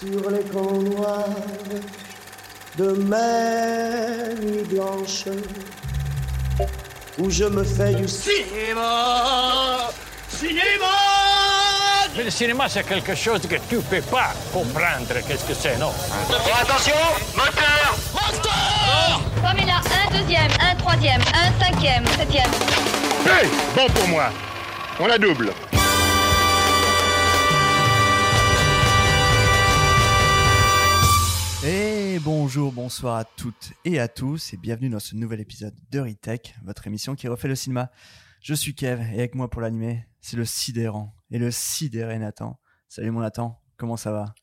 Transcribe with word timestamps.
sur 0.00 0.30
les 0.30 0.42
camps 0.44 0.80
noirs 0.80 1.24
de 2.76 2.92
mes 2.92 4.34
nuits 4.44 4.64
blanches 4.64 5.24
où 7.18 7.28
je 7.30 7.44
me 7.44 7.64
fais 7.64 7.94
du 7.94 8.06
cinéma. 8.06 9.90
Cinéma 10.28 10.86
Mais 12.16 12.24
le 12.24 12.30
cinéma, 12.30 12.68
c'est 12.68 12.86
quelque 12.86 13.14
chose 13.16 13.40
que 13.42 13.56
tu 13.68 13.78
peux 13.90 14.00
pas 14.02 14.32
comprendre. 14.52 15.14
Qu'est-ce 15.26 15.44
que 15.44 15.54
c'est, 15.54 15.76
non? 15.78 15.92
Attention, 16.62 16.94
moteur 17.34 17.96
Comme 19.42 19.58
il 19.60 19.70
a 19.70 19.78
un 19.78 20.16
deuxième, 20.16 20.50
un 20.60 20.76
troisième, 20.76 21.20
un 21.34 21.64
cinquième, 21.64 22.06
septième. 22.16 22.50
Hey 23.26 23.48
Bon 23.74 23.88
pour 23.92 24.06
moi. 24.08 24.30
On 25.00 25.06
la 25.06 25.18
double. 25.18 25.52
Et 32.18 32.20
bonjour, 32.20 32.72
bonsoir 32.72 33.14
à 33.14 33.24
toutes 33.24 33.74
et 33.84 34.00
à 34.00 34.08
tous 34.08 34.52
et 34.52 34.56
bienvenue 34.56 34.88
dans 34.88 34.98
ce 34.98 35.14
nouvel 35.14 35.38
épisode 35.38 35.74
de 35.92 36.00
Retech, 36.00 36.56
votre 36.64 36.84
émission 36.88 37.14
qui 37.14 37.28
refait 37.28 37.46
le 37.46 37.54
cinéma. 37.54 37.92
Je 38.40 38.54
suis 38.54 38.74
Kev 38.74 39.00
et 39.12 39.20
avec 39.20 39.36
moi 39.36 39.48
pour 39.48 39.62
l'animer, 39.62 40.04
c'est 40.20 40.36
le 40.36 40.44
sidérant 40.44 41.14
et 41.30 41.38
le 41.38 41.52
sidéré 41.52 42.18
Nathan. 42.18 42.58
Salut 42.88 43.12
mon 43.12 43.20
Nathan, 43.20 43.60
comment 43.76 43.96
ça 43.96 44.10
va? 44.10 44.34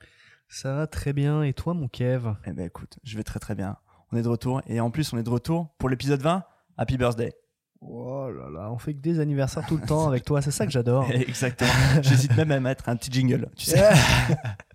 Ça 0.47 0.73
va 0.73 0.87
très 0.87 1.11
bien. 1.11 1.43
Et 1.43 1.51
toi, 1.51 1.73
mon 1.73 1.89
Kev? 1.89 2.35
Eh 2.45 2.53
ben 2.53 2.65
écoute, 2.65 2.97
je 3.03 3.17
vais 3.17 3.23
très 3.23 3.41
très 3.41 3.55
bien. 3.55 3.75
On 4.13 4.15
est 4.15 4.23
de 4.23 4.29
retour 4.29 4.61
et 4.67 4.79
en 4.79 4.89
plus 4.89 5.11
on 5.11 5.17
est 5.17 5.23
de 5.23 5.29
retour 5.29 5.67
pour 5.77 5.89
l'épisode 5.89 6.21
20. 6.21 6.45
Happy 6.77 6.95
birthday. 6.95 7.33
Oh 7.81 8.31
là 8.31 8.49
là, 8.49 8.71
on 8.71 8.77
fait 8.77 8.93
que 8.93 9.01
des 9.01 9.19
anniversaires 9.19 9.65
tout 9.67 9.75
le 9.75 9.85
temps 9.85 10.07
avec 10.07 10.23
toi. 10.23 10.41
C'est 10.41 10.51
ça 10.51 10.65
que 10.65 10.71
j'adore. 10.71 11.11
Exactement. 11.11 11.71
J'hésite 12.01 12.37
même 12.37 12.51
à 12.51 12.59
mettre 12.61 12.87
un 12.87 12.95
petit 12.95 13.11
jingle, 13.11 13.49
tu 13.57 13.65
sais. 13.65 13.89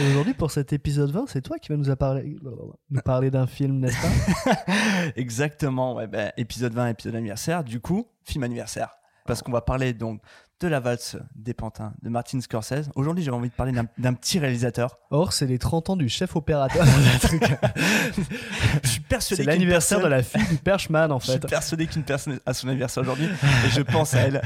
Et 0.00 0.06
aujourd'hui, 0.10 0.34
pour 0.34 0.50
cet 0.50 0.72
épisode 0.72 1.10
20, 1.10 1.26
c'est 1.28 1.42
toi 1.42 1.58
qui 1.58 1.72
vas 1.72 1.76
nous, 1.76 3.00
parler 3.04 3.30
d'un 3.30 3.46
film, 3.46 3.80
n'est-ce 3.80 3.96
pas? 4.00 4.52
Exactement, 5.16 5.94
ouais, 5.94 6.06
ben, 6.06 6.32
épisode 6.36 6.74
20, 6.74 6.88
épisode 6.88 7.14
anniversaire, 7.14 7.64
du 7.64 7.80
coup, 7.80 8.06
film 8.24 8.44
anniversaire. 8.44 8.90
Parce 9.26 9.42
qu'on 9.42 9.52
va 9.52 9.60
parler 9.60 9.92
donc 9.92 10.22
de 10.60 10.68
la 10.68 10.80
valse 10.80 11.16
des 11.36 11.54
pantins 11.54 11.92
de 12.02 12.08
Martin 12.08 12.40
Scorsese. 12.40 12.90
Aujourd'hui, 12.96 13.22
j'ai 13.22 13.30
envie 13.30 13.48
de 13.48 13.54
parler 13.54 13.72
d'un 13.72 14.14
petit 14.14 14.38
réalisateur. 14.38 14.98
Or, 15.10 15.32
c'est 15.32 15.46
les 15.46 15.58
30 15.58 15.90
ans 15.90 15.96
du 15.96 16.08
chef 16.08 16.34
opérateur. 16.34 16.84
Je 18.82 18.88
suis 18.88 19.00
persuadé 19.00 19.42
c'est 19.42 19.46
l'anniversaire 19.46 20.00
de 20.00 20.08
la 20.08 20.22
fille 20.22 20.46
du 20.48 20.56
Perchman, 20.56 21.12
en 21.12 21.20
Je 21.20 21.24
suis 21.26 21.32
fait. 21.34 21.46
persuadé 21.46 21.86
qu'une 21.86 22.02
personne 22.02 22.40
a 22.44 22.54
son 22.54 22.68
anniversaire 22.68 23.02
aujourd'hui 23.02 23.26
et 23.26 23.70
je 23.70 23.82
pense 23.82 24.14
à 24.14 24.20
elle, 24.20 24.42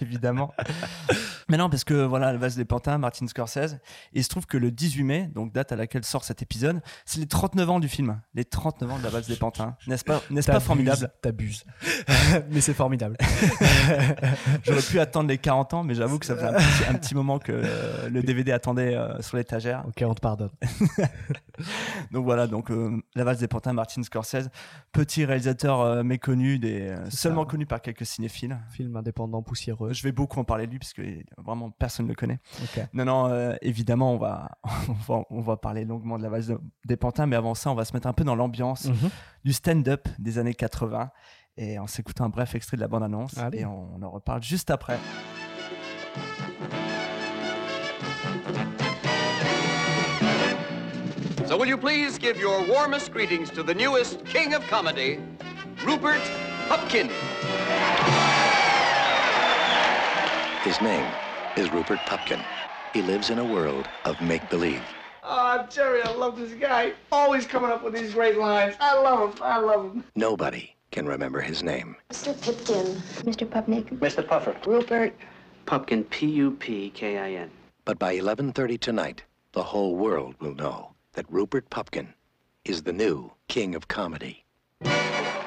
évidemment. 0.00 0.52
Mais 1.52 1.58
non, 1.58 1.68
parce 1.68 1.84
que 1.84 1.92
voilà, 1.92 2.32
la 2.32 2.38
valse 2.38 2.56
des 2.56 2.64
pantins, 2.64 2.96
Martin 2.96 3.26
Scorsese. 3.26 3.74
Et 4.14 4.20
il 4.20 4.24
se 4.24 4.30
trouve 4.30 4.46
que 4.46 4.56
le 4.56 4.70
18 4.70 5.02
mai, 5.02 5.30
donc 5.34 5.52
date 5.52 5.70
à 5.70 5.76
laquelle 5.76 6.02
sort 6.02 6.24
cet 6.24 6.40
épisode, 6.40 6.80
c'est 7.04 7.20
les 7.20 7.26
39 7.26 7.68
ans 7.68 7.78
du 7.78 7.88
film. 7.88 8.22
Les 8.32 8.46
39 8.46 8.90
ans 8.90 8.98
de 8.98 9.02
la 9.02 9.10
valse 9.10 9.26
des 9.26 9.36
pantins. 9.36 9.76
N'est-ce 9.86 10.02
pas, 10.02 10.22
n'est-ce 10.30 10.50
pas 10.50 10.60
formidable? 10.60 11.12
T'abuses. 11.20 11.66
Mais 12.50 12.62
c'est 12.62 12.72
formidable. 12.72 13.18
J'aurais 14.62 14.80
pu 14.80 14.98
attendre 14.98 15.28
les 15.28 15.36
40 15.36 15.74
ans, 15.74 15.84
mais 15.84 15.94
j'avoue 15.94 16.18
que 16.18 16.24
ça 16.24 16.36
faisait 16.36 16.46
un 16.46 16.54
petit, 16.54 16.88
un 16.88 16.94
petit 16.94 17.14
moment 17.14 17.38
que 17.38 17.52
euh, 17.52 18.08
le 18.08 18.22
DVD 18.22 18.52
attendait 18.52 18.94
euh, 18.94 19.20
sur 19.20 19.36
l'étagère. 19.36 19.84
Ok, 19.86 20.02
on 20.06 20.14
te 20.14 20.20
pardonne. 20.20 20.50
Donc 22.12 22.24
voilà, 22.24 22.46
donc 22.46 22.70
euh, 22.70 22.98
La 23.14 23.24
valse 23.24 23.38
des 23.38 23.46
pantins, 23.46 23.72
Martin 23.72 24.02
Scorsese, 24.02 24.48
petit 24.90 25.24
réalisateur 25.24 26.02
méconnu, 26.02 26.58
des, 26.58 26.96
seulement 27.10 27.44
ça. 27.44 27.50
connu 27.50 27.66
par 27.66 27.82
quelques 27.82 28.06
cinéphiles. 28.06 28.58
Film 28.70 28.96
indépendant 28.96 29.42
poussiéreux. 29.42 29.92
Je 29.92 30.02
vais 30.02 30.12
beaucoup 30.12 30.40
en 30.40 30.44
parler 30.44 30.66
de 30.66 30.72
lui 30.72 30.78
parce 30.78 30.94
que 30.94 31.02
vraiment 31.44 31.70
personne 31.70 32.06
ne 32.06 32.10
le 32.10 32.14
connaît. 32.16 32.40
Non, 32.92 33.04
non, 33.04 33.26
euh, 33.28 33.54
évidemment, 33.62 34.12
on 34.14 34.18
va, 34.18 34.50
on, 34.88 34.92
va, 34.92 35.24
on 35.30 35.40
va 35.40 35.56
parler 35.56 35.84
longuement 35.84 36.18
de 36.18 36.22
la 36.22 36.28
valse 36.28 36.46
de- 36.46 36.60
des 36.86 36.96
pantins, 36.96 37.26
mais 37.26 37.36
avant 37.36 37.54
ça, 37.54 37.70
on 37.70 37.74
va 37.74 37.84
se 37.84 37.92
mettre 37.92 38.06
un 38.06 38.12
peu 38.12 38.24
dans 38.24 38.34
l'ambiance 38.34 38.86
Mhm. 38.86 39.10
du 39.44 39.52
stand-up 39.52 40.08
des 40.18 40.38
années 40.38 40.54
80 40.54 41.10
et 41.56 41.78
en 41.78 41.86
s'écoutant 41.86 42.24
un 42.24 42.28
bref 42.30 42.54
extrait 42.54 42.76
de 42.76 42.82
la 42.82 42.88
bande-annonce. 42.88 43.34
Et 43.52 43.64
on, 43.66 43.88
on 43.96 44.02
en 44.02 44.10
reparle 44.10 44.42
juste 44.42 44.70
après. 44.70 44.98
So 51.46 51.56
will 51.58 51.66
you 51.68 51.76
please 51.76 52.16
give 52.18 52.38
your 52.38 52.66
warmest 52.68 53.12
greetings 53.12 53.50
to 53.50 53.62
the 53.62 53.74
newest 53.74 54.24
king 54.24 54.54
of 54.54 54.66
comedy, 54.68 55.18
Rupert 55.84 56.22
Pupkin. 56.68 57.08
His 60.64 60.80
name? 60.80 61.04
Is 61.56 61.72
Rupert 61.72 62.00
Pupkin. 62.06 62.40
He 62.92 63.02
lives 63.02 63.30
in 63.30 63.38
a 63.38 63.44
world 63.44 63.88
of 64.04 64.20
make 64.20 64.48
believe. 64.50 64.82
Oh, 65.22 65.66
Jerry, 65.70 66.02
I 66.02 66.12
love 66.12 66.38
this 66.38 66.52
guy. 66.52 66.92
Always 67.10 67.46
coming 67.46 67.70
up 67.70 67.82
with 67.82 67.94
these 67.94 68.14
great 68.14 68.38
lines. 68.38 68.74
I 68.80 68.98
love 68.98 69.34
him. 69.34 69.42
I 69.42 69.58
love 69.58 69.92
him. 69.92 70.04
Nobody 70.16 70.74
can 70.90 71.06
remember 71.06 71.40
his 71.40 71.62
name. 71.62 71.96
Mr. 72.10 72.34
Pipkin. 72.42 72.86
Mr. 73.24 73.46
Pupnik. 73.48 73.88
Mr. 73.98 74.26
Puffer. 74.26 74.56
Rupert. 74.66 75.14
Pupkin, 75.66 76.04
P-U-P-K-I-N. 76.04 77.50
But 77.84 77.98
by 77.98 78.16
11:30 78.16 78.80
tonight, 78.80 79.22
the 79.52 79.62
whole 79.62 79.94
world 79.94 80.34
will 80.40 80.54
know 80.54 80.92
that 81.12 81.30
Rupert 81.30 81.70
Pupkin 81.70 82.14
is 82.64 82.82
the 82.82 82.92
new 82.92 83.32
king 83.48 83.74
of 83.74 83.88
comedy. 83.88 84.44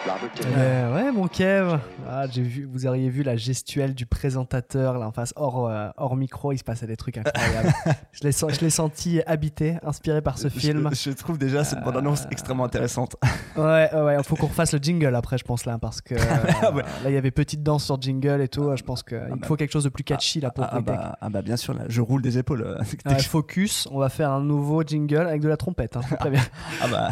Niro. 0.06 0.58
Euh, 0.58 0.94
ouais, 0.96 1.12
mon 1.12 1.28
Kev. 1.28 1.80
Ah, 2.08 2.26
j'ai 2.32 2.44
vu, 2.44 2.68
vous 2.72 2.86
auriez 2.86 3.10
vu 3.10 3.24
la 3.24 3.36
gestuelle 3.36 3.96
du 3.96 4.06
présentateur 4.06 4.98
là 5.00 5.08
en 5.08 5.12
face, 5.12 5.34
hors, 5.36 5.68
euh, 5.68 5.90
hors 5.98 6.16
micro, 6.16 6.52
il 6.52 6.58
se 6.58 6.64
passait 6.64 6.86
des 6.88 6.96
trucs 6.98 7.18
incroyables. 7.18 7.74
je 8.12 8.24
l'ai 8.24 8.32
je 8.32 8.70
senti 8.70 9.22
habité, 9.26 9.78
inspiré 9.84 10.22
par 10.22 10.38
ce 10.38 10.50
film. 10.50 10.90
Je, 10.92 11.10
je 11.12 11.16
trouve 11.16 11.38
déjà 11.38 11.64
cette 11.64 11.84
bande-annonce 11.84 12.28
extrêmement 12.32 12.66
intéressante. 12.66 13.16
Ouais, 13.56 13.90
ouais, 13.94 14.22
faut 14.24 14.36
qu'on 14.36 14.48
refasse 14.48 14.74
le 14.74 14.80
jingle 14.80 15.16
après, 15.16 15.38
je 15.38 15.46
pense 15.46 15.66
là, 15.66 15.78
parce 15.78 16.02
que 16.02 16.14
euh, 16.14 16.18
Ah 16.62 16.72
ouais. 16.74 16.84
là 17.04 17.10
il 17.10 17.14
y 17.14 17.18
avait 17.18 17.32
petite 17.32 17.64
danse 17.64 17.86
sur 17.86 18.02
jingle 18.02 18.42
et 18.42 18.50
tout. 18.50 18.76
Je 18.76 18.84
pense 18.84 19.02
qu'il 19.02 19.18
bah. 19.18 19.48
faut 19.48 19.56
quelque 19.56 19.72
chose 19.72 19.86
de 19.86 19.90
plus 19.90 20.04
catchy 20.04 20.42
là 20.42 20.52
pour 20.52 20.66
Ah, 20.66 20.72
ah 20.74 20.82
bah, 20.82 21.18
ah 21.22 21.30
bah, 21.30 21.42
bien 21.42 21.56
sûr, 21.56 21.74
là, 21.74 21.84
je 21.88 22.02
roule 22.02 22.22
des 22.22 22.38
épaules. 22.38 22.64
euh, 22.64 22.78
Ouais, 23.06 23.22
focus, 23.24 23.88
on 23.92 24.00
va 24.00 24.10
faire 24.10 24.32
un 24.32 24.42
nouveau 24.42 24.84
jingle 24.84 25.26
avec 25.28 25.42
de 25.42 25.48
la 25.48 25.56
trompette. 25.56 25.96
Hein, 25.96 26.02
te 26.10 26.16
préviens. 26.16 26.44
Ah 26.82 26.88
bah. 26.90 27.10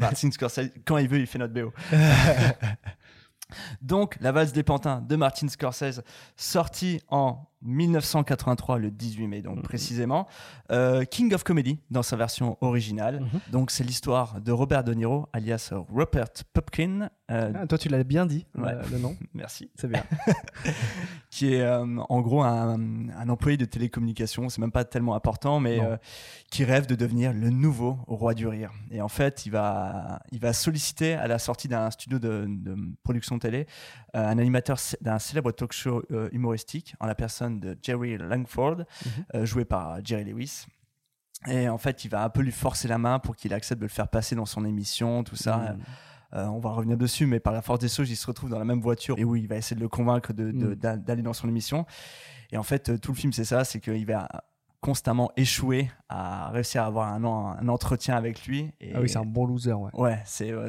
Martin 0.00 0.30
Scorsese, 0.32 0.70
quand 0.84 0.98
il 0.98 1.08
veut, 1.08 1.18
il 1.18 1.26
fait 1.26 1.38
notre 1.38 1.54
BO. 1.54 1.72
Donc, 3.82 4.16
La 4.20 4.32
valse 4.32 4.52
des 4.52 4.62
pantins 4.62 5.00
de 5.00 5.16
Martin 5.16 5.48
Scorsese, 5.48 6.02
sorti 6.36 7.00
en 7.08 7.46
1983, 7.62 8.78
le 8.78 8.90
18 8.90 9.26
mai, 9.28 9.42
donc 9.42 9.62
précisément. 9.62 10.26
Euh, 10.70 11.04
King 11.04 11.32
of 11.34 11.44
Comedy, 11.44 11.78
dans 11.90 12.02
sa 12.02 12.16
version 12.16 12.56
originale. 12.60 13.24
Donc, 13.50 13.70
c'est 13.70 13.84
l'histoire 13.84 14.40
de 14.40 14.52
Robert 14.52 14.84
De 14.84 14.94
Niro, 14.94 15.26
alias 15.32 15.72
Rupert 15.92 16.28
Pupkin. 16.52 17.08
euh, 17.30 17.52
Ah, 17.54 17.66
toi, 17.66 17.78
tu 17.78 17.88
l'as 17.88 18.02
bien 18.04 18.26
dit, 18.26 18.46
Ouais. 18.56 18.72
euh, 18.72 18.82
le 18.90 18.98
nom. 18.98 19.16
Merci. 19.34 19.70
C'est 19.76 19.88
bien. 19.88 20.04
qui 21.30 21.54
est 21.54 21.66
en 21.66 22.20
gros 22.20 22.42
un, 22.42 23.08
un 23.10 23.28
employé 23.28 23.56
de 23.56 23.64
télécommunications, 23.64 24.48
c'est 24.48 24.60
même 24.60 24.72
pas 24.72 24.84
tellement 24.84 25.14
important, 25.14 25.60
mais 25.60 25.80
qui 26.50 26.64
rêve 26.64 26.86
de 26.86 26.94
devenir 26.94 27.32
le 27.32 27.48
nouveau 27.50 27.98
roi 28.06 28.34
du 28.34 28.46
rire. 28.46 28.70
Et 28.90 29.00
en 29.00 29.08
fait, 29.08 29.46
il 29.46 29.50
va, 29.52 30.20
il 30.30 30.40
va 30.40 30.52
solliciter 30.52 31.14
à 31.14 31.26
la 31.26 31.38
sortie 31.38 31.68
d'un 31.68 31.90
studio 31.90 32.18
de, 32.18 32.44
de 32.48 32.76
production 33.02 33.38
télé 33.38 33.66
un 34.14 34.38
animateur 34.38 34.76
d'un 35.00 35.18
célèbre 35.18 35.52
talk 35.52 35.72
show 35.72 36.02
humoristique 36.32 36.94
en 37.00 37.06
la 37.06 37.14
personne 37.14 37.51
de 37.60 37.76
Jerry 37.82 38.16
Langford, 38.18 38.78
euh, 39.34 39.44
joué 39.46 39.64
par 39.64 40.04
Jerry 40.04 40.24
Lewis. 40.24 40.66
Et 41.48 41.68
en 41.68 41.78
fait, 41.78 42.04
il 42.04 42.08
va 42.08 42.22
un 42.24 42.28
peu 42.30 42.40
lui 42.42 42.52
forcer 42.52 42.86
la 42.88 42.98
main 42.98 43.18
pour 43.18 43.34
qu'il 43.34 43.52
accepte 43.52 43.80
de 43.80 43.86
le 43.86 43.90
faire 43.90 44.08
passer 44.08 44.34
dans 44.36 44.46
son 44.46 44.64
émission, 44.64 45.24
tout 45.24 45.36
ça. 45.36 45.56
Mhm. 45.74 45.80
Euh, 46.34 46.46
on 46.46 46.60
va 46.60 46.70
revenir 46.70 46.96
dessus, 46.96 47.26
mais 47.26 47.40
par 47.40 47.52
la 47.52 47.60
force 47.62 47.80
des 47.80 47.88
choses, 47.88 48.08
il 48.10 48.16
se 48.16 48.26
retrouve 48.26 48.48
dans 48.48 48.58
la 48.58 48.64
même 48.64 48.80
voiture 48.80 49.18
et 49.18 49.24
où 49.24 49.36
il 49.36 49.46
va 49.48 49.56
essayer 49.56 49.76
de 49.76 49.80
le 49.82 49.88
convaincre 49.88 50.32
de- 50.32 50.50
de- 50.50 50.74
d'a- 50.74 50.96
d'aller 50.96 51.20
dans 51.22 51.34
son 51.34 51.48
émission. 51.48 51.84
Et 52.52 52.56
en 52.56 52.62
fait, 52.62 52.88
euh, 52.88 52.98
tout 52.98 53.12
le 53.12 53.16
film, 53.18 53.32
c'est 53.32 53.44
ça, 53.44 53.64
c'est 53.64 53.80
qu'il 53.80 54.06
va 54.06 54.28
constamment 54.82 55.30
échouer 55.36 55.90
à 56.08 56.50
réussir 56.50 56.82
à 56.82 56.86
avoir 56.86 57.08
un, 57.08 57.22
en- 57.24 57.52
un 57.56 57.68
entretien 57.68 58.16
avec 58.16 58.44
lui. 58.46 58.72
Et, 58.80 58.92
Ah 58.94 59.00
oui, 59.00 59.08
c'est 59.08 59.16
un 59.18 59.24
bon 59.24 59.46
loser, 59.46 59.72
ouais. 59.72 59.90
Ouais, 59.94 60.20
c'est 60.26 60.52
ouais, 60.52 60.68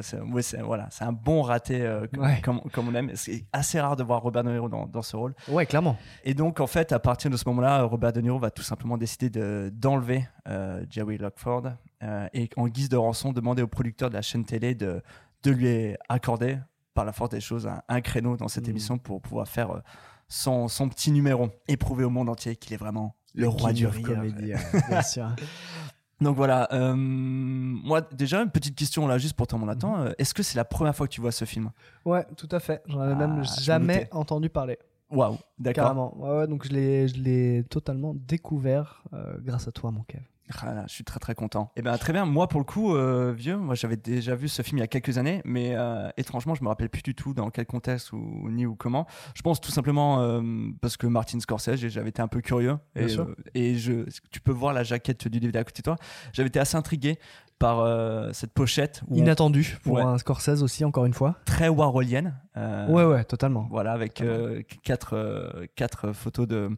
voilà, 0.62 0.86
c'est 0.90 1.04
un 1.04 1.12
bon 1.12 1.42
raté 1.42 1.82
euh, 1.82 2.06
comme, 2.14 2.22
Ouais. 2.24 2.40
comme, 2.42 2.60
comme 2.72 2.88
on 2.88 2.94
aime. 2.94 3.10
C'est 3.16 3.44
assez 3.52 3.80
rare 3.80 3.96
de 3.96 4.04
voir 4.04 4.22
Robert 4.22 4.44
De 4.44 4.50
Niro 4.52 4.68
dans, 4.68 4.86
dans 4.86 5.02
ce 5.02 5.16
rôle. 5.16 5.34
Ouais, 5.48 5.66
clairement. 5.66 5.96
Et 6.24 6.32
donc, 6.32 6.60
en 6.60 6.66
fait, 6.68 6.92
à 6.92 6.98
partir 7.00 7.30
de 7.30 7.36
ce 7.36 7.46
moment-là, 7.48 7.82
Robert 7.82 8.12
De 8.12 8.20
Niro 8.20 8.38
va 8.38 8.50
tout 8.50 8.62
simplement 8.62 8.96
décider 8.96 9.28
de- 9.30 9.70
d'enlever 9.74 10.26
euh, 10.48 10.86
Jerry 10.88 11.18
Lockford 11.18 11.72
euh, 12.04 12.28
et 12.32 12.48
en 12.56 12.68
guise 12.68 12.88
de 12.88 12.96
rançon, 12.96 13.32
demander 13.32 13.62
au 13.62 13.66
producteur 13.68 14.08
de 14.10 14.14
la 14.14 14.22
chaîne 14.22 14.44
télé 14.44 14.74
de, 14.76 15.02
de 15.42 15.50
lui 15.50 15.96
accorder, 16.08 16.58
par 16.94 17.04
la 17.04 17.12
force 17.12 17.30
des 17.30 17.40
choses, 17.40 17.66
un, 17.66 17.82
un 17.88 18.00
créneau 18.00 18.36
dans 18.36 18.46
cette 18.46 18.64
Mhm. 18.64 18.70
émission 18.70 18.98
pour 18.98 19.20
pouvoir 19.20 19.48
faire 19.48 19.82
son, 20.28 20.68
son 20.68 20.88
petit 20.88 21.10
numéro 21.10 21.48
et 21.66 21.76
prouver 21.76 22.04
au 22.04 22.10
monde 22.10 22.28
entier 22.28 22.54
qu'il 22.54 22.72
est 22.72 22.76
vraiment 22.78 23.16
le, 23.34 23.48
roi 23.48 23.70
King 23.72 23.78
du 23.78 23.86
rire. 23.86 24.18
Ouais, 24.20 24.52
bien 24.88 25.02
sûr. 25.02 25.28
Donc 26.20 26.36
voilà, 26.36 26.68
euh, 26.72 26.94
moi 26.96 28.00
déjà 28.00 28.40
une 28.40 28.50
petite 28.50 28.76
question 28.76 29.06
là 29.06 29.18
juste 29.18 29.34
pour 29.34 29.46
toi 29.46 29.58
mon 29.58 29.66
Nathan, 29.66 29.96
Mhm. 29.98 30.06
Euh, 30.06 30.12
est-ce 30.18 30.32
que 30.32 30.42
c'est 30.42 30.56
la 30.56 30.64
première 30.64 30.94
fois 30.94 31.06
que 31.08 31.12
tu 31.12 31.20
vois 31.20 31.32
ce 31.32 31.44
film? 31.44 31.70
Ouais, 32.04 32.24
tout 32.36 32.48
à 32.50 32.60
fait. 32.60 32.82
J'en 32.86 33.00
avais 33.00 33.12
Ah, 33.12 33.26
même 33.26 33.38
me 33.38 33.44
jamais 33.60 34.08
entendu 34.12 34.48
parler. 34.48 34.78
Waouh, 35.10 35.36
d'accord. 35.58 35.84
Carrément. 35.84 36.16
Ouais, 36.18 36.38
ouais, 36.38 36.46
donc 36.46 36.66
je 36.66 36.72
l'ai, 36.72 37.08
je 37.08 37.16
l'ai 37.20 37.64
totalement 37.68 38.14
découvert 38.14 39.02
euh, 39.12 39.34
grâce 39.40 39.68
à 39.68 39.72
toi, 39.72 39.90
mon 39.90 40.02
Kev. 40.02 40.22
Ah 40.60 40.84
je 40.86 40.92
suis 40.92 41.04
très 41.04 41.18
très 41.20 41.34
content. 41.34 41.72
Et 41.76 41.82
ben 41.82 41.96
très 41.96 42.12
bien. 42.12 42.26
Moi 42.26 42.48
pour 42.48 42.60
le 42.60 42.64
coup, 42.64 42.94
euh, 42.94 43.32
vieux, 43.36 43.56
moi 43.56 43.74
j'avais 43.74 43.96
déjà 43.96 44.34
vu 44.34 44.48
ce 44.48 44.60
film 44.62 44.78
il 44.78 44.80
y 44.80 44.84
a 44.84 44.86
quelques 44.88 45.16
années, 45.18 45.40
mais 45.44 45.72
euh, 45.74 46.08
étrangement 46.18 46.54
je 46.54 46.62
me 46.62 46.68
rappelle 46.68 46.90
plus 46.90 47.02
du 47.02 47.14
tout 47.14 47.32
dans 47.32 47.50
quel 47.50 47.64
contexte 47.66 48.12
ou 48.12 48.48
ni 48.50 48.66
ou 48.66 48.74
comment. 48.74 49.06
Je 49.34 49.42
pense 49.42 49.60
tout 49.60 49.70
simplement 49.70 50.20
euh, 50.20 50.42
parce 50.82 50.96
que 50.98 51.06
Martin 51.06 51.40
Scorsese, 51.40 51.76
j'avais 51.88 52.10
été 52.10 52.20
un 52.20 52.28
peu 52.28 52.40
curieux 52.42 52.76
Bien 52.94 53.06
et, 53.06 53.08
sûr. 53.08 53.34
et 53.54 53.76
je, 53.76 54.04
tu 54.30 54.40
peux 54.40 54.52
voir 54.52 54.72
la 54.74 54.82
jaquette 54.82 55.26
du 55.28 55.40
DVD 55.40 55.58
à 55.60 55.64
côté 55.64 55.80
de 55.80 55.84
toi. 55.84 55.96
J'avais 56.32 56.48
été 56.48 56.58
assez 56.60 56.76
intrigué 56.76 57.18
par 57.58 57.78
euh, 57.80 58.30
cette 58.32 58.52
pochette 58.52 59.00
où 59.08 59.14
on- 59.14 59.18
Inattendu 59.18 59.78
pour 59.82 59.94
Ouais. 59.94 60.02
un 60.02 60.18
Scorsese 60.18 60.62
aussi, 60.62 60.84
encore 60.84 61.06
une 61.06 61.14
fois. 61.14 61.36
très 61.46 61.68
warholienne. 61.68 62.34
euh, 62.56 62.86
Ouais, 62.88 63.04
ouais, 63.04 63.24
totalement. 63.24 63.66
Voilà, 63.70 63.92
avec 63.92 64.20
euh, 64.20 64.60
quatre, 64.82 65.64
quatre 65.76 66.12
photos 66.12 66.46
de, 66.48 66.68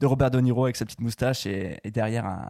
de 0.00 0.06
Robert 0.06 0.30
De 0.30 0.40
Niro 0.40 0.64
avec 0.64 0.76
sa 0.76 0.84
petite 0.84 1.00
moustache 1.00 1.46
et, 1.46 1.78
et 1.84 1.90
derrière 1.90 2.26
un- 2.26 2.48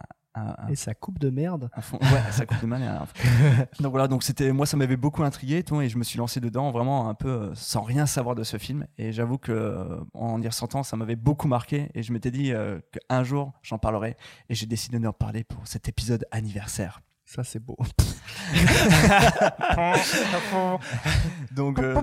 Et 0.68 0.76
sa 0.76 0.94
coupe 0.94 1.18
de 1.18 1.30
merde. 1.30 1.70
fond. 1.80 1.98
Ouais, 2.00 2.22
ça 2.30 2.46
coupe 2.46 2.60
de 2.60 2.72
un- 2.72 3.06
donc 3.80 3.90
voilà, 3.90 4.08
donc 4.08 4.22
c'était 4.22 4.52
moi 4.52 4.66
ça 4.66 4.76
m'avait 4.76 4.96
beaucoup 4.96 5.22
intrigué, 5.22 5.62
tout, 5.62 5.80
et 5.80 5.88
je 5.88 5.98
me 5.98 6.04
suis 6.04 6.18
lancé 6.18 6.40
dedans 6.40 6.70
vraiment 6.70 7.08
un 7.08 7.14
peu 7.14 7.28
euh, 7.28 7.54
sans 7.54 7.82
rien 7.82 8.06
savoir 8.06 8.34
de 8.34 8.44
ce 8.44 8.58
film. 8.58 8.86
Et 8.98 9.12
j'avoue 9.12 9.38
que 9.38 9.52
euh, 9.52 10.00
en 10.14 10.40
y 10.42 10.46
ressentant, 10.46 10.82
ça 10.82 10.96
m'avait 10.96 11.16
beaucoup 11.16 11.48
marqué. 11.48 11.90
Et 11.94 12.02
je 12.02 12.12
m'étais 12.12 12.30
dit 12.30 12.52
euh, 12.52 12.78
qu'un 13.08 13.24
jour 13.24 13.52
j'en 13.62 13.78
parlerai. 13.78 14.16
Et 14.48 14.54
j'ai 14.54 14.66
décidé 14.66 14.98
de 14.98 15.06
en 15.06 15.12
parler 15.12 15.44
pour 15.44 15.66
cet 15.66 15.88
épisode 15.88 16.26
anniversaire. 16.30 17.00
Ça, 17.24 17.42
c'est 17.42 17.58
beau. 17.58 17.76
Donc 21.50 21.80
euh, 21.80 21.94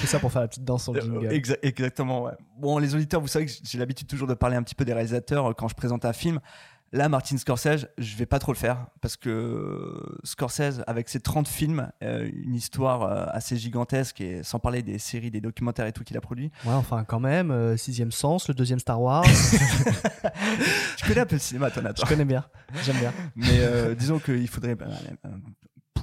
C'est 0.00 0.06
ça 0.06 0.18
pour 0.18 0.32
faire 0.32 0.42
la 0.42 0.48
petite 0.48 0.64
danse 0.64 0.84
sur 0.84 0.92
le 0.92 1.00
jingle. 1.00 1.26
Exa- 1.28 1.58
exactement, 1.62 2.24
ouais. 2.24 2.32
Bon, 2.58 2.78
les 2.78 2.94
auditeurs, 2.94 3.20
vous 3.20 3.28
savez 3.28 3.46
que 3.46 3.52
j'ai 3.62 3.78
l'habitude 3.78 4.06
toujours 4.08 4.26
de 4.28 4.34
parler 4.34 4.56
un 4.56 4.62
petit 4.62 4.74
peu 4.74 4.84
des 4.84 4.92
réalisateurs 4.92 5.50
euh, 5.50 5.52
quand 5.54 5.68
je 5.68 5.74
présente 5.74 6.04
un 6.04 6.12
film. 6.12 6.40
Là, 6.92 7.08
Martin 7.08 7.36
Scorsese, 7.36 7.86
je 7.98 8.16
vais 8.16 8.26
pas 8.26 8.40
trop 8.40 8.50
le 8.52 8.58
faire 8.58 8.86
parce 9.00 9.16
que 9.16 9.30
euh, 9.30 10.18
Scorsese, 10.24 10.82
avec 10.88 11.08
ses 11.08 11.20
30 11.20 11.46
films, 11.46 11.88
euh, 12.02 12.28
une 12.34 12.56
histoire 12.56 13.04
euh, 13.04 13.26
assez 13.28 13.56
gigantesque 13.56 14.20
et 14.20 14.42
sans 14.42 14.58
parler 14.58 14.82
des 14.82 14.98
séries, 14.98 15.30
des 15.30 15.40
documentaires 15.40 15.86
et 15.86 15.92
tout 15.92 16.02
qu'il 16.02 16.16
a 16.16 16.20
produit. 16.20 16.50
Ouais, 16.64 16.72
enfin, 16.72 17.04
quand 17.04 17.20
même, 17.20 17.52
euh, 17.52 17.76
Sixième 17.76 18.10
Sens, 18.10 18.48
le 18.48 18.54
deuxième 18.54 18.80
Star 18.80 19.00
Wars. 19.00 19.24
Tu 20.96 21.06
connais 21.06 21.20
un 21.20 21.26
peu 21.26 21.36
le 21.36 21.40
cinéma, 21.40 21.70
toi, 21.70 21.82
Nathan? 21.82 22.02
Je 22.04 22.08
connais 22.08 22.24
bien. 22.24 22.44
J'aime 22.84 22.96
bien. 22.98 23.12
Mais 23.36 23.60
euh, 23.60 23.94
disons 23.94 24.18
qu'il 24.18 24.48
faudrait 24.48 24.72
euh, 24.80 24.86
euh, 25.26 25.28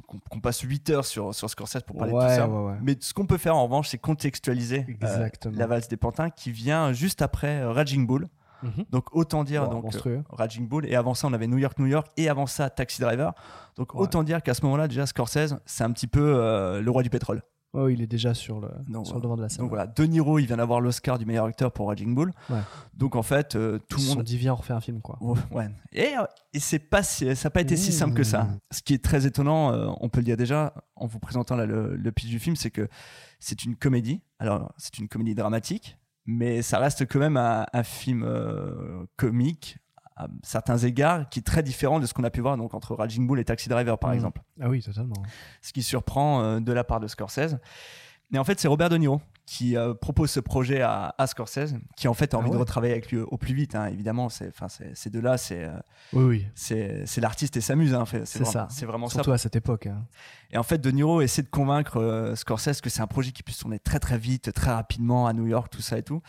qu'on 0.02 0.40
passe 0.40 0.62
8 0.62 0.90
heures 0.92 1.06
sur, 1.06 1.34
sur 1.34 1.50
Scorsese 1.50 1.84
pour 1.86 1.98
parler 1.98 2.14
de 2.14 2.20
tout 2.20 2.28
ça. 2.28 2.48
ouais, 2.48 2.72
ouais. 2.72 2.78
Mais 2.82 2.96
ce 3.00 3.14
qu'on 3.14 3.26
peut 3.26 3.38
faire 3.38 3.56
en 3.56 3.64
revanche, 3.64 3.90
c'est 3.90 3.98
contextualiser 3.98 4.80
euh, 4.88 4.92
Exactement. 4.92 5.56
la 5.58 5.68
valse 5.68 5.88
des 5.88 5.98
pantins 5.98 6.30
qui 6.30 6.52
vient 6.52 6.92
juste 6.94 7.22
après 7.22 7.62
euh, 7.62 7.72
Raging 7.72 8.06
Bull. 8.08 8.28
Mhm. 8.64 8.86
Donc 8.90 9.16
autant 9.16 9.44
dire 9.44 9.70
donc 9.70 9.86
euh, 10.08 10.22
Raging 10.30 10.68
Bull 10.68 10.88
et 10.88 10.96
avant 10.96 11.14
ça 11.14 11.28
on 11.28 11.34
avait 11.34 11.46
New 11.46 11.60
York 11.60 11.78
New 11.78 11.86
York 11.86 12.08
et 12.18 12.28
avant 12.28 12.48
ça 12.48 12.72
Taxi 12.72 13.02
Driver. 13.02 13.34
Donc 13.76 13.94
Ouais. 13.94 14.02
autant 14.02 14.24
dire 14.24 14.42
qu'à 14.42 14.56
ce 14.56 14.64
moment-là 14.64 14.88
déjà 14.88 15.06
Scorsese 15.06 15.54
c'est 15.68 15.84
un 15.84 15.92
petit 15.92 16.08
peu 16.08 16.34
euh, 16.36 16.82
le 16.82 16.90
roi 16.90 17.04
du 17.04 17.12
pétrole. 17.12 17.44
Oh, 17.74 17.90
il 17.90 18.02
est 18.02 18.08
déjà 18.08 18.34
sur 18.34 18.60
le, 18.60 18.70
Donc, 18.88 19.06
sur 19.06 19.16
le 19.16 19.22
devant 19.22 19.36
de 19.36 19.42
la 19.42 19.50
scène. 19.50 19.60
Donc 19.60 19.70
voilà, 19.70 19.86
De 19.88 20.04
Niro 20.06 20.40
il 20.40 20.46
vient 20.48 20.58
d'avoir 20.58 20.80
l'Oscar 20.82 21.20
du 21.20 21.26
meilleur 21.26 21.46
acteur 21.46 21.72
pour 21.72 21.90
Raging 21.90 22.16
Bull. 22.16 22.32
Ouais. 22.50 22.60
Donc 22.94 23.16
en 23.16 23.22
fait 23.24 23.56
euh, 23.56 23.78
tout 23.90 24.00
Ils 24.00 24.10
le 24.10 24.16
monde 24.16 24.24
dit, 24.24 24.38
viens, 24.38 24.54
on 24.54 24.56
refait 24.56 24.74
un 24.74 24.80
film, 24.82 25.02
quoi. 25.02 25.18
Ouais, 25.22 25.38
ouais. 25.52 25.70
Et, 25.92 26.18
euh, 26.18 26.24
et 26.54 26.60
c'est 26.60 26.80
pas 26.80 27.04
si- 27.04 27.36
ça 27.36 27.48
n'a 27.48 27.52
pas 27.52 27.62
été 27.62 27.76
si 27.76 27.92
simple 27.92 28.14
que 28.16 28.24
ça. 28.24 28.44
Mmh. 28.46 28.60
Ce 28.72 28.82
qui 28.82 28.94
est 28.94 29.04
très 29.04 29.28
étonnant, 29.28 29.74
euh, 29.74 29.90
on 30.00 30.10
peut 30.10 30.20
le 30.22 30.26
dire 30.26 30.38
déjà 30.38 30.74
en 30.96 31.06
vous 31.08 31.20
présentant 31.20 31.56
là, 31.56 31.66
le, 31.66 31.96
le 31.96 32.12
pitch 32.12 32.30
du 32.30 32.40
film, 32.40 32.56
c'est 32.56 32.72
que 32.72 32.88
c'est 33.40 33.64
une 33.66 33.76
comédie. 33.76 34.22
Alors 34.40 34.74
c'est 34.78 34.98
une 34.98 35.08
comédie 35.10 35.36
dramatique, 35.36 35.98
mais 36.26 36.62
ça 36.62 36.80
reste 36.80 37.06
quand 37.08 37.20
même 37.20 37.38
un, 37.38 37.66
un 37.74 37.84
film 37.84 38.24
euh, 38.24 39.06
comique 39.18 39.78
à 40.18 40.28
certains 40.44 40.78
égards 40.78 41.30
qui 41.30 41.40
est 41.40 41.44
très 41.44 41.64
différent 41.64 42.00
de 42.00 42.06
ce 42.06 42.14
qu'on 42.14 42.24
a 42.24 42.30
pu 42.30 42.42
voir 42.42 42.58
donc 42.58 42.74
entre 42.74 42.96
Raging 42.96 43.28
Bull 43.28 43.40
et 43.40 43.46
Taxi 43.46 43.70
Driver 43.70 43.98
par 44.00 44.10
Mmh. 44.12 44.16
exemple. 44.16 44.42
Ah 44.62 44.70
oui, 44.70 44.82
totalement. 44.82 45.14
Ce 45.62 45.72
qui 45.74 45.84
surprend 45.84 46.42
euh, 46.42 46.60
de 46.60 46.72
la 46.74 46.84
part 46.84 47.00
de 47.00 47.08
Scorsese. 47.08 47.58
Mais 48.30 48.40
en 48.40 48.44
fait, 48.44 48.60
c'est 48.60 48.68
Robert 48.68 48.90
De 48.90 48.98
Niro 48.98 49.22
qui 49.46 49.78
euh, 49.78 49.94
propose 49.94 50.30
ce 50.30 50.42
projet 50.42 50.82
à, 50.82 51.16
à 51.18 51.28
Scorsese, 51.28 51.76
qui 51.96 52.10
en 52.10 52.14
fait 52.14 52.34
a 52.34 52.38
Ah 52.38 52.42
envie 52.42 52.52
de 52.52 52.58
retravailler 52.58 52.92
avec 52.92 53.10
lui 53.10 53.20
au 53.20 53.38
plus 53.38 53.54
vite. 53.54 53.74
hein, 53.76 53.86
évidemment, 53.86 54.28
c'est, 54.28 54.50
enfin, 54.50 54.68
c'est, 54.68 54.94
ces 54.98 55.10
deux-là, 55.10 55.38
c'est, 55.38 55.64
euh, 55.64 55.72
Oui, 56.12 56.24
oui. 56.26 56.48
c'est 56.54 57.06
c'est 57.06 57.22
l'artiste 57.22 57.56
et 57.56 57.62
s'amuse. 57.62 57.94
Hein, 57.94 58.04
c'est, 58.26 58.44
ça. 58.44 58.68
c'est 58.70 58.86
vraiment 58.86 59.08
Surtout 59.08 59.30
ça. 59.30 59.36
à 59.36 59.38
cette 59.38 59.56
époque. 59.56 59.86
hein. 59.88 60.04
Et 60.52 60.58
en 60.58 60.64
fait, 60.64 60.80
De 60.80 60.92
Niro 60.92 61.22
essaie 61.22 61.44
de 61.44 61.48
convaincre 61.48 62.02
euh, 62.02 62.36
Scorsese 62.36 62.82
que 62.82 62.90
c'est 62.90 63.00
un 63.02 63.08
projet 63.08 63.32
qui 63.32 63.42
puisse 63.44 63.60
tourner 63.60 63.80
très 63.80 64.00
très 64.00 64.18
vite, 64.18 64.52
très 64.52 64.72
rapidement 64.74 65.28
à 65.28 65.32
New 65.32 65.48
York, 65.48 65.70
tout 65.72 65.82
ça 65.82 65.98
et 65.98 66.04
tout. 66.04 66.22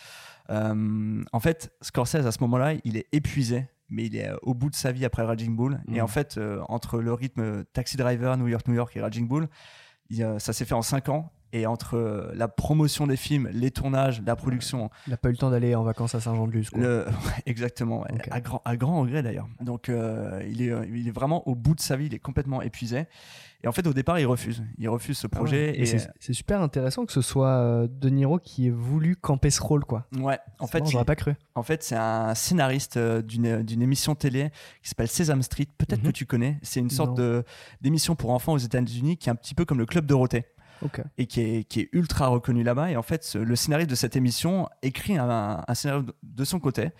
En 0.49 1.41
fait, 1.41 1.73
Scorsese 1.82 2.26
à 2.26 2.31
ce 2.32 2.38
moment-là, 2.43 2.75
il 2.84 2.96
est 2.96 3.06
épuisé, 3.12 3.67
mais 3.88 4.06
il 4.06 4.17
est 4.17 4.29
euh, 4.29 4.37
au 4.43 4.55
bout 4.55 4.70
de 4.70 4.75
sa 4.76 4.93
vie 4.93 5.05
après 5.05 5.23
Raging 5.23 5.56
Bull. 5.56 5.81
Et 5.88 5.94
Mhm. 5.96 6.00
en 6.02 6.06
fait, 6.08 6.37
euh, 6.38 6.61
entre 6.69 7.00
le 7.00 7.12
rythme 7.12 7.64
Taxi 7.73 7.96
Driver, 7.96 8.37
New 8.37 8.49
York, 8.49 8.67
New 8.69 8.75
York 8.75 8.96
et 8.96 9.00
Raging 9.00 9.26
Bull, 9.29 9.49
il, 10.11 10.23
euh, 10.23 10.38
ça 10.38 10.52
s'est 10.52 10.64
fait 10.64 10.75
en 10.75 10.82
5 10.82 11.08
ans. 11.08 11.32
Et 11.52 11.66
entre 11.66 11.96
euh, 11.96 12.30
la 12.34 12.46
promotion 12.46 13.06
des 13.06 13.16
films, 13.16 13.48
les 13.52 13.70
tournages, 13.70 14.20
la 14.26 14.36
production, 14.36 14.90
Il 15.06 15.10
n'a 15.10 15.16
pas 15.16 15.28
eu 15.28 15.32
le 15.32 15.38
temps 15.38 15.50
d'aller 15.50 15.74
en 15.74 15.82
vacances 15.82 16.14
à 16.14 16.20
Saint-Jean-de-Luz. 16.20 16.68
le... 16.76 17.06
exactement, 17.46 18.02
ouais. 18.02 18.08
À, 18.30 18.40
grand, 18.40 18.60
à 18.66 18.76
grand 18.76 19.00
regret 19.00 19.22
d'ailleurs. 19.22 19.48
Donc 19.60 19.88
euh, 19.88 20.42
il, 20.48 20.60
est, 20.62 20.72
il 20.92 21.08
est 21.08 21.10
vraiment 21.12 21.46
au 21.48 21.54
bout 21.54 21.74
de 21.74 21.80
sa 21.80 21.96
vie, 21.96 22.06
il 22.06 22.14
est 22.14 22.18
complètement 22.18 22.60
épuisé. 22.60 23.06
Et 23.64 23.66
en 23.66 23.72
fait, 23.72 23.84
au 23.88 23.92
départ, 23.92 24.20
il 24.20 24.26
refuse. 24.26 24.62
Il 24.78 24.88
refuse 24.88 25.18
ce 25.18 25.26
Ah 25.26 25.30
ouais. 25.34 25.38
projet. 25.38 25.80
Et 25.80 25.84
c'est 25.86 26.32
super 26.32 26.60
intéressant 26.60 27.06
que 27.06 27.12
ce 27.12 27.22
soit 27.22 27.48
euh, 27.48 27.88
De 27.90 28.08
Niro 28.08 28.38
qui 28.38 28.68
ait 28.68 28.70
voulu 28.70 29.16
camper 29.16 29.50
ce 29.50 29.60
rôle, 29.60 29.84
quoi. 29.84 30.06
ouais, 30.16 30.38
en 30.60 30.68
fait, 30.68 30.86
j'aurais 30.86 31.04
pas 31.04 31.16
cru. 31.16 31.34
en 31.56 31.64
fait, 31.64 31.82
c'est 31.82 31.96
un 31.96 32.34
scénariste 32.36 32.98
euh, 32.98 33.20
d'une 33.20 33.82
émission 33.82 34.14
télé 34.14 34.50
qui 34.82 34.90
s'appelle 34.90 35.08
Sesame 35.08 35.42
Street. 35.42 35.66
Peut-être 35.76 36.02
Mhm. 36.02 36.06
que 36.08 36.12
tu 36.12 36.24
connais. 36.26 36.58
C'est 36.62 36.78
une 36.78 36.90
sorte 36.90 37.20
d'émission 37.80 38.14
pour 38.14 38.30
enfants 38.30 38.52
aux 38.52 38.58
États-Unis 38.58 39.16
qui 39.16 39.28
est 39.28 39.32
un 39.32 39.36
petit 39.36 39.54
peu 39.56 39.64
comme 39.64 39.78
le 39.78 39.86
Club 39.86 40.06
Dorothée. 40.06 40.44
Et 41.19 41.26
qui 41.26 41.40
est, 41.40 41.64
qui 41.64 41.80
est 41.80 41.88
ultra 41.92 42.28
reconnu 42.28 42.62
là-bas. 42.62 42.90
Et 42.90 42.96
en 42.96 43.02
fait, 43.02 43.34
le 43.34 43.56
scénariste 43.56 43.90
de 43.90 43.94
cette 43.94 44.16
émission 44.16 44.69
écrit 44.82 45.16
un, 45.19 45.64
un 45.66 45.75
scénario 45.75 46.04
de- 46.22 46.44
son 46.44 46.60
côté 46.60 46.90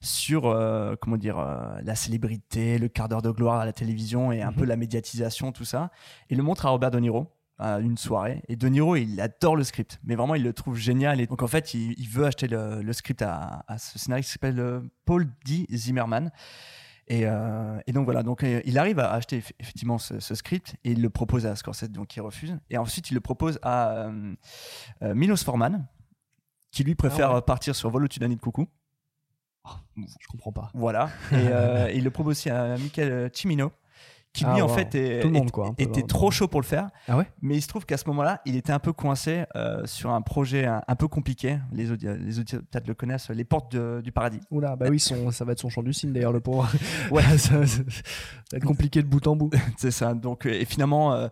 sur 0.00 0.46
euh, 0.46 0.94
comment 1.00 1.16
dire 1.16 1.38
euh, 1.38 1.78
la 1.82 1.94
célébrité, 1.94 2.78
le 2.78 2.88
quart 2.88 3.08
d'heure 3.08 3.22
de 3.22 3.30
gloire 3.30 3.60
à 3.60 3.64
la 3.64 3.72
télévision 3.72 4.30
et 4.32 4.42
un 4.42 4.50
Mhm. 4.50 4.56
peu 4.56 4.64
la 4.64 4.76
médiatisation, 4.76 5.52
tout 5.52 5.64
ça. 5.64 5.90
Et 6.30 6.34
le 6.34 6.42
montre 6.42 6.66
à 6.66 6.70
Robert 6.70 6.90
De 6.90 6.98
Niro 7.00 7.32
à 7.58 7.78
une 7.78 7.96
soirée. 7.96 8.42
Et 8.48 8.56
De 8.56 8.68
Niro, 8.68 8.96
il 8.96 9.18
adore 9.20 9.56
le 9.56 9.64
script, 9.64 9.98
mais 10.04 10.14
vraiment, 10.14 10.34
il 10.34 10.42
le 10.42 10.52
trouve 10.52 10.76
génial. 10.76 11.20
Et 11.22 11.26
donc, 11.26 11.42
en 11.42 11.46
fait, 11.46 11.72
il, 11.72 11.94
il 11.98 12.08
veut 12.08 12.26
acheter 12.26 12.48
le, 12.48 12.82
le 12.82 12.92
script 12.92 13.22
à, 13.22 13.64
à 13.66 13.78
ce 13.78 13.98
scénariste 13.98 14.28
qui 14.28 14.32
s'appelle 14.34 14.60
euh, 14.60 14.80
Paul 15.06 15.26
D. 15.46 15.66
Zimmerman. 15.72 16.30
Et, 17.08 17.22
euh, 17.24 17.78
et 17.86 17.92
donc 17.92 18.04
voilà, 18.04 18.22
donc 18.24 18.42
euh, 18.42 18.60
il 18.64 18.78
arrive 18.78 18.98
à 18.98 19.12
acheter 19.12 19.38
eff- 19.38 19.52
effectivement 19.60 19.96
ce, 19.98 20.18
ce 20.18 20.34
script 20.34 20.74
et 20.82 20.90
il 20.90 21.02
le 21.02 21.08
propose 21.10 21.46
à 21.46 21.54
Scorsese, 21.54 21.90
donc 21.90 22.16
il 22.16 22.20
refuse. 22.20 22.58
Et 22.70 22.78
ensuite 22.78 23.10
il 23.10 23.14
le 23.14 23.20
propose 23.20 23.58
à 23.62 24.08
euh, 24.08 24.34
Milos 25.14 25.36
Forman, 25.36 25.86
qui 26.72 26.82
lui 26.82 26.94
préfère 26.96 27.30
Ah 27.30 27.34
ouais. 27.36 27.42
partir 27.42 27.76
sur 27.76 27.90
Vol 27.90 28.04
au-dessus 28.04 28.18
d'un 28.18 28.28
nid 28.28 28.36
de 28.36 28.40
coucou. 28.40 28.66
Je 29.96 30.26
comprends 30.28 30.52
pas. 30.52 30.70
Voilà. 30.74 31.10
Et 31.32 31.94
il 31.96 32.04
le 32.04 32.10
propose 32.10 32.32
aussi 32.38 32.50
à 32.50 32.76
Michael 32.76 33.30
Cimino, 33.32 33.72
qui 34.36 34.44
lui 34.44 34.52
Ah, 34.60 34.64
en 34.64 34.68
wow. 34.68 34.74
fait 34.74 34.94
est- 34.94 35.24
monde, 35.24 35.50
quoi, 35.50 35.72
peu 35.76 35.82
était 35.82 36.02
trop 36.02 36.30
chaud 36.30 36.46
pour 36.48 36.60
le 36.60 36.66
faire. 36.66 36.88
Ah 37.08 37.16
ouais? 37.16 37.26
Mais 37.42 37.56
il 37.56 37.62
se 37.62 37.68
trouve 37.68 37.86
qu'à 37.86 37.96
ce 37.96 38.04
moment-là, 38.08 38.40
il 38.44 38.54
était 38.56 38.72
un 38.72 38.78
peu 38.78 38.92
coincé 38.92 39.44
euh, 39.56 39.82
sur 39.86 40.10
un 40.10 40.20
projet 40.22 40.66
un, 40.66 40.82
un 40.86 40.94
peu 40.96 41.08
compliqué. 41.08 41.58
Les 41.72 41.90
auditeurs, 41.90 42.16
les 42.18 42.38
auditeurs 42.38 42.60
peut-être 42.70 42.86
le 42.86 42.94
connaissent, 42.94 43.30
Les 43.30 43.44
Portes 43.44 43.72
de- 43.72 44.00
du 44.04 44.12
Paradis. 44.12 44.40
Oula, 44.50 44.76
bah 44.76 44.86
oui, 44.90 45.00
son- 45.00 45.30
ça 45.30 45.44
va 45.44 45.52
être 45.52 45.60
son 45.60 45.68
chant 45.70 45.82
du 45.82 45.92
cygne 45.92 46.12
d'ailleurs, 46.12 46.32
le 46.32 46.40
pauvre. 46.40 46.68
Ouais. 47.10 47.22
ça, 47.38 47.66
ça 47.66 47.82
va 48.52 48.58
être 48.58 48.64
compliqué 48.64 49.02
de 49.02 49.08
bout 49.08 49.26
en 49.26 49.36
bout. 49.36 49.50
C'est 49.78 49.90
ça. 49.90 50.14
Donc, 50.14 50.46
euh, 50.46 50.50
et 50.50 50.64
finalement, 50.64 51.14
euh, 51.14 51.28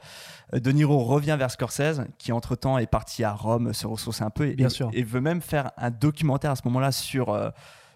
De 0.53 0.71
Niro 0.73 0.99
revient 0.99 1.37
vers 1.39 1.51
Scorsese, 1.51 2.03
qui 2.19 2.33
entre-temps 2.33 2.79
est 2.79 2.87
parti 2.87 3.25
à 3.25 3.33
Rome 3.33 3.73
se 3.73 3.87
ressourcer 3.87 4.25
un 4.25 4.31
peu 4.31 4.47
et, 4.49 4.55
Bien 4.55 4.69
sûr. 4.69 4.89
et 4.93 5.03
veut 5.03 5.21
même 5.21 5.41
faire 5.41 5.71
un 5.77 5.91
documentaire 5.91 6.53
à 6.53 6.57
ce 6.57 6.63
moment-là 6.67 6.93
sur, 6.93 7.31
euh, 7.31 7.51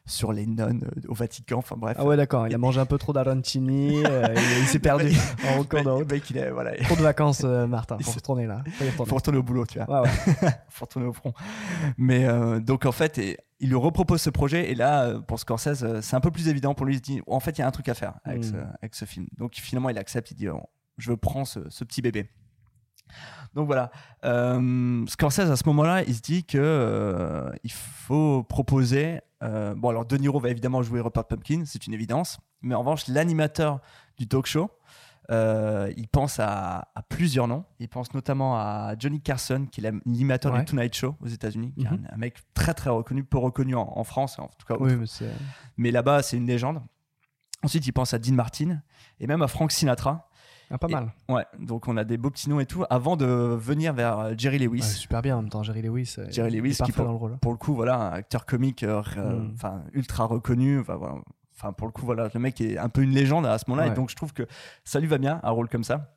sur 0.08 0.32
les 0.32 0.46
nonnes 0.46 0.84
euh, 0.84 1.08
au 1.08 1.14
Vatican. 1.14 1.58
Enfin 1.58 1.76
bref. 1.78 1.96
Ah 1.98 2.04
ouais, 2.04 2.16
d'accord, 2.16 2.46
il 2.48 2.54
a 2.54 2.58
mangé 2.58 2.80
un 2.80 2.86
peu 2.86 2.98
trop 2.98 3.12
d'arancini, 3.12 4.02
euh, 4.06 4.26
il, 4.34 4.58
il 4.62 4.66
s'est 4.66 4.78
perdu 4.78 5.14
en 5.56 5.62
est, 5.62 6.50
voilà, 6.50 6.76
il 6.76 6.84
Trop 6.84 6.96
de 6.96 7.02
vacances, 7.02 7.42
euh, 7.44 7.66
Martin, 7.68 7.96
Il 8.00 8.04
faut 8.04 8.12
retourner 8.12 8.46
là. 8.46 8.62
Faut 8.64 8.84
retourner. 8.84 9.08
faut 9.08 9.14
retourner 9.14 9.38
au 9.38 9.42
boulot, 9.42 9.66
tu 9.66 9.78
vois. 9.78 10.02
Ouais, 10.02 10.08
ouais. 10.08 10.50
faut 10.68 10.84
retourner 10.86 11.06
au 11.08 11.12
front. 11.12 11.32
Mais 11.96 12.24
euh, 12.26 12.58
donc 12.58 12.86
en 12.86 12.92
fait, 12.92 13.18
et, 13.18 13.36
il 13.60 13.68
lui 13.68 13.76
repropose 13.76 14.20
ce 14.22 14.30
projet 14.30 14.70
et 14.70 14.74
là, 14.74 15.04
euh, 15.04 15.20
pour 15.20 15.38
Scorsese, 15.38 16.00
c'est 16.00 16.16
un 16.16 16.20
peu 16.20 16.30
plus 16.30 16.48
évident 16.48 16.74
pour 16.74 16.86
lui. 16.86 16.94
Il 16.94 16.98
se 16.98 17.02
dit, 17.02 17.20
en 17.26 17.40
fait, 17.40 17.58
il 17.58 17.60
y 17.60 17.64
a 17.64 17.66
un 17.66 17.72
truc 17.72 17.88
à 17.88 17.94
faire 17.94 18.14
avec, 18.24 18.40
Mm. 18.40 18.50
ce, 18.50 18.54
avec 18.82 18.94
ce 18.94 19.04
film. 19.04 19.26
Donc 19.36 19.54
finalement, 19.54 19.90
il 19.90 19.98
accepte. 19.98 20.30
Il 20.30 20.36
dit, 20.36 20.48
oh, 20.48 20.62
je 20.96 21.12
prends 21.12 21.44
ce, 21.44 21.60
ce 21.68 21.84
petit 21.84 22.02
bébé. 22.02 22.30
Donc 23.54 23.66
voilà, 23.66 23.90
Euh, 24.24 25.04
Scorsese 25.06 25.50
à 25.50 25.56
ce 25.56 25.62
moment-là, 25.66 26.02
il 26.04 26.14
se 26.14 26.20
dit 26.20 26.44
que 26.44 26.58
euh, 26.60 27.50
il 27.64 27.72
faut 27.72 28.42
proposer. 28.44 29.20
Euh, 29.42 29.74
bon 29.74 29.88
alors 29.90 30.04
De 30.04 30.16
Niro 30.16 30.38
va 30.40 30.50
évidemment 30.50 30.82
jouer 30.82 31.00
Rupert 31.00 31.24
Pumpkin, 31.24 31.62
c'est 31.66 31.86
une 31.86 31.94
évidence. 31.94 32.38
Mais 32.62 32.74
en 32.74 32.80
revanche, 32.80 33.06
l'animateur 33.08 33.80
du 34.18 34.26
talk 34.28 34.46
show, 34.46 34.70
euh, 35.30 35.92
il 35.96 36.08
pense 36.08 36.40
à, 36.40 36.88
à 36.94 37.02
plusieurs 37.02 37.46
noms. 37.48 37.64
Il 37.78 37.88
pense 37.88 38.14
notamment 38.14 38.56
à 38.56 38.94
Johnny 38.98 39.20
Carson, 39.20 39.66
qui 39.70 39.80
est 39.80 39.90
l'animateur 39.90 40.52
Ouais. 40.54 40.60
du 40.60 40.64
Tonight 40.64 40.94
Show 40.94 41.14
aux 41.20 41.26
États-Unis, 41.28 41.72
qui 41.76 41.84
est 41.84 41.90
Mhm. 41.90 42.06
un, 42.10 42.14
un 42.14 42.16
mec 42.16 42.38
très 42.54 42.72
très 42.74 42.90
reconnu, 42.90 43.24
peu 43.24 43.38
reconnu 43.38 43.74
en, 43.74 43.92
en 43.94 44.04
France, 44.04 44.38
en 44.38 44.48
tout 44.58 44.66
cas. 44.66 44.76
Oui, 44.80 44.94
mais 44.96 45.06
mais 45.76 45.90
là-bas, 45.90 46.22
c'est 46.22 46.36
une 46.38 46.46
légende. 46.46 46.80
Ensuite, 47.62 47.86
il 47.86 47.92
pense 47.92 48.14
à 48.14 48.18
Dean 48.18 48.34
Martin 48.34 48.80
et 49.20 49.26
même 49.26 49.42
à 49.42 49.48
Frank 49.48 49.70
Sinatra. 49.72 50.27
Ah, 50.70 50.78
pas 50.78 50.88
Et- 50.88 50.92
mal. 50.92 51.12
Ouais, 51.28 51.44
donc 51.58 51.88
on 51.88 51.96
a 51.96 52.04
des 52.04 52.16
beaux 52.18 52.30
petits 52.30 52.50
noms 52.50 52.60
et 52.60 52.66
tout, 52.66 52.84
avant 52.90 53.16
de 53.16 53.24
venir 53.26 53.92
vers 53.94 54.18
euh, 54.18 54.34
Jerry 54.36 54.58
Lewis. 54.58 54.80
Ouais, 54.80 54.86
super 54.86 55.22
bien 55.22 55.36
en 55.36 55.42
même 55.42 55.50
temps, 55.50 55.62
Jerry 55.62 55.80
Lewis. 55.82 56.16
euh, 56.18 56.26
Jerry 56.30 56.50
Lewis 56.50 56.78
qui 56.84 56.92
pour, 56.92 57.04
dans 57.04 57.12
le 57.12 57.16
rôle. 57.18 57.38
pour 57.38 57.52
le 57.52 57.58
coup 57.58 57.74
voilà 57.74 58.10
un 58.10 58.12
acteur 58.12 58.44
comique 58.46 58.82
euh, 58.82 59.02
Mm. 59.16 59.54
ultra 59.94 60.24
reconnu 60.26 60.80
enfin, 60.80 60.96
voilà. 60.96 61.14
Enfin, 61.56 61.72
pour 61.72 61.86
le 61.88 61.92
coup 61.92 62.04
voilà 62.06 62.28
le 62.32 62.40
mec 62.40 62.60
est 62.60 62.78
un 62.78 62.88
peu 62.88 63.02
une 63.02 63.10
légende 63.10 63.44
à 63.46 63.58
ce 63.58 63.64
moment-là 63.68 63.88
et 63.88 63.94
donc 63.94 64.10
je 64.10 64.14
trouve 64.16 64.32
que 64.32 64.46
ça 64.84 65.00
lui 65.00 65.08
va 65.08 65.18
bien 65.18 65.40
un 65.42 65.50
rôle 65.50 65.68
comme 65.68 65.82
ça 65.82 66.14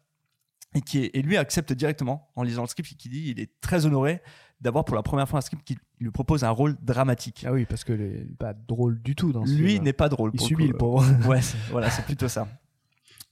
et 0.75 0.81
qui 0.81 0.99
est- 0.99 1.11
et 1.15 1.21
lui 1.23 1.35
accepte 1.37 1.73
directement 1.73 2.29
en 2.35 2.43
lisant 2.43 2.61
le 2.61 2.67
script 2.67 2.93
qui 2.95 3.09
dit 3.09 3.31
il 3.31 3.39
est 3.39 3.49
très 3.59 3.85
honoré 3.87 4.21
d'avoir 4.61 4.85
pour 4.85 4.95
la 4.95 5.01
première 5.01 5.27
fois 5.27 5.39
un 5.39 5.41
script 5.41 5.63
qui 5.63 5.77
lui 5.99 6.11
propose 6.11 6.43
un 6.43 6.51
rôle 6.51 6.77
dramatique 6.83 7.43
Ah 7.47 7.53
oui, 7.53 7.65
parce 7.65 7.83
que 7.83 7.93
il 7.93 8.01
est 8.31 8.37
pas 8.37 8.53
drôle 8.53 9.01
du 9.01 9.15
tout 9.15 9.31
dans 9.33 9.43
ce 9.45 9.53
lui 9.55 9.79
n'est 9.79 9.93
pas 9.93 10.09
drôle 10.09 10.29
Il 10.33 10.37
pour 10.37 10.47
subit 10.47 10.67
le 10.67 10.77
pauvre. 10.77 11.03
ouais 11.27 11.39
voilà 11.71 11.89
c'est 11.89 12.05
plutôt 12.05 12.27
ça 12.27 12.47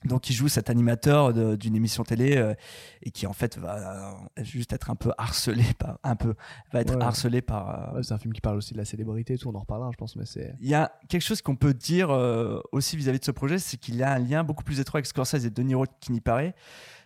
donc 0.04 0.30
il 0.30 0.32
joue 0.32 0.48
cet 0.48 0.70
animateur 0.70 1.32
d'une 1.58 1.76
émission 1.76 2.04
télé 2.04 2.36
euh, 2.38 2.54
et 3.02 3.10
qui 3.10 3.26
en 3.26 3.32
fait 3.32 3.58
va 3.58 4.14
euh, 4.38 4.42
juste 4.44 4.72
être 4.72 4.90
un 4.90 4.94
peu 4.96 5.10
harcelé 5.18 5.62
par 5.78 5.98
un 6.04 6.16
peu 6.16 6.34
va 6.72 6.80
être 6.80 6.96
Ouais. 6.96 7.02
harcelé 7.04 7.42
par 7.42 7.92
euh, 7.92 7.96
Ouais, 7.96 8.02
c'est 8.02 8.14
un 8.14 8.18
film 8.18 8.32
qui 8.32 8.40
parle 8.40 8.56
aussi 8.56 8.72
de 8.72 8.78
la 8.78 8.84
célébrité 8.84 9.34
et 9.34 9.38
tout, 9.38 9.48
on 9.48 9.54
en 9.54 9.60
reparlera, 9.60 9.90
je 9.92 9.96
pense, 9.96 10.16
mais 10.16 10.24
c'est. 10.26 10.54
Il 10.60 10.68
y 10.68 10.74
a 10.74 10.90
quelque 11.08 11.22
chose 11.22 11.42
qu'on 11.42 11.56
peut 11.56 11.74
dire 11.74 12.10
euh, 12.10 12.60
aussi 12.72 12.96
vis-à-vis 12.96 13.18
de 13.20 13.24
ce 13.24 13.30
projet, 13.30 13.58
c'est 13.58 13.76
qu'il 13.76 13.96
y 13.96 14.02
a 14.02 14.12
un 14.12 14.18
lien 14.18 14.42
beaucoup 14.44 14.64
plus 14.64 14.80
étroit 14.80 14.98
avec 14.98 15.06
Scorsese 15.06 15.44
et 15.44 15.50
De 15.50 15.62
Niro 15.62 15.84
qu'il 16.00 16.14
n'y 16.14 16.20
paraît. 16.20 16.54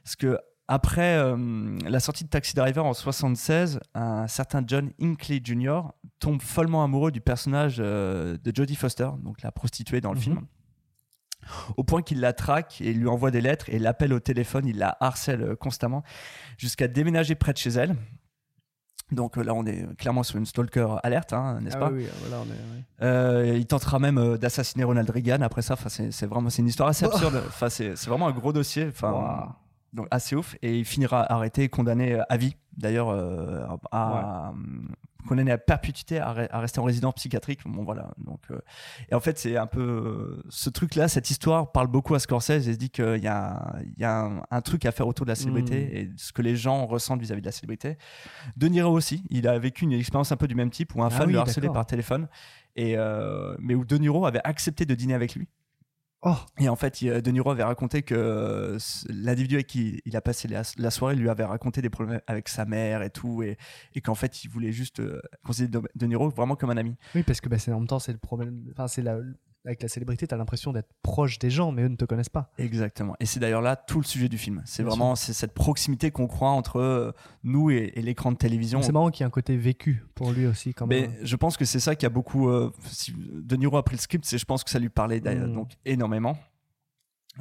Parce 0.05 0.17
que 0.17 0.39
après 0.67 1.17
euh, 1.19 1.77
la 1.87 2.01
sortie 2.01 2.25
de 2.25 2.31
Taxi 2.31 2.55
Driver 2.55 2.85
en 2.87 2.95
76, 2.95 3.81
un 3.95 4.27
certain 4.29 4.63
John 4.67 4.93
Hinckley 5.01 5.41
Jr. 5.45 5.83
tombe 6.21 6.41
follement 6.41 6.83
amoureux 6.83 7.11
du 7.11 7.21
personnage 7.21 7.77
euh, 7.81 8.39
de 8.43 8.53
Jodie 8.55 8.75
Foster, 8.77 9.09
donc 9.23 9.43
la 9.43 9.53
prostituée 9.53 10.01
dans 10.01 10.13
le 10.13 10.19
Mhm. 10.19 10.23
film. 10.25 10.47
Au 11.77 11.85
point 11.85 12.03
qu'il 12.03 12.21
la 12.21 12.33
traque 12.33 12.81
et 12.81 12.93
lui 12.93 13.09
envoie 13.09 13.31
des 13.31 13.41
lettres 13.41 13.67
et 13.69 13.79
l'appelle 13.79 14.13
au 14.13 14.21
téléphone, 14.21 14.67
il 14.67 14.79
la 14.79 14.97
harcèle 15.01 15.43
euh, 15.43 15.57
constamment 15.57 16.03
jusqu'à 16.59 16.89
déménager 16.89 17.35
près 17.35 17.53
de 17.53 17.59
chez 17.59 17.71
elle. 17.71 17.97
Donc 19.13 19.37
euh, 19.37 19.43
là, 19.45 19.53
on 19.55 19.67
est 19.67 19.95
clairement 19.97 20.23
sur 20.23 20.39
une 20.39 20.47
stalker 20.47 20.97
alerte, 21.03 21.33
hein, 21.35 21.59
n'est-ce 21.61 21.77
Ah 21.77 21.81
pas 21.81 21.91
oui, 21.91 22.07
voilà, 22.21 22.43
on 22.43 22.51
est. 22.51 23.05
euh, 23.07 23.57
il 23.57 23.67
tentera 23.67 23.99
même 23.99 24.17
euh, 24.19 24.39
d'assassiner 24.39 24.83
Ronald 24.85 25.09
Reagan 25.11 25.43
après 25.43 25.61
ça. 25.63 25.75
Enfin, 25.75 25.89
c'est 25.91 26.27
vraiment 26.27 26.49
c'est 26.49 26.63
une 26.63 26.69
histoire 26.69 26.89
assez 26.89 27.05
absurde. 27.13 27.43
Enfin, 27.47 27.69
c'est 27.69 27.97
c'est 27.97 28.09
vraiment 28.09 28.29
un 28.29 28.33
gros 28.33 28.53
dossier. 28.53 28.87
Enfin, 28.89 29.11
Wow. 29.13 29.49
Donc 29.95 30.07
assez 30.11 30.37
ouf. 30.37 30.57
Et 30.61 30.79
il 30.79 30.85
finira 30.85 31.33
arrêté 31.33 31.69
condamné 31.71 32.21
à 32.29 32.37
vie. 32.37 32.57
D'ailleurs, 32.77 33.09
euh, 33.09 33.65
à, 33.93 34.53
condamné 35.27 35.53
à 35.53 35.59
perpétuité 35.59 36.19
à, 36.19 36.35
re- 36.35 36.49
à 36.51 36.59
rester 36.61 36.81
en 36.81 36.85
résidence 36.85 37.15
psychiatrique. 37.15 37.61
Bon 37.65 37.83
voilà. 37.85 38.11
Donc, 38.19 38.41
euh, 38.51 38.59
et 39.11 39.15
en 39.15 39.21
fait, 39.21 39.39
c'est 39.39 39.57
un 39.57 39.67
peu 39.69 39.81
euh, 39.81 40.43
ce 40.51 40.69
truc-là. 40.69 41.09
Cette 41.09 41.31
histoire 41.31 41.73
parle 41.73 41.87
beaucoup 41.87 42.15
à 42.15 42.19
Scorsese 42.19 42.51
et 42.69 42.73
se 42.73 42.77
dit 42.79 42.91
qu'il 42.91 43.23
y 43.23 43.29
a, 43.29 43.77
il 43.97 43.99
y 43.99 44.05
a 44.05 44.21
un, 44.25 44.43
un 44.51 44.61
truc 44.61 44.85
à 44.85 44.93
faire 44.93 45.07
autour 45.07 45.25
de 45.25 45.31
la 45.31 45.35
célébrité 45.37 45.85
Mm. 45.87 45.97
et 45.97 46.11
ce 46.17 46.33
que 46.33 46.43
les 46.43 46.57
gens 46.57 46.85
ressentent 46.85 47.21
vis-à-vis 47.21 47.41
de 47.41 47.47
la 47.47 47.53
célébrité. 47.53 47.97
De 48.57 48.67
Niro 48.67 48.93
aussi. 48.93 49.25
Il 49.31 49.49
a 49.49 49.59
vécu 49.59 49.85
une 49.85 49.93
expérience 49.93 50.31
un 50.33 50.37
peu 50.37 50.49
du 50.49 50.55
même 50.57 50.71
type 50.71 50.95
où 50.95 51.03
un 51.03 51.07
Ah 51.07 51.11
fan 51.11 51.27
oui, 51.29 51.33
le 51.35 51.39
harcelait 51.39 51.69
par 51.71 51.87
téléphone 51.87 52.29
et 52.77 52.99
euh, 52.99 53.55
mais 53.61 53.75
où 53.75 53.85
De 53.85 53.97
Niro 53.97 54.27
avait 54.27 54.41
accepté 54.45 54.85
de 54.85 54.95
dîner 54.95 55.15
avec 55.15 55.37
lui. 55.37 55.49
Oh, 56.27 56.37
Et 56.59 56.71
en 56.71 56.77
fait, 56.77 57.03
il- 57.03 57.21
De 57.21 57.31
Niro 57.31 57.51
avait 57.51 57.65
raconté 57.65 58.03
que 58.03 58.15
euh, 58.15 58.79
l'individu 59.11 59.57
avec 59.57 59.67
qui 59.67 60.01
il 60.07 60.17
a 60.17 60.23
passé 60.23 60.49
la, 60.49 60.91
soirée 60.91 61.17
lui 61.17 61.29
avait 61.29 61.45
raconté 61.45 61.83
des 61.83 61.91
problèmes 61.91 62.21
avec 62.27 62.49
sa 62.49 62.65
mère 62.65 63.03
et 63.03 63.11
tout, 63.11 63.43
et, 63.43 63.59
et 63.95 64.01
qu'en 64.01 64.15
fait, 64.15 64.43
il 64.43 64.49
voulait 64.51 64.73
juste 64.73 65.01
euh, 65.01 65.21
considérer 65.45 65.71
De, 65.83 65.89
De 65.95 66.07
Niro 66.07 66.31
vraiment 66.31 66.57
comme 66.57 66.71
un 66.71 66.79
ami. 66.79 66.97
oui, 67.15 67.23
parce 67.25 67.43
que 67.43 67.49
bah, 67.51 67.59
c'est 67.59 67.73
en 67.73 67.79
même 67.81 67.89
temps, 67.89 67.99
c'est 67.99 68.13
le 68.13 68.19
problème. 68.19 68.65
Enfin, 68.73 68.89
c'est 68.89 69.03
la... 69.03 69.19
avec 69.65 69.83
la 69.83 69.89
célébrité, 69.89 70.27
t'as 70.27 70.37
l'impression 70.37 70.73
d'être 70.73 70.91
proche 71.03 71.39
des 71.39 71.49
gens, 71.51 71.73
mais 71.73 71.83
eux 71.83 71.89
ne 71.89 71.97
te 71.97 72.05
connaissent 72.05 72.29
pas. 72.29 72.51
Exactement. 72.59 73.15
Et 73.21 73.27
c'est 73.27 73.41
d'ailleurs 73.41 73.63
là 73.63 73.77
tout 73.77 73.99
le 73.99 74.05
sujet 74.05 74.29
du 74.29 74.37
film. 74.39 74.63
C'est 74.67 74.83
vraiment 74.83 75.15
cette 75.17 75.55
proximité 75.55 76.11
qu'on 76.11 76.27
croit 76.27 76.51
entre 76.51 76.77
euh, 76.81 77.13
nous 77.45 77.71
et, 77.71 77.93
et 77.95 78.03
l'écran 78.03 78.31
de 78.33 78.37
télévision. 78.37 78.83
C'est 78.83 78.93
marrant 78.93 79.11
qu'il 79.11 79.23
y 79.23 79.25
ait 79.25 79.27
un 79.27 79.31
côté 79.31 79.57
vécu 79.57 80.05
pour 80.15 80.33
lui 80.33 80.47
aussi, 80.47 80.75
quand 80.75 80.87
Mais 80.87 81.03
même. 81.09 81.17
je 81.23 81.37
pense 81.37 81.57
que 81.57 81.65
c'est 81.65 81.81
ça 81.81 81.97
qui 81.97 82.05
a 82.05 82.11
beaucoup. 82.11 82.49
euh, 82.51 82.73
si 82.85 83.15
De 83.17 83.57
Niro 83.57 83.77
a 83.79 83.83
pris 83.85 83.97
le 83.97 84.01
script, 84.01 84.25
c'est 84.27 84.37
je 84.39 84.45
pense 84.45 84.65
que 84.65 84.71
ça 84.71 84.79
lui 84.79 84.91
parlait 84.91 85.21
d'ailleurs, 85.21 85.49
Mm. 85.49 85.55
donc 85.55 85.71
énormément. 85.87 86.37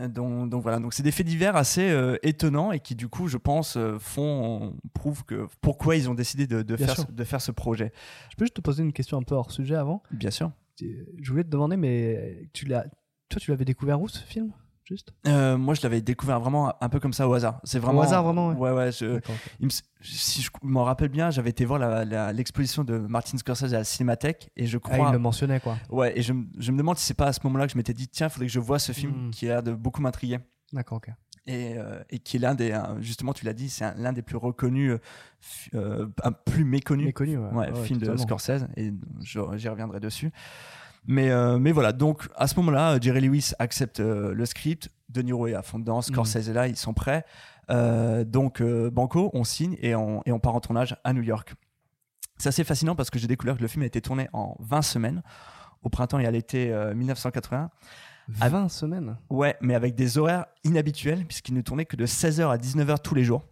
Donc, 0.09 0.49
donc 0.49 0.63
voilà, 0.63 0.79
donc 0.79 0.91
c'est 0.95 1.03
des 1.03 1.11
faits 1.11 1.27
divers 1.27 1.55
assez 1.55 1.87
euh, 1.91 2.17
étonnants 2.23 2.71
et 2.71 2.79
qui 2.79 2.95
du 2.95 3.07
coup, 3.09 3.27
je 3.27 3.37
pense, 3.37 3.77
euh, 3.77 3.99
font 3.99 4.75
prouvent 4.95 5.23
que 5.23 5.45
pourquoi 5.61 5.95
ils 5.95 6.09
ont 6.09 6.15
décidé 6.15 6.47
de, 6.47 6.75
faire 6.75 6.95
ce, 6.97 7.11
de 7.11 7.23
faire 7.23 7.41
ce 7.41 7.51
projet. 7.51 7.91
Je 8.31 8.35
peux 8.35 8.45
juste 8.45 8.55
te 8.55 8.61
poser 8.61 8.81
une 8.81 8.91
question 8.91 9.19
un 9.19 9.21
peu 9.21 9.35
hors 9.35 9.51
sujet 9.51 9.75
avant 9.75 10.01
Bien 10.09 10.31
sûr. 10.31 10.49
Je 10.79 11.29
voulais 11.31 11.43
te 11.43 11.49
demander, 11.49 11.77
mais 11.77 12.49
tu 12.53 12.65
l'as, 12.65 12.85
toi, 13.29 13.39
tu 13.39 13.51
l'avais 13.51 13.65
découvert 13.65 14.01
où 14.01 14.07
ce 14.07 14.19
film 14.19 14.51
Juste? 14.85 15.13
Euh, 15.27 15.57
moi, 15.57 15.75
je 15.75 15.81
l'avais 15.81 16.01
découvert 16.01 16.41
vraiment 16.41 16.73
un 16.83 16.89
peu 16.89 16.99
comme 16.99 17.13
ça 17.13 17.29
au 17.29 17.33
hasard. 17.33 17.61
C'est 17.63 17.79
vraiment 17.79 17.99
Au 17.99 18.03
hasard, 18.03 18.21
vraiment, 18.21 18.49
ouais. 18.49 18.55
Ouais, 18.55 18.71
ouais. 18.71 18.91
je- 18.91 19.13
D'accord, 19.13 19.35
ok. 19.35 19.51
il 19.61 19.65
me- 19.67 19.71
si 20.01 20.41
je 20.41 20.49
m'en 20.61 20.83
rappelle 20.83 21.07
bien, 21.07 21.31
j'avais 21.31 21.51
été 21.51 21.63
voir 21.63 21.79
l'exposition 22.33 22.83
de 22.83 22.97
Martin 22.97 23.37
Scorsese 23.37 23.73
à 23.73 23.77
la 23.77 23.83
Cinémathèque 23.85 24.49
et 24.57 24.65
je 24.67 24.75
Ah, 24.77 24.79
crois. 24.81 25.07
il 25.07 25.11
le 25.13 25.19
mentionnait, 25.19 25.61
quoi. 25.61 25.77
Ouais, 25.89 26.17
et 26.19 26.21
je, 26.21 26.33
me- 26.33 26.47
je 26.59 26.73
me 26.73 26.77
demande 26.77 26.97
si 26.97 27.05
c'est 27.05 27.13
pas 27.13 27.27
à 27.27 27.33
ce 27.33 27.39
moment-là 27.45 27.65
que 27.65 27.71
je 27.71 27.77
m'étais 27.77 27.93
dit 27.93 28.09
tiens, 28.09 28.27
il 28.27 28.29
faudrait 28.31 28.47
que 28.47 28.51
je 28.51 28.59
vois 28.59 28.77
ce 28.77 28.91
film 28.91 29.27
Mm. 29.27 29.31
qui 29.31 29.45
a 29.45 29.49
l'air 29.53 29.63
de 29.63 29.71
beaucoup 29.71 30.01
m'intriguer. 30.01 30.39
D'accord, 30.73 30.97
ok. 30.97 31.11
Et, 31.45 31.77
euh, 31.77 32.01
et 32.09 32.19
qui 32.19 32.37
est 32.37 32.39
l'un 32.39 32.55
des 32.55 32.77
justement 32.99 33.33
tu 33.33 33.43
l'as 33.45 33.53
dit 33.53 33.69
c'est 33.69 33.83
un- 33.85 33.93
l'un 33.95 34.13
des 34.13 34.21
plus 34.21 34.37
reconnus 34.37 34.91
euh, 34.93 34.99
euh, 35.75 36.07
un 36.23 36.31
plus 36.31 36.63
méconnu, 36.63 37.05
Méconnu, 37.05 37.37
ouais. 37.37 37.49
ouais, 37.51 37.71
Ouais, 37.71 37.83
film 37.83 37.99
de. 37.99 38.15
Scorsese 38.17 38.65
et 38.77 38.93
j'y 39.21 39.67
reviendrai 39.69 39.99
dessus. 39.99 40.31
Mais 41.05 41.31
euh, 41.31 41.57
mais 41.59 41.73
voilà 41.73 41.91
donc 41.91 42.29
à 42.37 42.47
ce 42.47 42.55
moment-là 42.57 42.97
Jerry 43.01 43.19
Lewis 43.21 43.51
accepte 43.59 43.99
euh, 43.99 44.33
le 44.33 44.45
script. 44.45 44.89
De 45.09 45.21
Niro 45.21 45.45
est 45.47 45.53
à 45.53 45.61
fond 45.61 45.77
dedans. 45.79 46.01
Scorsese 46.01 46.49
est 46.49 46.53
là 46.53 46.67
ils 46.67 46.77
sont 46.77 46.93
prêts. 46.93 47.23
Donc 47.69 48.61
Banco 48.63 49.29
on 49.33 49.43
signe 49.43 49.77
et 49.81 49.95
on, 49.95 50.21
et 50.25 50.31
on 50.31 50.39
part 50.39 50.55
en 50.55 50.59
tournage 50.59 50.95
à 51.03 51.13
New 51.13 51.21
York. 51.21 51.53
C'est 52.37 52.49
assez 52.49 52.63
fascinant 52.63 52.95
parce 52.95 53.09
que 53.09 53.19
j'ai 53.19 53.27
découvert 53.27 53.55
que 53.57 53.61
le 53.61 53.67
film 53.67 53.83
a 53.83 53.85
été 53.85 54.01
tourné 54.01 54.27
en 54.33 54.55
20 54.59 54.81
semaines 54.81 55.21
au 55.83 55.89
printemps 55.89 56.19
et 56.19 56.25
à 56.25 56.31
l'été 56.31 56.71
euh, 56.73 56.95
1980 56.95 57.69
Ah. 57.71 57.77
20 58.29 58.69
semaines 58.69 59.17
Ouais, 59.29 59.55
mais 59.61 59.75
avec 59.75 59.95
des 59.95 60.17
horaires 60.17 60.45
inhabituels, 60.63 61.25
puisqu'il 61.25 61.53
ne 61.53 61.61
tournait 61.61 61.85
que 61.85 61.95
de 61.95 62.05
16h 62.05 62.49
à 62.49 62.57
19h 62.57 63.01
tous 63.01 63.15
les 63.15 63.23
jours. 63.23 63.43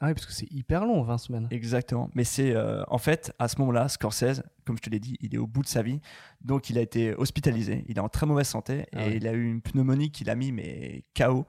Ah 0.00 0.08
oui, 0.08 0.14
parce 0.14 0.26
que 0.26 0.32
c'est 0.32 0.50
hyper 0.52 0.84
long, 0.84 1.02
20 1.02 1.18
semaines. 1.18 1.48
Exactement. 1.50 2.10
Mais 2.14 2.24
c'est 2.24 2.54
euh, 2.54 2.82
en 2.88 2.98
fait, 2.98 3.32
à 3.38 3.48
ce 3.48 3.58
moment-là, 3.60 3.88
Scorsese, 3.88 4.42
comme 4.66 4.76
je 4.76 4.82
te 4.82 4.90
l'ai 4.90 4.98
dit, 5.00 5.16
il 5.20 5.34
est 5.34 5.38
au 5.38 5.46
bout 5.46 5.62
de 5.62 5.68
sa 5.68 5.82
vie. 5.82 6.00
Donc 6.42 6.68
il 6.68 6.76
a 6.76 6.82
été 6.82 7.14
hospitalisé, 7.14 7.84
il 7.88 7.96
est 7.96 8.00
en 8.00 8.08
très 8.10 8.26
mauvaise 8.26 8.48
santé 8.48 8.86
Ah 8.92 9.06
et 9.06 9.08
ouais. 9.10 9.16
il 9.16 9.26
a 9.26 9.32
eu 9.32 9.46
une 9.50 9.62
pneumonie 9.62 10.10
qui 10.10 10.24
l'a 10.24 10.34
mis 10.34 10.52
mais 10.52 11.04
KO. 11.16 11.46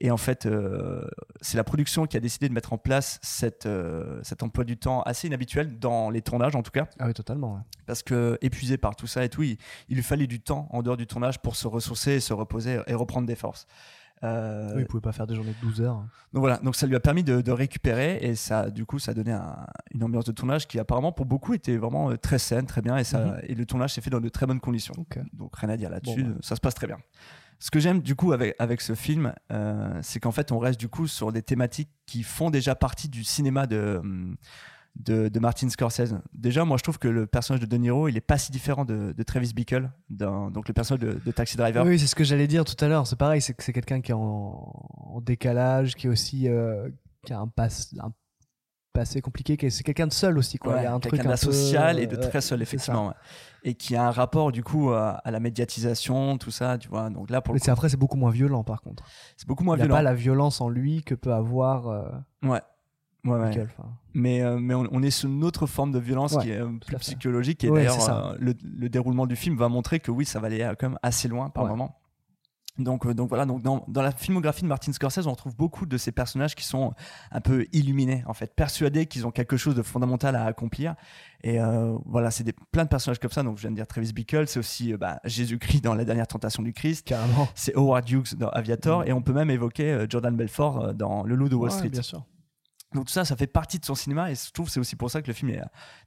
Et 0.00 0.10
en 0.10 0.16
fait, 0.18 0.44
euh, 0.46 1.06
c'est 1.40 1.56
la 1.56 1.64
production 1.64 2.06
qui 2.06 2.16
a 2.16 2.20
décidé 2.20 2.48
de 2.48 2.52
mettre 2.54 2.72
en 2.74 2.78
place 2.78 3.18
cette, 3.22 3.64
euh, 3.66 4.20
cet 4.22 4.42
emploi 4.42 4.64
du 4.64 4.76
temps 4.76 5.00
assez 5.02 5.26
inhabituel 5.26 5.78
dans 5.78 6.10
les 6.10 6.20
tournages 6.20 6.54
en 6.54 6.62
tout 6.62 6.70
cas. 6.70 6.86
Ah 6.98 7.06
oui, 7.06 7.14
totalement. 7.14 7.54
ouais. 7.54 7.60
Parce 7.86 8.02
que 8.02 8.36
épuisé 8.42 8.76
par 8.76 8.94
tout 8.94 9.06
ça 9.06 9.24
et 9.24 9.28
tout, 9.30 9.42
il, 9.42 9.56
il 9.88 9.96
lui 9.96 10.02
fallait 10.02 10.26
du 10.26 10.40
temps 10.40 10.68
en 10.70 10.82
dehors 10.82 10.96
du 10.98 11.06
tournage 11.06 11.38
pour 11.40 11.56
se 11.56 11.66
ressourcer, 11.66 12.20
se 12.20 12.34
reposer 12.34 12.80
et 12.86 12.94
reprendre 12.94 13.26
des 13.26 13.36
forces. 13.36 13.66
Euh, 14.24 14.72
Oui, 14.74 14.82
il 14.82 14.86
pouvait 14.86 15.02
pas 15.02 15.12
faire 15.12 15.26
des 15.26 15.34
journées 15.34 15.52
de 15.60 15.66
12 15.66 15.82
heures. 15.82 15.96
donc 16.32 16.40
voilà, 16.40 16.56
donc 16.58 16.74
ça 16.74 16.86
lui 16.86 16.96
a 16.96 17.00
permis 17.00 17.22
de, 17.22 17.42
de 17.42 17.52
récupérer 17.52 18.16
et 18.22 18.34
ça, 18.34 18.70
du 18.70 18.86
coup, 18.86 18.98
ça 18.98 19.10
a 19.10 19.14
donné 19.14 19.32
un- 19.32 19.66
une 19.92 20.02
ambiance 20.04 20.24
de 20.24 20.32
tournage 20.32 20.66
qui 20.66 20.78
apparemment 20.78 21.12
pour 21.12 21.26
beaucoup 21.26 21.52
était 21.52 21.76
vraiment 21.76 22.10
euh, 22.10 22.16
très 22.16 22.38
saine, 22.38 22.64
très 22.64 22.80
bien 22.80 22.96
et, 22.96 23.04
ça, 23.04 23.18
Mhm. 23.18 23.40
et 23.42 23.54
le 23.54 23.66
tournage 23.66 23.92
s'est 23.92 24.00
fait 24.00 24.08
dans 24.10 24.20
de 24.20 24.28
très 24.30 24.46
bonnes 24.46 24.60
conditions. 24.60 24.94
Ok. 24.96 25.18
Donc 25.34 25.54
rien 25.56 25.68
à 25.68 25.76
dire 25.76 25.90
là-dessus, 25.90 26.24
Bon, 26.24 26.30
bah. 26.30 26.36
ça 26.40 26.56
se 26.56 26.60
passe 26.62 26.74
très 26.74 26.86
bien. 26.86 26.96
Ce 27.58 27.70
que 27.70 27.80
j'aime 27.80 28.00
du 28.00 28.14
coup 28.14 28.32
avec, 28.32 28.54
avec 28.58 28.80
ce 28.80 28.94
film, 28.94 29.32
euh, 29.50 29.98
c'est 30.02 30.20
qu'en 30.20 30.32
fait 30.32 30.52
on 30.52 30.58
reste 30.58 30.78
du 30.78 30.88
coup 30.88 31.06
sur 31.06 31.32
des 31.32 31.42
thématiques 31.42 31.90
qui 32.06 32.22
font 32.22 32.50
déjà 32.50 32.74
partie 32.74 33.08
du 33.08 33.24
cinéma 33.24 33.66
de, 33.66 33.96
hum, 34.00 34.36
de, 34.96 35.28
de 35.28 35.40
Martin 35.40 35.68
Scorsese. 35.68 36.14
Déjà, 36.32 36.64
moi 36.64 36.76
je 36.76 36.82
trouve 36.82 36.98
que 36.98 37.08
le 37.08 37.26
personnage 37.26 37.60
de 37.60 37.66
De 37.66 37.76
Niro, 37.76 38.08
il 38.08 38.16
est 38.16 38.20
pas 38.20 38.38
si 38.38 38.52
différent 38.52 38.84
de, 38.84 39.14
Travis 39.26 39.52
Bickle, 39.54 39.90
donc 40.10 40.68
le 40.68 40.74
personnage 40.74 41.00
de, 41.00 41.32
Taxi 41.32 41.56
Driver. 41.56 41.84
Oui, 41.84 41.98
c'est 41.98 42.06
ce 42.06 42.14
que 42.14 42.24
j'allais 42.24 42.46
dire 42.46 42.64
tout 42.64 42.82
à 42.84 42.88
l'heure. 42.88 43.06
C'est 43.06 43.16
pareil, 43.16 43.40
c'est 43.40 43.54
que 43.54 43.62
c'est 43.62 43.72
quelqu'un 43.72 44.00
qui 44.00 44.12
est 44.12 44.16
en, 44.16 45.20
décalage, 45.22 45.94
qui 45.94 46.06
est 46.06 46.10
aussi 46.10 46.48
euh, 46.48 46.88
qui 47.24 47.32
a 47.32 47.38
un, 47.38 47.48
passe, 47.48 47.94
un 47.98 48.12
passé 48.96 49.20
compliqué, 49.20 49.70
c'est 49.70 49.82
quelqu'un 49.84 50.06
de 50.06 50.12
seul 50.12 50.38
aussi. 50.38 50.58
Quoi. 50.58 50.74
Ouais, 50.74 50.80
il 50.80 50.84
y 50.84 50.86
a 50.86 50.94
un 50.94 51.00
truc 51.00 51.12
quelqu'un 51.12 51.30
un 51.30 51.36
peu, 51.36 51.46
d'asocial 51.46 51.98
et 51.98 52.06
de 52.06 52.16
euh, 52.16 52.28
très 52.28 52.40
seul 52.40 52.62
effectivement 52.62 53.08
ouais. 53.08 53.14
et 53.64 53.74
qui 53.74 53.94
a 53.96 54.06
un 54.06 54.10
rapport 54.10 54.52
du 54.52 54.62
coup 54.62 54.90
à, 54.90 55.10
à 55.24 55.30
la 55.30 55.40
médiatisation 55.40 56.38
tout 56.38 56.50
ça 56.50 56.78
tu 56.78 56.88
vois 56.88 57.10
donc 57.10 57.30
là 57.30 57.40
pour 57.40 57.54
le 57.54 57.60
coup, 57.60 57.70
après, 57.70 57.88
c'est 57.88 57.96
beaucoup 57.96 58.16
moins 58.16 58.30
violent 58.30 58.64
par 58.64 58.80
contre. 58.82 59.04
c'est 59.36 59.46
beaucoup 59.46 59.64
moins 59.64 59.76
il 59.76 59.80
n'a 59.80 59.84
violent 59.84 59.96
pas 59.96 60.02
la 60.02 60.14
violence 60.14 60.60
en 60.60 60.68
lui 60.68 61.02
que 61.02 61.14
peut 61.14 61.32
avoir 61.32 61.88
euh, 61.88 62.08
ouais. 62.42 62.60
Michael. 63.24 63.68
Mais 64.14 64.42
euh, 64.42 64.58
mais 64.58 64.74
on, 64.74 64.86
on 64.90 65.02
est 65.02 65.10
sur 65.10 65.28
une 65.28 65.44
autre 65.44 65.66
forme 65.66 65.92
de 65.92 65.98
violence 65.98 66.32
Ouais, 66.34 66.42
qui 66.44 66.50
est 66.50 66.60
euh, 66.60 66.70
plus 66.84 66.96
psychologique 66.98 67.64
et 67.64 67.70
d'ailleurs 67.70 68.08
euh, 68.08 68.34
le, 68.38 68.54
le 68.62 68.88
déroulement 68.88 69.26
du 69.26 69.36
film 69.36 69.56
va 69.56 69.68
montrer 69.68 70.00
que 70.00 70.10
oui 70.10 70.24
ça 70.24 70.38
va 70.40 70.46
aller 70.46 70.62
euh, 70.62 70.74
quand 70.78 70.90
même 70.90 70.98
assez 71.02 71.28
loin 71.28 71.50
par 71.50 71.66
moment 71.66 71.98
Donc, 72.78 73.06
euh, 73.06 73.14
donc 73.14 73.28
voilà, 73.30 73.46
donc 73.46 73.62
dans, 73.62 73.84
dans 73.88 74.02
la 74.02 74.12
filmographie 74.12 74.62
de 74.62 74.66
Martin 74.66 74.92
Scorsese, 74.92 75.26
on 75.26 75.30
retrouve 75.30 75.56
beaucoup 75.56 75.86
de 75.86 75.96
ces 75.96 76.12
personnages 76.12 76.54
qui 76.54 76.64
sont 76.64 76.92
un 77.30 77.40
peu 77.40 77.66
illuminés, 77.72 78.22
en 78.26 78.34
fait, 78.34 78.54
persuadés 78.54 79.06
qu'ils 79.06 79.26
ont 79.26 79.30
quelque 79.30 79.56
chose 79.56 79.74
de 79.74 79.82
fondamental 79.82 80.36
à 80.36 80.44
accomplir. 80.44 80.94
Et 81.42 81.60
euh, 81.60 81.96
voilà, 82.04 82.30
c'est 82.30 82.44
plein 82.72 82.84
de 82.84 82.88
personnages 82.88 83.18
comme 83.18 83.30
ça. 83.30 83.42
Donc 83.42 83.56
je 83.56 83.62
viens 83.62 83.70
de 83.70 83.76
dire 83.76 83.86
Travis 83.86 84.12
Bickle, 84.12 84.46
c'est 84.46 84.58
aussi 84.58 84.92
euh, 84.92 84.96
bah, 84.98 85.20
Jésus-Christ 85.24 85.80
dans 85.82 85.94
La 85.94 86.04
dernière 86.04 86.26
tentation 86.26 86.62
du 86.62 86.72
Christ. 86.72 87.06
Carrément. 87.06 87.48
C'est 87.54 87.74
Howard 87.76 88.08
Hughes 88.10 88.34
dans 88.36 88.48
Aviator. 88.50 89.04
Et 89.06 89.12
on 89.12 89.22
peut 89.22 89.32
même 89.32 89.50
évoquer 89.50 89.92
euh, 89.92 90.06
Jordan 90.08 90.36
Belfort 90.36 90.92
dans 90.94 91.22
Le 91.24 91.34
Loup 91.34 91.48
de 91.48 91.54
Wall 91.54 91.70
Ouais, 91.70 91.76
Street. 91.76 91.88
bien 91.88 92.02
sûr. 92.02 92.24
Donc 92.94 93.06
tout 93.06 93.12
ça, 93.12 93.24
ça 93.24 93.36
fait 93.36 93.46
partie 93.48 93.78
de 93.78 93.84
son 93.84 93.94
cinéma 93.94 94.30
et 94.30 94.34
je 94.34 94.50
trouve 94.52 94.70
c'est 94.70 94.80
aussi 94.80 94.96
pour 94.96 95.10
ça 95.10 95.20
que 95.20 95.26
le 95.26 95.32
film 95.32 95.50
est 95.50 95.60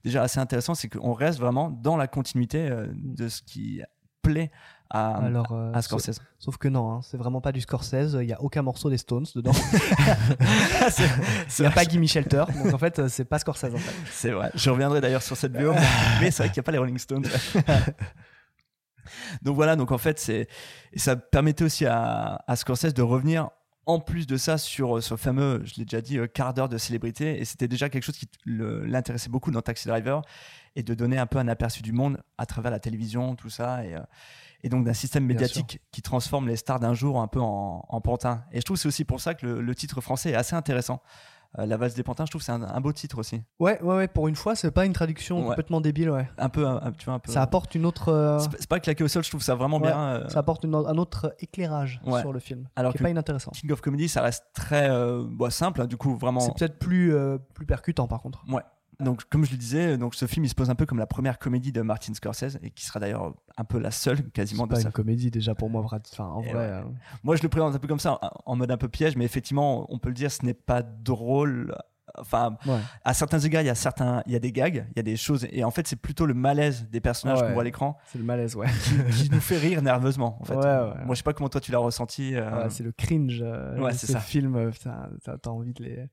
déjà 0.03 0.23
assez 0.23 0.39
intéressant, 0.39 0.73
c'est 0.75 0.87
qu'on 0.87 1.13
reste 1.13 1.37
vraiment 1.39 1.69
dans 1.69 1.97
la 1.97 2.07
continuité 2.07 2.69
euh, 2.69 2.87
de 2.95 3.27
ce 3.27 3.41
qui 3.41 3.81
plaît 4.21 4.49
à, 4.89 5.17
Alors, 5.17 5.51
euh, 5.51 5.71
à 5.73 5.81
Scorsese. 5.81 6.15
Sauf, 6.15 6.25
sauf 6.39 6.57
que 6.57 6.67
non, 6.67 6.91
hein, 6.91 7.01
c'est 7.03 7.17
vraiment 7.17 7.41
pas 7.41 7.51
du 7.51 7.61
Scorsese. 7.61 8.17
Il 8.21 8.27
y 8.27 8.33
a 8.33 8.41
aucun 8.41 8.63
morceau 8.63 8.89
des 8.89 8.97
Stones 8.97 9.25
dedans. 9.35 9.51
Il 11.59 11.61
n'y 11.61 11.67
a 11.67 11.71
pas 11.71 11.83
Gimme 11.83 12.07
Shelter. 12.07 12.45
Donc 12.63 12.73
en 12.73 12.77
fait, 12.77 12.99
euh, 12.99 13.07
c'est 13.07 13.25
pas 13.25 13.39
Scorsese 13.39 13.73
en 13.73 13.77
fait. 13.77 13.93
C'est 14.11 14.31
vrai. 14.31 14.51
Je 14.55 14.69
reviendrai 14.69 15.01
d'ailleurs 15.01 15.21
sur 15.21 15.37
cette 15.37 15.51
vidéo, 15.51 15.73
mais 16.19 16.31
c'est 16.31 16.43
vrai 16.43 16.51
qu'il 16.51 16.59
n'y 16.59 16.61
a 16.61 16.63
pas 16.63 16.71
les 16.71 16.79
Rolling 16.79 16.97
Stones. 16.97 17.25
donc 19.43 19.55
voilà, 19.55 19.75
donc 19.75 19.91
en 19.91 19.99
fait, 19.99 20.19
c'est 20.19 20.47
ça 20.95 21.15
permettait 21.15 21.63
aussi 21.63 21.85
à, 21.85 22.43
à 22.47 22.55
Scorsese 22.55 22.93
de 22.93 23.03
revenir 23.03 23.49
en 23.85 23.99
plus 23.99 24.27
de 24.27 24.37
ça 24.37 24.57
sur 24.57 24.97
euh, 24.97 25.01
ce 25.01 25.15
fameux, 25.15 25.61
je 25.65 25.75
l'ai 25.77 25.85
déjà 25.85 26.01
dit, 26.01 26.19
quart 26.33 26.53
d'heure 26.53 26.69
de 26.69 26.77
célébrité. 26.77 27.39
Et 27.39 27.45
c'était 27.45 27.67
déjà 27.67 27.89
quelque 27.89 28.03
chose 28.03 28.17
qui 28.17 28.27
l'intéressait 28.45 29.29
beaucoup 29.29 29.51
dans 29.51 29.61
Taxi 29.61 29.87
Driver 29.87 30.23
et 30.75 30.83
de 30.83 30.93
donner 30.93 31.17
un 31.17 31.25
peu 31.25 31.37
un 31.37 31.47
aperçu 31.47 31.83
du 31.83 31.91
monde 31.91 32.21
à 32.37 32.45
travers 32.45 32.71
la 32.71 32.79
télévision, 32.79 33.35
tout 33.35 33.49
ça. 33.49 33.83
Et, 33.85 33.95
et 34.63 34.69
donc 34.69 34.85
d'un 34.85 34.93
système 34.93 35.25
médiatique 35.25 35.81
qui 35.91 36.01
transforme 36.01 36.47
les 36.47 36.55
stars 36.57 36.79
d'un 36.79 36.93
jour 36.93 37.19
un 37.21 37.27
peu 37.27 37.39
en, 37.41 37.85
en 37.87 38.01
pantins. 38.01 38.43
Et 38.51 38.59
je 38.59 38.65
trouve 38.65 38.77
que 38.77 38.81
c'est 38.81 38.87
aussi 38.87 39.05
pour 39.05 39.21
ça 39.21 39.33
que 39.33 39.45
le, 39.45 39.61
le 39.61 39.75
titre 39.75 40.01
français 40.01 40.31
est 40.31 40.35
assez 40.35 40.55
intéressant. 40.55 41.01
Euh, 41.57 41.65
la 41.65 41.77
valse 41.77 41.95
des 41.95 42.03
pantins, 42.03 42.25
je 42.25 42.29
trouve 42.29 42.41
que 42.41 42.45
c'est 42.45 42.51
un, 42.51 42.61
un 42.61 42.79
beau 42.79 42.93
titre 42.93 43.17
aussi. 43.17 43.41
Ouais, 43.59 43.81
ouais, 43.81 43.95
ouais. 43.95 44.07
Pour 44.07 44.27
une 44.27 44.35
fois, 44.35 44.55
c'est 44.55 44.69
pas 44.69 44.85
une 44.85 44.93
traduction 44.93 45.39
Ouais. 45.41 45.47
complètement 45.47 45.81
débile. 45.81 46.11
Ouais. 46.11 46.29
Un 46.37 46.47
peu, 46.49 46.67
un- 46.67 46.91
tu 46.95 47.05
vois, 47.05 47.15
un 47.15 47.19
peu. 47.19 47.31
Ça 47.31 47.41
apporte 47.41 47.73
une 47.73 47.87
autre. 47.87 48.09
euh, 48.09 48.37
C'est 48.59 48.67
pas- 48.69 48.79
claqué 48.79 49.03
au 49.03 49.07
sol, 49.07 49.23
je 49.23 49.29
trouve 49.31 49.41
ça 49.41 49.55
vraiment 49.55 49.77
ouais, 49.77 49.87
bien. 49.87 49.97
euh, 49.99 50.29
Ça 50.29 50.39
apporte 50.41 50.63
une- 50.63 50.75
un 50.75 50.97
autre 50.99 51.35
éclairage 51.39 52.01
Ouais. 52.05 52.21
sur 52.21 52.33
le 52.33 52.39
film, 52.39 52.67
Alors 52.75 52.91
qui 52.91 52.99
que 52.99 53.03
est 53.03 53.05
pas 53.05 53.09
inintéressant. 53.09 53.49
King 53.51 53.71
of 53.71 53.81
Comedy, 53.81 54.07
ça 54.07 54.21
reste 54.21 54.43
très 54.53 54.91
euh, 54.91 55.23
bah, 55.27 55.49
simple, 55.49 55.81
hein, 55.81 55.87
du 55.87 55.97
coup, 55.97 56.15
vraiment. 56.15 56.39
C'est 56.39 56.53
peut-être 56.55 56.77
plus 56.77 57.15
plus 57.55 57.65
percutant 57.65 58.07
par 58.07 58.21
contre. 58.21 58.43
Ouais. 58.47 58.61
Donc, 58.99 59.23
comme 59.29 59.45
je 59.45 59.51
le 59.51 59.57
disais, 59.57 59.97
donc 59.97 60.13
ce 60.13 60.25
film 60.25 60.43
il 60.45 60.49
se 60.49 60.55
pose 60.55 60.69
un 60.69 60.75
peu 60.75 60.85
comme 60.85 60.97
la 60.99 61.07
première 61.07 61.39
comédie 61.39 61.71
de 61.71 61.81
Martin 61.81 62.13
Scorsese 62.13 62.57
et 62.61 62.69
qui 62.71 62.85
sera 62.85 62.99
d'ailleurs 62.99 63.33
un 63.57 63.63
peu 63.63 63.79
la 63.79 63.91
seule 63.91 64.23
quasiment 64.31 64.63
C'est 64.63 64.69
de 64.69 64.73
pas 64.75 64.81
sa 64.81 64.87
une 64.89 64.93
comédie 64.93 65.31
déjà 65.31 65.55
pour 65.55 65.69
moi. 65.69 65.85
Enfin, 65.85 66.25
en 66.25 66.41
vrai. 66.41 66.51
ouais. 66.53 66.59
euh, 66.59 66.81
Moi, 67.23 67.35
je 67.37 67.43
le 67.43 67.49
présente 67.49 67.73
un 67.73 67.79
peu 67.79 67.87
comme 67.87 67.99
ça, 67.99 68.19
en- 68.45 68.55
mode 68.57 68.71
un 68.71 68.77
peu 68.77 68.89
piège, 68.89 69.15
mais 69.15 69.23
effectivement, 69.25 69.85
on 69.89 69.99
peut 69.99 70.09
le 70.09 70.15
dire, 70.15 70.29
ce 70.31 70.45
n'est 70.45 70.53
pas 70.53 70.81
drôle. 70.81 71.73
Enfin, 72.17 72.57
Ouais. 72.65 72.79
à 73.05 73.13
certains 73.13 73.39
égards, 73.39 73.61
il 73.61 73.67
y 73.67 73.69
a 73.69 73.75
certains, 73.75 74.23
il 74.25 74.33
y 74.33 74.35
a 74.35 74.39
des 74.39 74.51
gags, 74.51 74.85
il 74.91 74.97
y 74.97 74.99
a 74.99 75.03
des 75.03 75.15
choses, 75.15 75.47
et 75.51 75.63
en 75.63 75.69
fait, 75.71 75.87
c'est 75.87 75.95
plutôt 75.95 76.25
le 76.25 76.33
malaise 76.33 76.87
des 76.89 76.99
personnages 76.99 77.39
Ouais. 77.39 77.47
qu'on 77.47 77.53
voit 77.53 77.61
à 77.61 77.65
l'écran 77.65 77.97
C'est 78.07 78.17
le 78.17 78.23
malaise, 78.25 78.55
ouais. 78.55 78.67
qui 79.15 79.29
nous 79.29 79.39
fait 79.39 79.57
rire 79.59 79.81
nerveusement. 79.83 80.37
En 80.41 80.43
fait, 80.43 80.55
Ouais, 80.55 81.05
moi, 81.05 81.13
je 81.13 81.17
sais 81.19 81.23
pas 81.23 81.33
comment 81.33 81.49
toi 81.49 81.61
tu 81.61 81.71
l'as 81.71 81.77
ressenti. 81.77 82.35
euh, 82.35 82.67
c'est 82.69 82.83
le 82.83 82.91
cringe. 82.91 83.39
euh, 83.41 83.77
c'est 83.91 84.07
ces 84.07 84.13
ça. 84.13 84.19
films, 84.19 84.55
euh, 84.57 84.71
t'as 85.23 85.49
envie 85.51 85.71
de 85.71 85.83
les. 85.83 86.09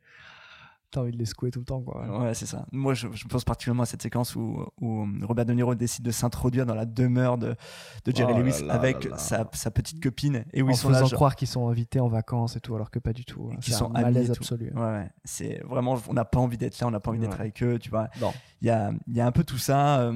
T'as 0.91 1.01
envie 1.01 1.11
de 1.11 1.19
les 1.19 1.25
secouer 1.25 1.51
tout 1.51 1.59
le 1.59 1.65
temps, 1.65 1.83
quoi. 1.83 2.07
Ouais, 2.21 2.33
c'est 2.35 2.47
ça. 2.47 2.65
Moi, 2.73 2.95
je, 2.95 3.09
je 3.13 3.27
pense 3.27 3.45
particulièrement 3.45 3.83
à 3.83 3.87
cette 3.87 4.03
séquence 4.03 4.37
où, 4.37 4.65
où 4.81 5.05
Robert 5.23 5.45
De 5.45 5.53
Niro 5.53 5.75
décide 5.75 6.05
de 6.05 6.11
s'introduire 6.13 6.65
dans 6.65 6.77
la 6.77 6.87
demeure 6.87 7.39
de, 7.39 7.57
de 8.05 8.17
Jerry 8.17 8.33
Oh 8.37 8.39
Lewis 8.39 8.63
là 8.65 8.75
avec 8.75 9.05
là 9.05 9.11
là. 9.11 9.19
Sa, 9.19 9.49
sa 9.53 9.71
petite 9.73 10.01
copine 10.03 10.45
et 10.53 10.63
où 10.63 10.69
en 10.69 10.71
ils 10.71 10.77
sont 10.77 10.89
là. 10.89 10.99
faisant 10.99 11.07
genre- 11.09 11.17
croire 11.19 11.35
qu'ils 11.37 11.49
sont 11.49 11.69
invités 11.69 11.99
en 12.01 12.09
vacances 12.09 12.57
et 12.57 12.61
tout, 12.61 12.75
alors 12.75 12.91
que 12.91 12.99
pas 13.01 13.13
du 13.13 13.25
tout. 13.25 13.51
hein. 13.53 13.57
qui 13.61 13.73
C'est 13.73 13.79
sont 13.79 13.95
un 13.95 14.01
malaise 14.03 14.31
absolu. 14.31 14.73
Ouais, 14.75 14.81
ouais. 14.81 15.11
c'est 15.25 15.61
vraiment, 15.65 15.99
on 16.09 16.13
n'a 16.15 16.25
pas 16.25 16.39
envie 16.39 16.57
d'être 16.57 16.79
là, 16.81 16.87
on 16.87 16.93
n'a 16.93 17.01
pas 17.01 17.11
envie 17.11 17.19
d'être 17.21 17.35
Ouais. 17.35 17.41
avec 17.41 17.63
eux, 17.63 17.79
tu 17.81 17.91
vois. 17.91 18.09
Non. 18.21 18.33
Il 18.63 18.69
y 18.69 18.71
a, 18.71 18.93
il 19.09 19.17
y 19.17 19.21
a 19.21 19.27
un 19.27 19.33
peu 19.33 19.43
tout 19.45 19.59
ça. 19.59 20.01
euh, 20.03 20.13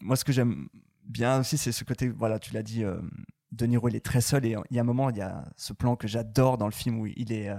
moi, 0.00 0.16
ce 0.16 0.24
que 0.24 0.32
j'aime 0.32 0.68
bien 1.06 1.40
aussi, 1.40 1.58
c'est 1.58 1.70
ce 1.70 1.84
côté, 1.84 2.08
voilà, 2.08 2.38
tu 2.38 2.54
l'as 2.54 2.62
dit, 2.62 2.82
euh, 2.82 2.96
De 3.54 3.66
Niro, 3.66 3.88
il 3.88 3.96
est 3.96 4.04
très 4.04 4.20
seul 4.20 4.44
et 4.44 4.56
il 4.70 4.76
y 4.76 4.78
a 4.78 4.82
un 4.82 4.84
moment, 4.84 5.10
il 5.10 5.16
y 5.16 5.20
a 5.20 5.44
ce 5.56 5.72
plan 5.72 5.94
que 5.96 6.08
j'adore 6.08 6.58
dans 6.58 6.66
le 6.66 6.72
film 6.72 6.98
où 7.00 7.06
il 7.06 7.32
est, 7.32 7.48
euh, 7.48 7.56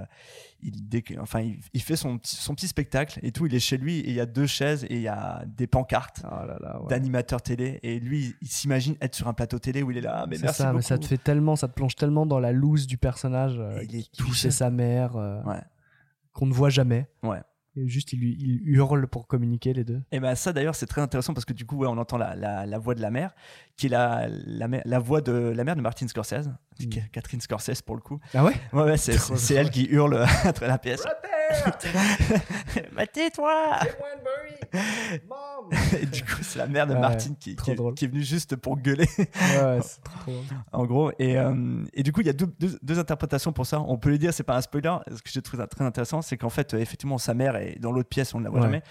il, 0.62 0.89
dé- 0.89 1.03
enfin, 1.19 1.39
il, 1.41 1.60
il 1.73 1.81
fait 1.81 1.95
son, 1.95 2.17
petit- 2.17 2.36
son 2.36 2.53
petit 2.53 2.67
spectacle 2.67 3.19
et 3.23 3.31
tout, 3.31 3.45
il 3.45 3.55
est 3.55 3.60
chez 3.60 3.77
lui 3.77 3.99
et 3.99 4.10
il 4.10 4.15
y 4.15 4.19
a 4.19 4.25
deux 4.25 4.45
chaises 4.47 4.84
et 4.86 4.95
il 4.95 5.01
y 5.01 5.08
a 5.08 5.43
des 5.47 5.67
pancartes 5.67 6.21
Oh 6.25 6.36
ouais. 6.84 6.88
d'animateurs 6.89 7.41
télé 7.41 7.79
et 7.84 7.99
lui, 7.99 8.36
il 8.41 8.47
s'imagine 8.49 8.95
être 8.99 9.15
sur 9.15 9.27
un 9.27 9.34
plateau 9.34 9.58
télé 9.60 9.84
où 9.84 9.91
il 9.91 9.97
est 9.97 10.01
là, 10.01 10.21
Ah, 10.23 10.27
mais 10.27 10.38
merci 10.41 10.58
ça, 10.58 10.65
beaucoup. 10.65 10.75
mais 10.77 10.81
ça 10.81 10.97
te 10.97 11.05
fait 11.05 11.17
tellement, 11.17 11.55
ça 11.55 11.67
te 11.67 11.73
plonge 11.73 11.95
tellement 11.95 12.25
dans 12.25 12.39
la 12.39 12.51
loose 12.51 12.88
du 12.88 12.97
personnage 12.97 13.58
euh, 13.60 13.79
il 13.88 13.95
est 13.95 14.12
tout 14.17 14.34
chez 14.34 14.49
seul. 14.49 14.51
sa 14.51 14.69
mère, 14.69 15.15
euh, 15.15 15.41
Ouais. 15.43 15.62
qu'on 16.34 16.45
ne 16.47 16.53
voit 16.53 16.69
jamais. 16.69 17.08
Ouais. 17.23 17.41
Et 17.75 17.88
juste, 17.88 18.13
il, 18.13 18.61
hurle 18.65 19.07
pour 19.07 19.27
communiquer 19.27 19.73
les 19.73 19.83
deux. 19.83 20.01
Et 20.11 20.19
ben 20.19 20.35
ça 20.35 20.53
d'ailleurs 20.53 20.75
c'est 20.75 20.85
très 20.85 21.01
intéressant 21.01 21.33
parce 21.33 21.45
que 21.45 21.53
du 21.53 21.65
coup 21.65 21.77
ouais, 21.77 21.88
on 21.88 21.97
entend 21.97 22.17
la, 22.17 22.35
la, 22.35 22.65
la 22.65 22.77
voix 22.77 22.95
de 22.95 23.01
la 23.01 23.11
mère 23.11 23.35
qui 23.75 23.88
est 23.88 23.89
la, 23.89 24.27
la, 24.29 24.67
la 24.83 24.99
voix 24.99 25.21
de 25.21 25.31
la 25.31 25.63
mère 25.63 25.75
de 25.75 25.81
Martin 25.81 26.07
Scorsese, 26.07 26.49
Catherine 27.11 27.41
Scorsese 27.41 27.81
pour 27.81 27.95
le 27.95 28.01
coup. 28.01 28.19
Ah 28.33 28.43
ouais? 28.43 28.53
Ouais 28.73 28.83
ouais 28.83 28.97
c'est 28.97 29.53
elle 29.55 29.69
qui 29.69 29.85
hurle 29.85 30.17
à 30.43 30.53
travers 30.53 30.69
la 30.69 30.77
pièce. 30.77 31.03
Bah, 32.95 33.05
tais-toi 33.05 33.79
Et 36.01 36.05
du 36.05 36.23
coup 36.23 36.41
c'est 36.41 36.59
la 36.59 36.67
mère 36.67 36.88
de 36.88 36.93
Ouais, 36.93 36.99
Martin 36.99 37.33
qui, 37.39 37.55
qui, 37.55 37.71
est, 37.71 37.93
qui 37.95 38.07
venue 38.07 38.23
juste 38.23 38.55
pour 38.55 38.77
gueuler 38.77 39.07
Ouais, 39.17 39.27
ouais, 39.63 39.79
c'est 39.81 40.01
trop, 40.03 40.15
trop 40.21 40.31
drôle. 40.31 40.43
en 40.71 40.85
gros 40.85 41.11
et, 41.19 41.38
euh, 41.38 41.83
et 41.93 42.03
du 42.03 42.11
coup 42.11 42.21
il 42.21 42.27
y 42.27 42.29
a 42.29 42.33
deux, 42.33 42.47
deux, 42.59 42.77
deux 42.81 42.99
interprétations 42.99 43.51
pour 43.53 43.65
ça. 43.65 43.79
On 43.81 43.97
peut 43.97 44.09
le 44.09 44.17
dire 44.17 44.33
c'est 44.33 44.43
pas 44.43 44.55
un 44.57 44.61
spoiler. 44.61 44.95
Ce 45.09 45.21
que 45.21 45.29
je 45.31 45.39
trouve 45.39 45.65
très 45.67 45.85
intéressant 45.85 46.21
c'est 46.21 46.38
qu'en 46.38 46.49
fait 46.49 46.73
euh, 46.73 46.79
effectivement 46.79 47.17
sa 47.17 47.33
mère 47.33 47.55
est 47.55 47.77
dans 47.79 47.91
l'autre 47.91 48.09
pièce 48.09 48.33
on 48.33 48.39
ne 48.39 48.43
la 48.45 48.49
voit 48.49 48.59
Ouais. 48.59 48.65
jamais 48.65 48.81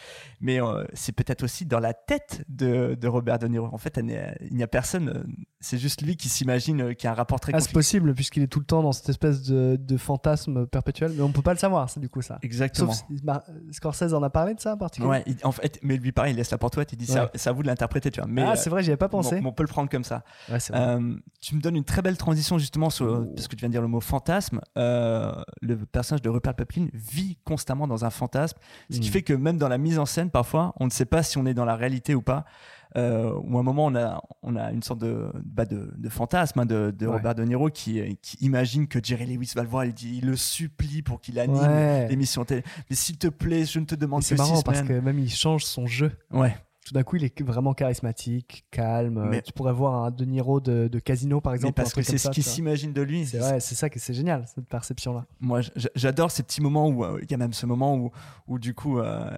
mais 0.40 0.60
euh, 0.60 0.84
c'est 0.94 1.12
peut-être 1.12 1.42
aussi 1.42 1.64
dans 1.66 1.80
la 1.80 1.92
tête 1.94 2.44
de, 2.48 2.94
de 2.94 3.08
Robert 3.08 3.38
De 3.38 3.48
Niro. 3.48 3.68
En 3.72 3.78
fait, 3.78 3.98
il 3.98 4.54
n'y 4.56 4.62
a 4.62 4.66
personne. 4.68 5.08
euh, 5.08 5.24
C'est 5.60 5.78
juste 5.78 6.02
lui 6.02 6.16
qui 6.16 6.28
s'imagine 6.28 6.80
euh, 6.82 6.92
qu'il 6.94 7.06
y 7.06 7.08
a 7.08 7.12
un 7.12 7.14
rapport 7.14 7.40
très 7.40 7.52
Ah. 7.54 7.56
Possible, 7.74 8.14
puisqu'il 8.14 8.42
est 8.42 8.46
tout 8.46 8.60
le 8.60 8.64
temps 8.64 8.82
dans 8.82 8.92
cette 8.92 9.08
espèce 9.10 9.42
de, 9.42 9.76
de 9.78 9.96
fantasme 9.98 10.66
perpétuel, 10.66 11.12
mais 11.14 11.22
on 11.22 11.30
peut 11.32 11.42
pas 11.42 11.52
le 11.52 11.58
savoir, 11.58 11.90
c'est 11.90 12.00
du 12.00 12.08
coup 12.08 12.22
ça. 12.22 12.38
Exactement. 12.42 12.92
Sauf 12.92 13.04
Mar- 13.22 13.42
Scorsese 13.72 14.14
en 14.14 14.22
a 14.22 14.30
parlé 14.30 14.54
de 14.54 14.60
ça 14.60 14.74
en 14.74 14.76
particulier 14.78 15.10
Ouais, 15.10 15.22
il- 15.26 15.36
en 15.44 15.52
fait, 15.52 15.78
mais 15.82 15.96
lui 15.98 16.12
pareil, 16.12 16.32
il 16.32 16.36
laisse 16.36 16.50
la 16.50 16.56
porte 16.58 16.76
ouverte. 16.76 16.92
Il 16.92 16.96
dit 16.96 17.12
Ouais. 17.12 17.28
c'est 17.34 17.50
à 17.50 17.52
vous 17.52 17.62
de 17.62 17.66
l'interpréter, 17.66 18.10
tu 18.10 18.20
vois. 18.20 18.28
Mais 18.30 18.42
Ah, 18.42 18.52
euh, 18.52 18.54
c'est 18.56 18.70
vrai, 18.70 18.82
j'y 18.82 18.90
avais 18.90 18.96
pas 18.96 19.08
pensé. 19.08 19.40
on 19.44 19.52
peut 19.52 19.62
le 19.64 19.68
prendre 19.68 19.90
comme 19.90 20.04
ça. 20.04 20.22
Ouais. 20.48 20.58
Euh, 20.72 21.16
tu 21.40 21.54
me 21.56 21.60
donnes 21.60 21.76
une 21.76 21.84
très 21.84 22.00
belle 22.00 22.16
transition 22.16 22.56
justement 22.58 22.88
sur, 22.90 23.06
Oh. 23.06 23.32
parce 23.34 23.48
que 23.48 23.56
tu 23.56 23.60
viens 23.60 23.68
de 23.68 23.74
dire 23.74 23.82
le 23.82 23.88
mot 23.88 24.00
fantasme. 24.00 24.60
Euh, 24.78 25.32
le 25.60 25.76
personnage 25.76 26.22
de 26.22 26.30
Rupert 26.30 26.54
Pepkin 26.54 26.86
vit 26.94 27.36
constamment 27.44 27.86
dans 27.86 28.04
un 28.04 28.10
fantasme, 28.10 28.58
ce 28.90 28.98
qui 29.00 29.08
Mm. 29.08 29.12
fait 29.12 29.22
que 29.22 29.32
même 29.34 29.58
dans 29.58 29.68
la 29.68 29.78
mise 29.78 29.98
en 29.98 30.06
scène, 30.06 30.30
parfois, 30.30 30.72
on 30.80 30.86
ne 30.86 30.90
sait 30.90 31.04
pas 31.06 31.22
si 31.22 31.38
on 31.38 31.46
est 31.46 31.54
dans 31.54 31.64
la 31.64 31.76
réalité 31.76 32.14
ou 32.14 32.22
pas. 32.22 32.44
Euh, 32.96 33.32
ou 33.42 33.56
à 33.56 33.60
un 33.60 33.62
moment, 33.64 33.86
on 33.86 33.94
a, 33.96 34.22
on 34.42 34.54
a 34.56 34.70
une 34.70 34.82
sorte 34.82 35.00
de, 35.00 35.30
bah, 35.44 35.64
de, 35.64 35.92
de 35.96 36.08
fantasme 36.08 36.60
hein, 36.60 36.66
de, 36.66 36.94
de 36.96 37.06
Ouais. 37.06 37.14
Robert 37.14 37.34
De 37.34 37.42
Niro 37.44 37.68
qui, 37.68 38.18
qui 38.22 38.36
imagine 38.40 38.86
que 38.86 38.98
Jerry 39.02 39.26
Lewis 39.26 39.52
va 39.56 39.62
le 39.62 39.68
voir. 39.68 39.84
Il, 39.84 39.92
dit, 39.94 40.18
il 40.18 40.26
le 40.26 40.36
supplie 40.36 41.02
pour 41.02 41.20
qu'il 41.20 41.38
anime 41.40 41.56
Ouais. 41.60 42.06
l'émission 42.08 42.44
télé. 42.44 42.62
Mais 42.88 42.96
s'il 42.96 43.18
te 43.18 43.26
plaît, 43.28 43.64
je 43.64 43.80
ne 43.80 43.84
te 43.84 43.94
demande 43.96 44.20
que 44.20 44.26
c'est 44.26 44.36
marrant 44.38 44.56
six 44.56 44.62
parce 44.62 44.82
que 44.82 44.92
même 45.00 45.18
il 45.18 45.30
change 45.30 45.64
son 45.64 45.86
jeu. 45.86 46.12
Ouais. 46.30 46.54
Tout 46.86 46.92
d'un 46.92 47.02
coup, 47.02 47.16
il 47.16 47.24
est 47.24 47.42
vraiment 47.42 47.72
charismatique, 47.72 48.66
calme. 48.70 49.26
Mais- 49.30 49.40
Tu 49.40 49.52
pourrais 49.54 49.72
voir 49.72 50.04
un 50.04 50.10
De 50.10 50.24
Niro 50.26 50.60
de, 50.60 50.86
de 50.86 50.98
Casino, 50.98 51.40
par 51.40 51.54
exemple. 51.54 51.72
Mais 51.78 51.82
parce 51.82 51.94
que 51.94 52.02
c'est 52.02 52.18
ce 52.18 52.28
qu'il 52.28 52.42
s'imagine 52.44 52.92
de 52.92 53.00
lui. 53.00 53.24
C'est 53.26 53.38
vrai, 53.38 53.58
c'est 53.58 53.74
ça 53.74 53.88
que 53.88 53.98
c'est 53.98 54.12
génial, 54.12 54.44
cette 54.54 54.68
perception-là. 54.68 55.24
Moi, 55.40 55.62
j'adore 55.94 56.30
ces 56.30 56.42
petits 56.42 56.60
moments 56.60 56.88
où 56.88 57.02
euh, 57.02 57.18
il 57.22 57.30
y 57.30 57.34
a 57.34 57.38
même 57.38 57.54
ce 57.54 57.64
moment 57.64 57.96
où, 57.96 58.10
où 58.46 58.58
du 58.58 58.74
coup, 58.74 58.98
euh, 58.98 59.30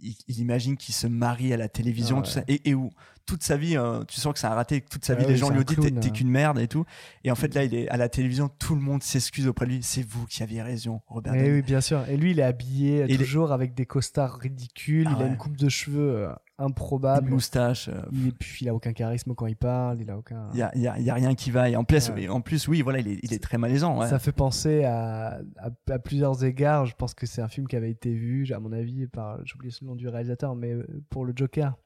il, 0.00 0.16
il 0.28 0.38
imagine 0.40 0.76
qu'il 0.76 0.94
se 0.94 1.06
marie 1.06 1.52
à 1.52 1.56
la 1.56 1.68
télévision, 1.68 2.18
Ah 2.18 2.22
tout 2.22 2.30
ça, 2.30 2.42
et, 2.48 2.68
et 2.68 2.74
où? 2.74 2.92
Toute 3.26 3.42
sa 3.42 3.56
vie, 3.56 3.76
euh, 3.76 4.02
tu 4.04 4.20
sens 4.20 4.32
que 4.32 4.38
c'est 4.38 4.46
un 4.46 4.54
raté, 4.54 4.80
toute 4.80 5.04
sa 5.04 5.12
Ah 5.14 5.16
vie, 5.16 5.26
les 5.26 5.36
gens 5.36 5.50
lui 5.50 5.58
ont 5.58 5.62
dit 5.62 5.76
t'es 5.76 5.92
euh. 5.92 6.10
qu'une 6.12 6.30
merde 6.30 6.58
et 6.58 6.68
tout. 6.68 6.84
Et 7.24 7.30
en 7.30 7.34
fait, 7.34 7.54
là, 7.54 7.64
il 7.64 7.74
est 7.74 7.88
à 7.88 7.96
la 7.96 8.08
télévision, 8.08 8.48
tout 8.58 8.74
le 8.74 8.80
monde 8.80 9.02
s'excuse 9.02 9.46
auprès 9.48 9.66
de 9.66 9.72
lui. 9.72 9.82
C'est 9.82 10.06
vous 10.06 10.26
qui 10.26 10.42
aviez 10.42 10.62
raison, 10.62 11.00
Robert. 11.08 11.34
Et 11.34 11.42
Niro. 11.42 11.54
oui, 11.56 11.62
bien 11.62 11.80
sûr. 11.80 12.08
Et 12.08 12.16
lui, 12.16 12.30
il 12.30 12.38
est 12.40 12.44
habillé 12.44 13.00
Et 13.00 13.04
il 13.08 13.14
est- 13.20 13.24
toujours 13.24 13.52
avec 13.52 13.74
des 13.74 13.84
costards 13.86 14.38
ridicules. 14.38 15.08
Ah 15.10 15.16
il 15.18 15.22
a 15.24 15.26
une 15.26 15.36
coupe 15.36 15.56
de 15.56 15.68
cheveux 15.68 16.16
euh, 16.18 16.28
Une 16.58 16.66
improbable. 16.66 17.30
moustache. 17.30 17.88
euh, 17.88 18.00
Il, 18.12 18.28
est, 18.28 18.32
puis 18.32 18.58
il 18.64 18.68
a 18.68 18.74
aucun 18.74 18.92
charisme 18.92 19.34
quand 19.34 19.46
il 19.46 19.56
parle. 19.56 20.00
Il 20.00 20.10
a 20.10 20.16
aucun. 20.16 20.48
Il 20.52 20.58
y 20.58 20.62
a, 20.62 20.70
y 20.78 20.86
a- 20.86 20.98
y 21.00 21.10
a 21.10 21.14
rien 21.14 21.34
qui 21.34 21.50
va. 21.50 21.68
Et 21.68 21.74
en 21.76 21.82
plus, 21.84 22.08
Ouais. 22.10 22.22
et 22.22 22.28
en 22.28 22.40
plus 22.40 22.68
oui, 22.68 22.80
voilà, 22.82 23.00
il 23.00 23.08
est, 23.08 23.18
il 23.22 23.34
est 23.34 23.42
très 23.42 23.58
malaisant. 23.58 23.98
ouais. 23.98 24.08
Ça 24.08 24.18
fait 24.20 24.32
penser 24.32 24.84
à, 24.84 25.40
à, 25.58 25.70
à 25.90 25.98
plusieurs 25.98 26.44
égards. 26.44 26.86
Je 26.86 26.94
pense 26.94 27.12
que 27.14 27.26
c'est 27.26 27.42
un 27.42 27.48
film 27.48 27.66
qui 27.66 27.74
avait 27.76 27.90
été 27.90 28.14
vu, 28.14 28.46
à 28.54 28.60
mon 28.60 28.70
avis, 28.72 29.06
par, 29.08 29.38
j'oublie 29.44 29.76
le 29.80 29.86
nom 29.86 29.96
du 29.96 30.06
réalisateur, 30.08 30.54
mais 30.54 30.72
euh, 30.72 30.86
pour 31.10 31.24
le 31.24 31.32
Joker, 31.34 31.76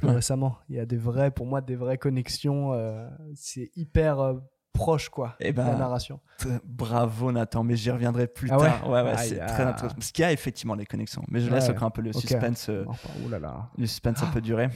plus 0.00 0.08
Ouais. 0.08 0.14
récemment. 0.16 0.56
Il 0.68 0.76
y 0.76 0.80
a 0.80 0.86
des 0.86 0.96
vrais, 0.96 1.30
pour 1.30 1.46
moi, 1.46 1.60
des 1.60 1.76
vraies 1.76 1.98
connexions. 1.98 2.72
euh, 2.72 3.08
c'est 3.34 3.70
hyper 3.76 4.18
euh, 4.20 4.34
proche, 4.72 5.08
quoi, 5.08 5.36
Eh 5.40 5.52
ben, 5.52 5.66
la 5.66 5.74
narration. 5.76 6.20
Très- 6.38 6.60
Bravo 6.64 7.30
Nathan, 7.32 7.62
mais 7.64 7.76
j'y 7.76 7.90
reviendrai 7.90 8.26
plus 8.26 8.48
Ah 8.52 8.56
tard. 8.56 8.88
Ouais, 8.90 9.02
ouais, 9.02 9.16
c'est 9.18 9.38
ah. 9.40 9.46
très 9.46 9.62
intéressant. 9.64 9.94
Parce 9.94 10.10
qu'il 10.12 10.22
y 10.22 10.26
a 10.26 10.32
effectivement 10.32 10.76
des 10.76 10.86
connexions. 10.86 11.22
Mais 11.28 11.40
je 11.40 11.50
laisse 11.50 11.68
encore 11.68 11.84
un 11.84 11.90
peu 11.90 12.02
le 12.02 12.12
suspense. 12.12 12.68
euh, 12.70 12.84
Enfin, 12.88 13.08
oh 13.24 13.28
là 13.28 13.38
là. 13.38 13.68
le 13.76 13.86
suspense 13.86 14.22
un 14.22 14.26
peu 14.28 14.40
duré. 14.40 14.68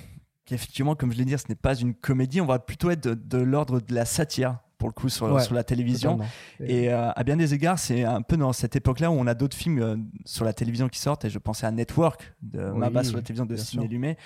Effectivement, 0.51 0.95
comme 0.95 1.11
je 1.13 1.17
l'ai 1.19 1.25
dit, 1.25 1.37
ce 1.39 1.47
n'est 1.49 1.55
pas 1.55 1.75
une 1.75 1.95
comédie, 1.95 2.41
on 2.43 2.47
va 2.47 2.59
plutôt 2.59 2.91
être 2.91 3.03
de, 3.03 3.15
de 3.15 3.39
l'ordre 3.43 3.81
de 3.81 3.95
la 3.95 4.05
satire. 4.05 4.59
Pour 4.85 4.91
le 4.91 4.93
coup 5.01 5.09
sur, 5.09 5.33
Ouais, 5.33 5.43
sur 5.43 5.55
la 5.55 5.65
télévision. 5.65 6.19
totalement. 6.19 6.31
Et 6.61 6.93
euh, 6.93 7.11
à 7.13 7.25
bien 7.25 7.39
des 7.39 7.55
égards, 7.55 7.79
c'est 7.79 8.05
un 8.05 8.21
peu 8.21 8.37
dans 8.37 8.53
cette 8.53 8.77
époque-là 8.77 9.11
où 9.11 9.15
on 9.15 9.27
a 9.27 9.33
d'autres 9.33 9.57
films 9.57 9.79
euh, 9.81 9.97
sur 10.27 10.45
la 10.45 10.53
télévision 10.53 10.91
qui 10.91 10.99
sortent. 10.99 11.25
Et 11.25 11.31
je 11.31 11.39
pensais 11.39 11.67
à 11.67 11.71
Network 11.71 12.35
de 12.43 12.71
Oui, 12.71 12.79
Maba 12.79 13.03
sur 13.03 13.17
la 13.17 13.23
télévision 13.23 13.47
de 13.47 13.57
sûr. 13.57 13.83
Lumet. 13.83 14.19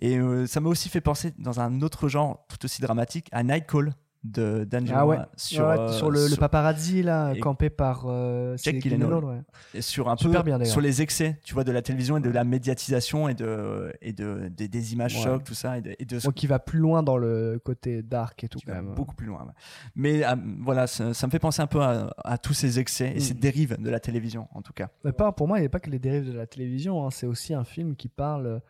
Et 0.00 0.16
euh, 0.18 0.46
ça 0.46 0.60
m'a 0.60 0.70
aussi 0.70 0.88
fait 0.88 1.02
penser 1.02 1.34
dans 1.38 1.60
un 1.60 1.82
autre 1.82 2.08
genre 2.08 2.46
tout 2.48 2.64
aussi 2.64 2.80
dramatique 2.80 3.28
à 3.30 3.42
Night 3.42 3.66
Call 3.66 3.92
de 4.30 4.66
Ah 4.92 5.06
ouais, 5.06 5.16
Ouais, 5.18 5.22
euh, 5.60 5.92
sur 5.92 6.10
le, 6.10 6.36
paparazzi 6.36 7.02
là, 7.02 7.34
campé 7.40 7.70
par 7.70 8.04
euh, 8.06 8.56
Jack 8.62 8.80
Gyllenhaal. 8.80 9.24
ouais. 9.24 9.40
et 9.74 9.80
sur 9.82 10.08
un 10.08 10.16
Super 10.16 10.42
peu 10.42 10.50
bien, 10.56 10.64
sur 10.64 10.80
les 10.80 11.02
excès, 11.02 11.38
tu 11.44 11.54
vois, 11.54 11.64
de 11.64 11.72
la 11.72 11.82
télévision 11.82 12.16
et 12.16 12.20
de 12.20 12.30
la 12.30 12.44
médiatisation 12.44 13.28
et 13.28 13.34
de 13.34 13.92
et 14.00 14.12
de 14.12 14.48
des, 14.48 14.68
des 14.68 14.92
images 14.92 15.16
chocs, 15.22 15.44
tout 15.44 15.54
ça, 15.54 15.78
et 15.78 15.80
de, 15.82 15.94
et 15.98 16.04
de 16.04 16.18
ce 16.18 16.28
qui 16.30 16.46
va 16.46 16.58
plus 16.58 16.78
loin 16.78 17.02
dans 17.02 17.16
le 17.18 17.60
côté 17.64 18.02
dark 18.02 18.42
et 18.44 18.48
tout 18.48 18.58
qui 18.58 18.66
quand 18.66 18.74
même. 18.74 18.94
beaucoup 18.94 19.14
plus 19.14 19.26
loin. 19.26 19.46
Mais 19.94 20.24
euh, 20.24 20.34
voilà, 20.60 20.86
ça, 20.86 21.14
ça 21.14 21.26
me 21.26 21.30
fait 21.30 21.38
penser 21.38 21.62
un 21.62 21.66
peu 21.66 21.80
à, 21.80 22.14
à 22.24 22.38
tous 22.38 22.54
ces 22.54 22.78
excès 22.78 23.12
et 23.14 23.16
Mm. 23.16 23.20
ces 23.20 23.34
dérives 23.34 23.76
de 23.80 23.90
la 23.90 24.00
télévision, 24.00 24.48
en 24.52 24.62
tout 24.62 24.72
cas. 24.72 24.88
Mais 25.04 25.12
pas, 25.12 25.32
pour 25.32 25.48
moi, 25.48 25.58
il 25.58 25.62
n'y 25.62 25.66
a 25.66 25.70
pas 25.70 25.80
que 25.80 25.90
les 25.90 25.98
dérives 25.98 26.26
de 26.30 26.36
la 26.36 26.46
télévision. 26.46 27.04
hein. 27.06 27.10
C'est 27.10 27.26
aussi 27.26 27.54
un 27.54 27.64
film 27.64 27.96
qui 27.96 28.08
parle 28.08 28.60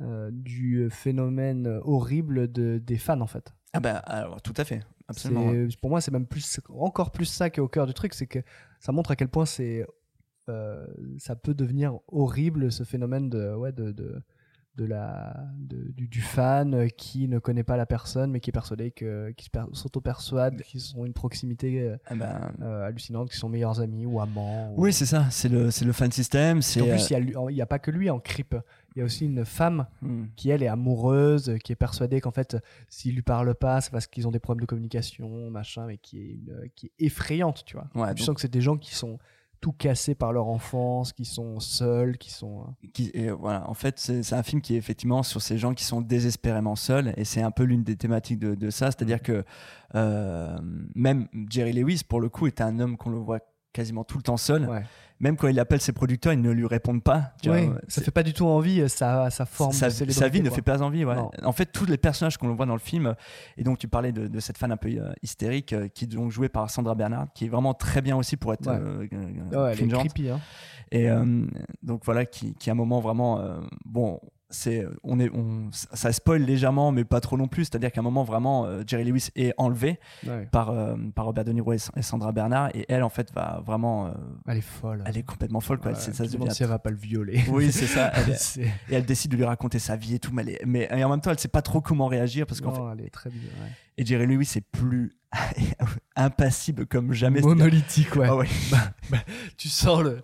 euh, 0.00 0.30
du 0.32 0.88
phénomène 0.90 1.80
horrible 1.82 2.50
de, 2.50 2.78
des 2.78 2.96
fans, 2.96 3.20
en 3.20 3.26
fait. 3.26 3.52
Ah 3.72 3.80
ben, 3.80 4.00
alors, 4.04 4.40
tout 4.42 4.54
à 4.56 4.64
fait, 4.64 4.80
absolument. 5.10 5.50
ouais. 5.50 5.66
C'est- 5.70 5.80
Pour 5.80 5.90
moi, 5.90 6.00
c'est 6.00 6.10
même 6.10 6.26
plus, 6.26 6.60
encore 6.70 7.10
plus 7.12 7.26
ça 7.26 7.50
qui 7.50 7.60
est 7.60 7.62
au 7.62 7.68
cœur 7.68 7.86
du 7.86 7.94
truc. 7.94 8.14
C'est 8.14 8.26
que 8.26 8.38
ça 8.78 8.92
montre 8.92 9.10
à 9.10 9.16
quel 9.16 9.28
point 9.28 9.46
c'est, 9.46 9.86
euh, 10.48 10.86
ça 11.18 11.36
peut 11.36 11.54
devenir 11.54 11.98
horrible, 12.08 12.72
ce 12.72 12.84
phénomène 12.84 13.28
de, 13.30 13.54
ouais, 13.54 13.72
de, 13.72 13.92
de, 13.92 14.20
de 14.80 14.86
la, 14.86 15.36
de- 15.58 15.92
du, 15.92 16.08
du 16.08 16.22
fan 16.22 16.88
qui 16.96 17.28
ne 17.28 17.38
connaît 17.38 17.62
pas 17.64 17.76
la 17.76 17.84
personne, 17.84 18.30
mais 18.30 18.40
qui 18.40 18.48
est 18.48 18.52
persuadé 18.52 18.90
que, 18.90 19.30
qui 19.36 19.50
s'auto-persuade 19.72 20.62
qu'ils 20.62 20.96
ont 20.96 21.04
une 21.04 21.12
proximité 21.12 21.82
euh, 21.82 21.96
Ah 22.06 22.14
ben, 22.14 22.52
euh, 22.62 22.86
hallucinante, 22.86 23.28
qu'ils 23.28 23.38
sont 23.38 23.50
meilleurs 23.50 23.80
amis 23.80 24.06
ou 24.06 24.20
amants. 24.20 24.72
ou- 24.74 24.84
oui, 24.84 24.92
c'est 24.94 25.04
ça, 25.06 25.26
c'est 25.30 25.50
le, 25.50 25.64
le 25.84 25.92
fan 25.92 26.10
system. 26.10 26.58
En 26.58 26.60
plus, 26.60 26.78
euh, 26.78 26.96
il 27.10 27.12
y 27.12 27.34
a 27.36 27.50
n'y 27.50 27.60
a, 27.60 27.66
pas 27.66 27.78
que 27.78 27.90
lui 27.90 28.08
en 28.08 28.20
creep. 28.20 28.56
Il 28.96 29.00
y 29.00 29.02
a 29.02 29.04
aussi 29.04 29.26
une 29.26 29.44
femme 29.44 29.86
hmm. 30.00 30.24
qui, 30.34 30.48
elle, 30.50 30.62
est 30.62 30.68
amoureuse, 30.68 31.56
qui 31.62 31.72
est 31.72 31.76
persuadée 31.76 32.20
qu'en 32.22 32.30
fait, 32.32 32.56
s'il 32.88 33.14
lui 33.14 33.22
parle 33.22 33.54
pas, 33.54 33.80
c'est 33.82 33.90
parce 33.90 34.06
qu'ils 34.06 34.26
ont 34.26 34.30
des 34.32 34.38
problèmes 34.40 34.62
de 34.62 34.66
communication, 34.66 35.50
machin, 35.50 35.86
mais 35.86 35.98
qui 35.98 36.18
est, 36.20 36.30
une- 36.32 36.70
qui 36.74 36.86
est 36.86 37.04
effrayante, 37.04 37.64
tu 37.66 37.76
vois. 37.76 37.88
Ouais, 37.94 38.08
tu 38.14 38.20
donc- 38.20 38.26
sens 38.26 38.34
que 38.34 38.40
c'est 38.40 38.48
des 38.50 38.62
gens 38.62 38.78
qui 38.78 38.94
sont 38.94 39.18
tout 39.60 39.72
cassés 39.72 40.14
par 40.14 40.32
leur 40.32 40.46
enfance, 40.48 41.12
qui 41.12 41.24
sont 41.24 41.60
seuls, 41.60 42.16
qui 42.18 42.30
sont. 42.30 42.60
euh, 42.62 42.86
qui- 42.94 43.10
et 43.14 43.30
voilà, 43.30 43.68
en 43.68 43.74
fait, 43.74 43.98
c'est 43.98 44.32
un 44.32 44.42
film 44.42 44.62
qui 44.62 44.74
est 44.74 44.78
effectivement 44.78 45.22
sur 45.22 45.42
ces 45.42 45.58
gens 45.58 45.74
qui 45.74 45.84
sont 45.84 46.00
désespérément 46.00 46.76
seuls, 46.76 47.12
et 47.16 47.24
c'est 47.24 47.42
un 47.42 47.50
peu 47.50 47.64
l'une 47.64 47.82
des 47.84 47.96
thématiques 47.96 48.38
de, 48.38 48.54
de 48.54 48.70
ça, 48.70 48.86
c'est-à-dire 48.86 49.20
que 49.22 49.44
euh, 49.94 50.58
même 50.94 51.28
Jerry 51.48 51.72
Lewis, 51.72 52.02
pour 52.08 52.20
le 52.20 52.28
coup, 52.28 52.46
est 52.46 52.60
un 52.60 52.78
homme 52.80 52.96
qu'on 52.96 53.10
le 53.10 53.18
voit 53.18 53.40
quasiment 53.72 54.04
tout 54.04 54.16
le 54.16 54.22
temps 54.22 54.36
seul. 54.36 54.68
Ouais. 54.68 54.82
Même 55.20 55.36
quand 55.36 55.48
il 55.48 55.60
appelle 55.60 55.82
ses 55.82 55.92
producteurs, 55.92 56.32
ils 56.32 56.40
ne 56.40 56.50
lui 56.50 56.66
répondent 56.66 57.02
pas. 57.02 57.34
tu 57.42 57.50
Ouais, 57.50 57.66
vois. 57.66 57.78
ça 57.88 58.00
fait 58.00 58.10
pas 58.10 58.22
du 58.22 58.32
tout 58.32 58.46
envie, 58.46 58.80
euh, 58.80 58.88
sa, 58.88 59.28
sa 59.28 59.44
forme 59.44 59.72
sa, 59.72 59.88
de 59.90 60.10
sa 60.12 60.28
vie 60.28 60.40
ne 60.40 60.48
fait 60.48 60.62
pas 60.62 60.80
envie. 60.80 61.04
ouais. 61.04 61.14
En 61.42 61.52
fait, 61.52 61.66
tous 61.66 61.84
les 61.84 61.98
personnages 61.98 62.38
qu'on 62.38 62.54
voit 62.54 62.64
dans 62.64 62.72
le 62.72 62.78
film, 62.80 63.14
et 63.58 63.62
donc 63.62 63.76
tu 63.78 63.86
parlais 63.86 64.12
de, 64.12 64.28
de 64.28 64.40
cette 64.40 64.56
fan 64.56 64.72
un 64.72 64.78
peu 64.78 64.88
euh, 64.88 65.12
hystérique, 65.22 65.74
euh, 65.74 65.88
qui 65.88 66.04
est 66.04 66.08
donc 66.08 66.30
jouée 66.30 66.48
par 66.48 66.70
Sandra 66.70 66.94
Bernard, 66.94 67.26
qui 67.34 67.44
est 67.44 67.48
vraiment 67.48 67.74
très 67.74 68.00
bien 68.00 68.16
aussi 68.16 68.38
pour 68.38 68.54
être 68.54 68.66
Ouais. 68.66 68.78
euh, 68.78 69.68
elle 69.72 69.82
est 69.84 69.88
creepy. 69.88 70.30
Hein. 70.30 70.40
Et 70.90 71.08
donc 71.82 72.02
voilà, 72.06 72.24
qui, 72.24 72.54
qui 72.54 72.70
à 72.70 72.72
un 72.72 72.76
moment 72.76 73.00
vraiment, 73.00 73.40
bon, 73.84 74.20
c'est, 74.50 74.84
on 75.04 75.18
est, 75.20 75.30
on, 75.32 75.70
ça 75.72 76.12
spoil 76.12 76.42
légèrement, 76.42 76.92
mais 76.92 77.04
pas 77.04 77.20
trop 77.20 77.36
non 77.36 77.48
plus. 77.48 77.64
C'est-à-dire 77.64 77.92
qu'à 77.92 78.00
un 78.00 78.04
moment 78.04 78.24
vraiment, 78.24 78.66
euh, 78.66 78.82
Jerry 78.86 79.04
Lewis 79.04 79.28
est 79.36 79.52
enlevé 79.56 79.98
Ouais. 80.26 80.46
par, 80.50 80.70
euh, 80.70 80.96
par 81.14 81.24
Robert 81.26 81.44
De 81.44 81.52
Niro 81.52 81.72
et, 81.72 81.78
et 81.96 82.02
Sandra 82.02 82.32
Bernard, 82.32 82.70
et 82.74 82.84
elle 82.88 83.02
en 83.02 83.08
fait 83.08 83.32
va 83.32 83.62
vraiment, 83.64 84.06
euh, 84.08 84.10
Elle 84.48 84.58
est 84.58 84.60
folle. 84.60 85.02
elle 85.06 85.16
est 85.16 85.22
complètement 85.22 85.60
folle 85.60 85.78
quoi. 85.78 85.92
Ouais, 85.92 85.96
C'est- 85.98 86.12
ça 86.12 86.24
se 86.26 86.36
devient 86.36 86.50
si 86.52 86.62
elle 86.62 86.68
va 86.68 86.78
pas 86.78 86.90
le 86.90 86.96
violer. 86.96 87.40
oui, 87.48 87.70
c'est 87.72 87.86
ça. 87.86 88.10
Elle 88.14 88.36
C'est- 88.38 88.62
et 88.62 88.94
elle 88.94 89.04
décide 89.06 89.30
de 89.30 89.36
lui 89.36 89.44
raconter 89.44 89.78
sa 89.78 89.96
vie 89.96 90.14
et 90.16 90.18
tout, 90.18 90.32
mais, 90.32 90.42
elle 90.42 90.48
est- 90.50 90.66
mais 90.66 90.88
et 90.92 91.04
en 91.04 91.08
même 91.10 91.20
temps, 91.20 91.30
elle 91.30 91.38
sait 91.38 91.48
pas 91.48 91.62
trop 91.62 91.80
comment 91.80 92.06
réagir 92.06 92.46
parce 92.46 92.60
qu'en 92.60 92.72
fait, 92.72 92.82
elle 92.98 93.06
est 93.06 93.10
très 93.10 93.30
bien. 93.30 93.40
ouais. 93.62 93.70
et 93.98 94.04
Jerry 94.06 94.26
Lewis 94.26 94.52
est 94.56 94.60
plus 94.62 95.12
impassible 96.16 96.86
comme 96.86 97.12
jamais. 97.12 97.40
Monolithique, 97.40 98.14
ouais. 98.16 98.26
Ah 98.28 98.36
ouais. 98.36 98.48
tu 99.56 99.68
sens 99.68 100.02
le, 100.02 100.20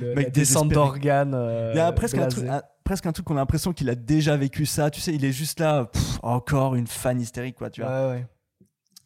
le 0.00 0.14
Mec 0.14 0.32
descente 0.32 0.70
d'organes. 0.70 1.34
euh, 1.34 1.72
Il 1.74 1.76
y 1.76 1.80
a 1.80 1.92
presque 1.92 2.18
un, 2.18 2.28
truc, 2.28 2.48
un- 2.48 2.62
presque 2.84 3.06
un 3.06 3.12
truc 3.12 3.26
qu'on 3.26 3.36
a 3.36 3.40
l'impression 3.40 3.72
qu'il 3.72 3.88
a 3.90 3.94
déjà 3.94 4.36
vécu 4.36 4.66
ça. 4.66 4.90
Tu 4.90 5.00
sais, 5.00 5.14
il 5.14 5.24
est 5.24 5.32
juste 5.32 5.60
là, 5.60 5.84
pff, 5.86 6.18
encore 6.22 6.74
une 6.74 6.86
fan 6.86 7.20
hystérique, 7.20 7.56
quoi. 7.56 7.70
Tu 7.70 7.82
vois. 7.82 8.08
Ouais, 8.08 8.14
ouais. 8.14 8.26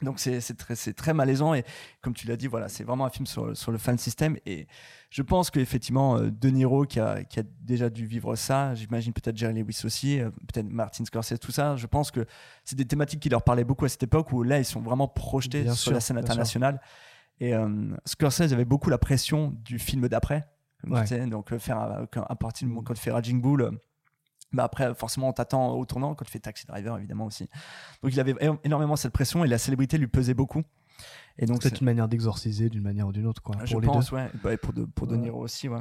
Donc 0.02 0.18
c'est 0.18 0.40
c'est 0.40 0.54
très, 0.54 0.76
c'est 0.76 0.94
très 0.94 1.12
malaisant 1.12 1.52
et 1.52 1.62
comme 2.00 2.14
tu 2.14 2.26
l'as 2.26 2.36
dit, 2.36 2.46
voilà, 2.46 2.70
c'est 2.70 2.84
vraiment 2.84 3.04
un 3.04 3.10
film 3.10 3.26
sur, 3.26 3.54
sur 3.54 3.70
le 3.70 3.76
fan 3.76 3.98
system 3.98 4.36
et 4.46 4.66
je 5.10 5.22
pense 5.22 5.50
qu'effectivement 5.50 6.16
euh, 6.16 6.30
De 6.30 6.48
Niro 6.50 6.84
qui 6.86 6.98
a, 7.00 7.24
qui 7.24 7.40
a 7.40 7.42
déjà 7.62 7.90
dû 7.90 8.06
vivre 8.06 8.36
ça, 8.36 8.74
j'imagine 8.74 9.12
peut-être 9.12 9.36
Jerry 9.36 9.54
Lewis 9.62 9.82
aussi, 9.84 10.20
euh, 10.20 10.30
peut-être 10.30 10.68
Martin 10.70 11.04
Scorsese, 11.04 11.38
tout 11.40 11.52
ça. 11.52 11.76
Je 11.76 11.86
pense 11.86 12.10
que 12.10 12.24
c'est 12.64 12.76
des 12.76 12.86
thématiques 12.86 13.20
qui 13.20 13.28
leur 13.28 13.42
parlaient 13.42 13.64
beaucoup 13.64 13.84
à 13.84 13.88
cette 13.88 14.02
époque 14.04 14.32
où 14.32 14.42
là 14.42 14.58
ils 14.58 14.64
sont 14.64 14.80
vraiment 14.80 15.08
projetés 15.08 15.62
Bien 15.64 15.74
sur 15.74 15.82
sûr, 15.82 15.92
la 15.92 16.00
scène 16.00 16.18
internationale. 16.18 16.80
Et 17.40 17.54
euh, 17.54 17.94
Scorsese 18.04 18.52
avait 18.52 18.64
beaucoup 18.64 18.88
la 18.90 18.98
pression 18.98 19.54
du 19.64 19.78
film 19.78 20.08
d'après, 20.08 20.46
Ouais. 20.86 21.02
tu 21.02 21.08
sais, 21.08 21.26
donc 21.26 21.54
faire 21.58 21.78
un- 21.78 22.06
du 22.60 22.66
moment 22.66 22.82
quand 22.82 22.94
tu 22.94 23.00
fais 23.02 23.10
Raging 23.10 23.40
Bull. 23.42 23.70
bah 24.52 24.64
après, 24.64 24.94
forcément, 24.94 25.28
on 25.28 25.32
t'attend 25.32 25.72
au 25.74 25.84
tournant 25.86 26.14
quand 26.14 26.24
tu 26.24 26.30
fais 26.32 26.38
Taxi 26.40 26.66
Driver, 26.66 26.96
évidemment 26.98 27.26
aussi. 27.26 27.48
Donc, 28.02 28.12
il 28.12 28.18
avait 28.20 28.34
énormément 28.64 28.96
cette 28.96 29.12
pression 29.12 29.44
et 29.44 29.48
la 29.48 29.58
célébrité 29.58 29.96
lui 29.98 30.06
pesait 30.08 30.34
beaucoup. 30.34 30.62
Et 31.42 31.46
donc, 31.46 31.62
Peut-être 31.62 31.80
une 31.80 31.86
manière 31.86 32.06
d'exorciser 32.06 32.68
d'une 32.68 32.82
manière 32.82 33.08
ou 33.08 33.12
d'une 33.12 33.26
autre, 33.26 33.40
quoi. 33.42 33.56
je 33.64 33.72
pour 33.72 33.80
les 33.80 33.86
pense, 33.86 34.10
deux. 34.10 34.16
ouais. 34.16 34.28
Bah, 34.44 34.52
et 34.52 34.56
pour 34.58 34.72
de, 34.74 34.84
pour 34.84 35.06
De. 35.06 35.16
Niro 35.16 35.42
aussi, 35.42 35.68
ouais. 35.68 35.80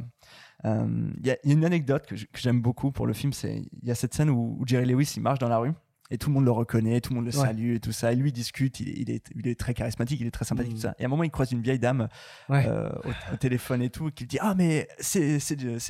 Euh, 0.66 1.12
Il 1.20 1.28
y, 1.28 1.32
a 1.32 1.38
il 1.44 1.50
y 1.50 1.52
a 1.52 1.56
une 1.58 1.66
anecdote 1.66 2.06
que 2.08 2.16
j'aime 2.36 2.62
beaucoup 2.62 2.92
pour 2.92 3.06
le 3.06 3.14
film, 3.14 3.34
c'est 3.34 3.64
il 3.82 3.88
y 3.88 3.92
a 3.92 3.96
cette 3.96 4.14
scène 4.14 4.30
où, 4.30 4.58
où 4.60 4.66
Jerry 4.66 4.86
Lewis 4.86 5.14
il 5.18 5.22
marche 5.22 5.40
dans 5.40 5.50
la 5.50 5.58
rue 5.58 5.74
et 6.12 6.18
tout 6.18 6.30
le 6.30 6.36
monde 6.36 6.46
le 6.46 6.52
reconnaît, 6.52 7.02
tout 7.02 7.12
le 7.14 7.16
monde 7.22 7.26
le 7.32 7.38
Ouais. 7.38 7.46
salue 7.46 7.76
et 7.76 7.80
tout 7.80 7.92
ça. 7.92 8.12
Et 8.12 8.16
lui 8.16 8.30
il 8.30 8.34
discute, 8.34 8.80
il 8.80 8.90
est, 8.90 8.94
il 8.98 9.10
est, 9.12 9.26
il 9.36 9.48
est 9.48 9.60
très 9.60 9.74
charismatique, 9.74 10.20
il 10.22 10.28
est 10.28 10.32
très 10.32 10.46
sympathique, 10.46 10.72
Mm. 10.74 10.76
tout 10.76 10.82
ça. 10.82 10.96
Et 11.00 11.04
à 11.04 11.06
un 11.06 11.10
moment 11.10 11.24
il 11.24 11.32
croise 11.32 11.52
une 11.52 11.62
vieille 11.62 11.80
dame 11.80 12.08
Ouais. 12.50 12.66
euh, 12.68 12.90
au, 13.06 13.34
au 13.34 13.38
téléphone 13.38 13.82
et 13.82 13.90
tout, 13.90 14.10
qui 14.12 14.24
lui 14.24 14.28
dit 14.28 14.38
ah 14.42 14.54
mais 14.56 14.88
c'est 15.00 15.40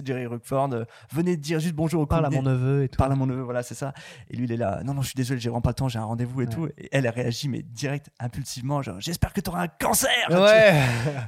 Jerry 0.06 0.26
Rockford, 0.26 0.70
venez 1.14 1.38
dire 1.38 1.60
juste 1.60 1.76
bonjour 1.76 2.02
au 2.02 2.06
Parle 2.06 2.26
à 2.26 2.30
mon 2.30 2.42
neveu 2.44 2.84
et 2.84 2.90
tout. 2.90 2.98
parle 2.98 3.12
à 3.12 3.16
mon 3.16 3.26
neveu, 3.28 3.42
voilà, 3.42 3.64
c'est 3.64 3.76
ça. 3.76 3.94
Et 4.30 4.36
lui, 4.38 4.46
il 4.46 4.52
est 4.52 4.58
là, 4.58 4.82
non, 4.84 4.94
non, 4.94 5.02
je 5.02 5.08
suis 5.08 5.16
désolé, 5.16 5.40
j'ai 5.40 5.50
vraiment 5.50 5.62
pas 5.62 5.70
le 5.72 5.76
temps, 5.76 5.88
j'ai 5.90 6.00
un 6.00 6.04
rendez-vous 6.04 6.42
et 6.42 6.46
Ouais. 6.46 6.50
tout. 6.54 6.68
Et 6.78 6.90
elle, 6.92 7.06
elle 7.06 7.10
réagit, 7.14 7.48
mais 7.48 7.62
direct, 7.64 8.10
impulsivement, 8.20 8.82
genre, 8.82 9.00
j'espère 9.00 9.34
que 9.34 9.42
tu 9.42 9.50
auras 9.50 9.64
un 9.64 9.68
cancer 9.68 10.10
Ouais. 10.30 10.74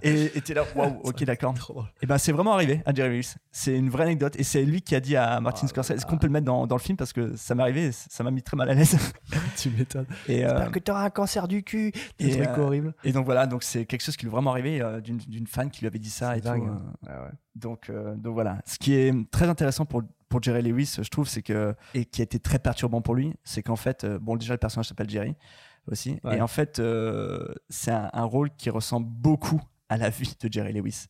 Et 0.03 0.41
t'es 0.41 0.53
là, 0.53 0.63
waouh, 0.75 0.99
ok, 1.03 1.23
d'accord. 1.23 1.53
Et 2.01 2.05
ben, 2.05 2.17
c'est 2.17 2.31
vraiment 2.31 2.53
arrivé 2.53 2.81
à 2.85 2.93
Jerry 2.93 3.15
Lewis. 3.17 3.35
C'est 3.51 3.75
une 3.77 3.89
vraie 3.89 4.03
anecdote. 4.03 4.35
Et 4.37 4.43
c'est 4.43 4.63
lui 4.63 4.81
qui 4.81 4.95
a 4.95 4.99
dit 4.99 5.15
à 5.15 5.39
Martin 5.41 5.61
Oh 5.65 5.67
Scorsese, 5.67 5.91
est-ce 5.91 6.05
qu'on 6.05 6.17
peut 6.17 6.27
le 6.27 6.33
mettre 6.33 6.45
dans, 6.45 6.67
dans 6.67 6.75
le 6.75 6.81
film? 6.81 6.97
Parce 6.97 7.13
que 7.13 7.35
ça 7.35 7.55
m'est 7.55 7.63
arrivé, 7.63 7.91
ça 7.91 8.23
m'a 8.23 8.31
mis 8.31 8.41
très 8.41 8.57
mal 8.57 8.69
à 8.69 8.73
l'aise. 8.73 8.80
tu 9.57 9.69
m'étonnes. 9.71 10.05
Et, 10.27 10.43
euh, 10.45 10.49
J'espère 10.49 10.71
que 10.71 10.79
t'auras 10.79 11.03
un 11.05 11.09
cancer 11.09 11.47
du 11.47 11.63
cul. 11.63 11.91
Des 12.19 12.29
trucs 12.31 12.47
euh, 12.47 12.61
horribles. 12.63 12.93
et 13.03 13.11
donc 13.11 13.25
voilà, 13.25 13.47
donc 13.47 13.63
c'est 13.63 13.85
quelque 13.85 14.01
chose 14.01 14.17
qui 14.17 14.25
lui 14.25 14.29
est 14.29 14.31
vraiment 14.31 14.51
arrivé 14.51 14.81
euh, 14.81 14.99
d'une 15.01 15.47
fan 15.47 15.69
qui 15.69 15.81
lui 15.81 15.87
avait 15.87 15.99
dit 15.99 16.09
ça 16.09 16.37
et 16.37 16.41
dingue, 16.41 16.63
tout. 16.65 16.69
hein. 16.71 16.93
euh, 17.07 17.13
Ouais, 17.17 17.23
ouais. 17.25 17.31
donc, 17.55 17.89
euh, 17.89 18.15
donc 18.15 18.33
voilà. 18.33 18.59
Ce 18.65 18.77
qui 18.77 18.93
est 18.93 19.13
très 19.31 19.47
intéressant 19.49 19.85
pour, 19.85 20.03
pour 20.29 20.41
Jerry 20.41 20.61
Lewis, 20.61 20.97
je 21.01 21.09
trouve, 21.09 21.27
c'est 21.27 21.41
que, 21.41 21.75
et 21.93 22.05
qui 22.05 22.21
a 22.21 22.23
été 22.23 22.39
très 22.39 22.59
perturbant 22.59 23.01
pour 23.01 23.15
lui, 23.15 23.33
c'est 23.43 23.63
qu'en 23.63 23.75
fait, 23.75 24.03
euh, 24.03 24.19
bon, 24.19 24.35
déjà, 24.35 24.53
le 24.53 24.57
personnage 24.59 24.87
s'appelle 24.87 25.09
Jerry 25.09 25.35
aussi. 25.91 26.19
Ouais. 26.23 26.37
Et 26.37 26.41
en 26.41 26.47
fait, 26.47 26.81
c'est 27.69 27.91
un, 27.91 28.09
un 28.13 28.23
rôle 28.23 28.49
qui 28.55 28.69
ressemble 28.69 29.07
beaucoup 29.09 29.61
à 29.89 29.97
la 29.97 30.09
vie 30.09 30.35
de 30.41 30.51
Jerry 30.51 30.71
Lewis. 30.73 31.07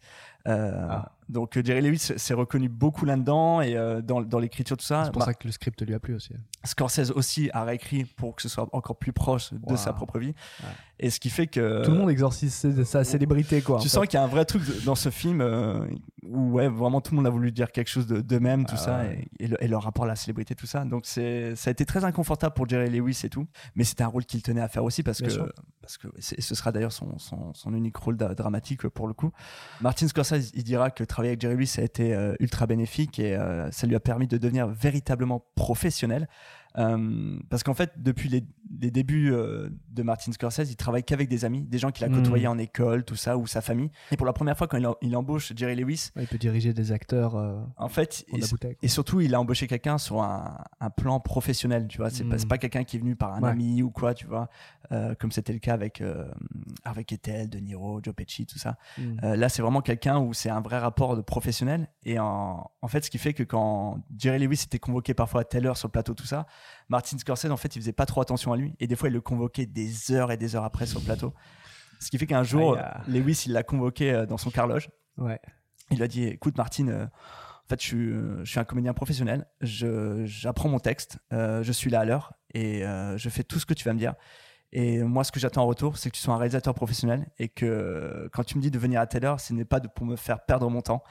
Euh, 0.47 0.87
Ah. 0.89 1.11
Donc, 1.29 1.55
euh, 1.55 1.61
Jerry 1.63 1.79
Lewis 1.81 2.11
s'est 2.17 2.33
reconnu 2.33 2.67
beaucoup 2.67 3.05
là-dedans 3.05 3.61
et 3.61 3.77
euh, 3.77 4.01
dans, 4.01 4.21
dans 4.21 4.39
l'écriture, 4.39 4.75
tout 4.75 4.83
ça. 4.83 5.05
C'est 5.05 5.13
pour 5.13 5.23
ça 5.23 5.33
que 5.33 5.47
le 5.47 5.53
script 5.53 5.81
lui 5.81 5.93
a 5.93 5.99
plu 5.99 6.13
aussi. 6.13 6.33
Scorsese 6.65 7.09
aussi 7.11 7.49
a 7.53 7.63
réécrit 7.63 8.03
pour 8.03 8.35
que 8.35 8.41
ce 8.41 8.49
soit 8.49 8.67
encore 8.73 8.97
plus 8.97 9.13
proche 9.13 9.53
de 9.53 9.59
Wow. 9.63 9.77
sa 9.77 9.93
propre 9.93 10.19
vie. 10.19 10.33
Ouais. 10.61 10.69
Et 10.99 11.09
ce 11.09 11.21
qui 11.21 11.29
fait 11.29 11.47
que. 11.47 11.85
Tout 11.85 11.91
le 11.91 11.97
monde 11.97 12.09
exorcise 12.09 12.83
sa- 12.83 13.03
célébrité, 13.05 13.61
quoi. 13.61 13.77
Tu 13.79 13.85
en 13.85 13.89
sens 13.89 14.01
fait. 14.01 14.07
qu'il 14.07 14.17
y 14.17 14.21
a 14.21 14.25
un 14.25 14.27
vrai 14.27 14.43
truc 14.43 14.61
dans 14.83 14.93
ce 14.95 15.09
film 15.09 15.39
euh, 15.39 15.85
où 16.23 16.51
ouais, 16.51 16.67
vraiment 16.67 16.99
tout 16.99 17.11
le 17.13 17.15
monde 17.17 17.27
a 17.27 17.29
voulu 17.31 17.51
dire 17.53 17.71
quelque 17.71 17.87
chose 17.89 18.07
de- 18.07 18.19
d'eux-mêmes, 18.19 18.65
tout 18.65 18.75
Ah 18.75 18.83
ça, 18.83 18.97
ouais. 18.99 19.25
et, 19.39 19.45
et 19.45 19.47
le, 19.47 19.63
et 19.63 19.67
leur 19.69 19.83
rapport 19.83 20.03
à 20.03 20.07
la 20.09 20.15
célébrité, 20.17 20.53
tout 20.53 20.67
ça. 20.67 20.83
Donc 20.83 21.03
c'est, 21.05 21.55
ça 21.55 21.69
a 21.69 21.71
été 21.71 21.85
très 21.85 22.03
inconfortable 22.03 22.53
pour 22.55 22.67
Jerry 22.67 22.89
Lewis 22.89 23.21
et 23.23 23.29
tout, 23.29 23.47
mais 23.75 23.85
c'était 23.85 24.03
un 24.03 24.07
rôle 24.07 24.25
qu'il 24.25 24.41
tenait 24.43 24.61
à 24.61 24.67
faire 24.67 24.83
aussi 24.83 25.01
parce 25.01 25.19
Bien 25.21 25.27
que, 25.29 25.33
sûr. 25.33 25.51
parce 25.81 25.97
que 25.97 26.07
ce 26.19 26.55
sera 26.55 26.71
d'ailleurs 26.73 26.91
son, 26.91 27.17
son, 27.19 27.53
son 27.53 27.73
unique 27.73 27.95
rôle 27.95 28.17
dra- 28.17 28.35
dramatique 28.35 28.85
pour 28.89 29.07
le 29.07 29.13
coup. 29.13 29.31
Martin 29.79 30.07
Scorsese, 30.09 30.30
il 30.37 30.63
dira 30.63 30.91
que 30.91 31.03
travailler 31.03 31.31
avec 31.31 31.41
Jerry 31.41 31.55
Lewis 31.55 31.75
a 31.77 31.81
été 31.81 32.13
euh, 32.13 32.35
ultra 32.39 32.67
bénéfique 32.67 33.19
et 33.19 33.35
euh, 33.35 33.69
ça 33.71 33.87
lui 33.87 33.95
a 33.95 33.99
permis 33.99 34.27
de 34.27 34.37
devenir 34.37 34.67
véritablement 34.67 35.45
professionnel. 35.55 36.27
Euh, 36.77 37.37
parce 37.49 37.63
qu'en 37.63 37.73
fait, 37.73 37.91
depuis 37.97 38.29
les, 38.29 38.43
les 38.79 38.91
débuts 38.91 39.31
euh, 39.33 39.69
de 39.89 40.03
Martin 40.03 40.31
Scorsese, 40.31 40.69
il 40.71 40.75
travaille 40.75 41.03
qu'avec 41.03 41.27
des 41.27 41.43
amis, 41.45 41.61
des 41.63 41.77
gens 41.77 41.91
qu'il 41.91 42.05
a 42.05 42.09
Mm. 42.09 42.15
côtoyés 42.23 42.47
en 42.47 42.57
école, 42.57 43.03
tout 43.03 43.15
ça, 43.15 43.37
ou 43.37 43.45
sa 43.47 43.61
famille. 43.61 43.91
Et 44.11 44.17
pour 44.17 44.25
la 44.25 44.33
première 44.33 44.57
fois, 44.57 44.67
quand 44.67 44.77
il, 44.77 44.87
en- 44.87 44.95
il 45.01 45.15
embauche 45.17 45.51
Jerry 45.55 45.75
Lewis, 45.75 46.11
Ouais, 46.15 46.23
il 46.23 46.27
peut 46.27 46.37
diriger 46.37 46.73
des 46.73 46.91
acteurs 46.91 47.35
euh, 47.35 47.59
en 47.77 47.89
fait, 47.89 48.25
et, 48.81 48.87
surtout, 48.87 49.19
il 49.21 49.35
a 49.35 49.39
embauché 49.41 49.67
quelqu'un 49.67 49.97
sur 49.97 50.21
un, 50.23 50.57
un 50.79 50.89
plan 50.89 51.19
professionnel, 51.19 51.87
tu 51.87 51.97
vois. 51.97 52.09
C'est 52.09 52.23
pas, 52.23 52.35
Mm. 52.35 52.39
c'est 52.39 52.47
pas 52.47 52.57
quelqu'un 52.57 52.83
qui 52.83 52.97
est 52.97 52.99
venu 52.99 53.15
par 53.15 53.33
un 53.33 53.41
Ouais. 53.41 53.49
ami 53.49 53.81
ou 53.83 53.89
quoi, 53.91 54.13
tu 54.13 54.25
vois, 54.25 54.49
euh, 54.91 55.13
comme 55.15 55.31
c'était 55.31 55.53
le 55.53 55.59
cas 55.59 55.73
avec 55.73 56.01
Harvey 56.83 57.03
Keitel, 57.03 57.49
De 57.49 57.59
Niro, 57.59 57.99
Joe 58.03 58.13
Pesci, 58.15 58.45
tout 58.45 58.57
ça. 58.59 58.77
Mm. 58.97 59.01
Euh, 59.23 59.35
là, 59.35 59.49
c'est 59.49 59.61
vraiment 59.61 59.81
quelqu'un 59.81 60.19
où 60.19 60.33
c'est 60.33 60.49
un 60.49 60.61
vrai 60.61 60.77
rapport 60.79 61.15
de 61.15 61.21
professionnel. 61.21 61.87
Et 62.03 62.19
en, 62.19 62.69
en 62.81 62.87
fait, 62.87 63.03
ce 63.05 63.09
qui 63.11 63.17
fait 63.17 63.33
que 63.33 63.43
quand 63.43 63.99
Jerry 64.17 64.39
Lewis 64.39 64.63
était 64.65 64.79
convoqué 64.79 65.13
parfois 65.13 65.41
à 65.41 65.43
telle 65.43 65.65
heure 65.67 65.77
sur 65.77 65.87
le 65.87 65.91
plateau, 65.91 66.13
tout 66.13 66.25
ça, 66.25 66.47
Martin 66.89 67.17
Scorsese, 67.17 67.51
en 67.51 67.57
fait, 67.57 67.75
il 67.75 67.81
faisait 67.81 67.93
pas 67.93 68.05
trop 68.05 68.21
attention 68.21 68.53
à 68.53 68.57
lui. 68.57 68.75
Et 68.79 68.87
des 68.87 68.95
fois, 68.95 69.09
il 69.09 69.13
le 69.13 69.21
convoquait 69.21 69.65
des 69.65 70.11
heures 70.11 70.31
et 70.31 70.37
des 70.37 70.55
heures 70.55 70.63
après 70.65 70.85
sur 70.85 70.99
le 70.99 71.05
plateau. 71.05 71.33
Ce 71.99 72.09
qui 72.09 72.17
fait 72.17 72.25
qu'un 72.27 72.43
jour, 72.43 72.77
ah. 72.79 73.01
Lewis, 73.07 73.43
il 73.45 73.53
l'a 73.53 73.63
convoqué 73.63 74.11
euh, 74.11 74.25
dans 74.25 74.37
son 74.37 74.49
carloge. 74.49 74.89
Ouais. 75.17 75.39
Il 75.91 75.97
lui 75.97 76.03
a 76.03 76.07
dit 76.07 76.23
Écoute, 76.23 76.57
Martin, 76.57 76.87
euh, 76.87 77.05
en 77.05 77.67
fait, 77.69 77.79
je 77.81 77.85
suis, 77.87 77.97
euh, 78.11 78.43
je 78.43 78.49
suis 78.49 78.59
un 78.59 78.63
comédien 78.63 78.93
professionnel. 78.93 79.45
J'apprends 79.61 80.69
mon 80.69 80.79
texte. 80.79 81.19
euh, 81.33 81.63
je 81.63 81.71
suis 81.71 81.89
là 81.89 82.01
à 82.01 82.05
l'heure. 82.05 82.33
Et 82.53 82.85
euh, 82.85 83.17
je 83.17 83.29
fais 83.29 83.43
tout 83.43 83.59
ce 83.59 83.65
que 83.65 83.73
tu 83.73 83.83
vas 83.85 83.93
me 83.93 83.99
dire. 83.99 84.15
Et 84.73 85.03
moi, 85.03 85.23
ce 85.23 85.31
que 85.31 85.39
j'attends 85.39 85.63
en 85.63 85.67
retour, 85.67 85.97
c'est 85.97 86.09
que 86.09 86.15
tu 86.15 86.21
sois 86.21 86.33
un 86.33 86.37
réalisateur 86.37 86.73
professionnel. 86.73 87.27
Et 87.39 87.49
que 87.49 88.29
quand 88.33 88.43
tu 88.43 88.57
me 88.57 88.61
dis 88.61 88.71
de 88.71 88.79
venir 88.79 88.99
à 89.01 89.07
telle 89.07 89.25
heure, 89.25 89.39
ce 89.39 89.53
n'est 89.53 89.65
pas 89.65 89.79
de- 89.79 89.87
pour 89.87 90.05
me 90.05 90.15
faire 90.15 90.43
perdre 90.45 90.69
mon 90.69 90.81
temps. 90.81 91.03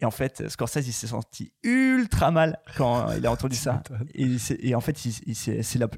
Et 0.00 0.04
en 0.04 0.10
fait, 0.12 0.48
Scorsese, 0.48 0.86
il 0.86 0.92
s'est 0.92 1.08
senti 1.08 1.52
ultra 1.64 2.30
mal 2.30 2.58
quand 2.76 3.10
il 3.16 3.26
a 3.26 3.32
entendu 3.32 3.56
ça. 3.56 3.82
Et, 4.14 4.74
en 4.74 4.80
fait, 4.80 5.04
il, 5.04 5.34
la- 5.80 5.88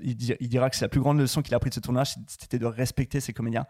dira 0.41 0.71
que 0.71 0.77
c'est 0.77 0.85
la 0.85 0.89
plus 0.89 1.01
grande 1.01 1.19
leçon 1.19 1.43
qu'il 1.43 1.53
a 1.55 1.59
appris 1.59 1.71
de 1.71 1.75
ce 1.75 1.81
tournage, 1.81 2.15
c'était 2.27 2.59
de 2.59 2.67
respecter 2.67 3.21
ses 3.21 3.33
comédiens 3.33 3.67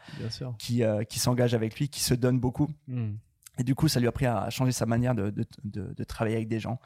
qui, 0.59 0.85
euh, 0.85 1.03
qui 1.05 1.19
s'engagent 1.19 1.55
avec 1.55 1.77
lui, 1.79 1.89
qui 1.89 2.01
se 2.01 2.15
donnent 2.15 2.39
beaucoup. 2.41 2.69
Mm. 2.87 3.11
Et 3.59 3.65
du 3.65 3.75
coup, 3.75 3.89
ça 3.89 3.99
lui 4.01 4.07
a 4.07 4.11
appris 4.11 4.27
à 4.27 4.49
changer 4.51 4.73
sa 4.73 4.87
manière 4.87 5.15
de, 5.15 5.31
de, 5.31 5.45
de- 5.65 5.93
de 5.95 6.05
travailler 6.05 6.37
avec 6.37 6.49
des 6.49 6.61
gens. 6.61 6.79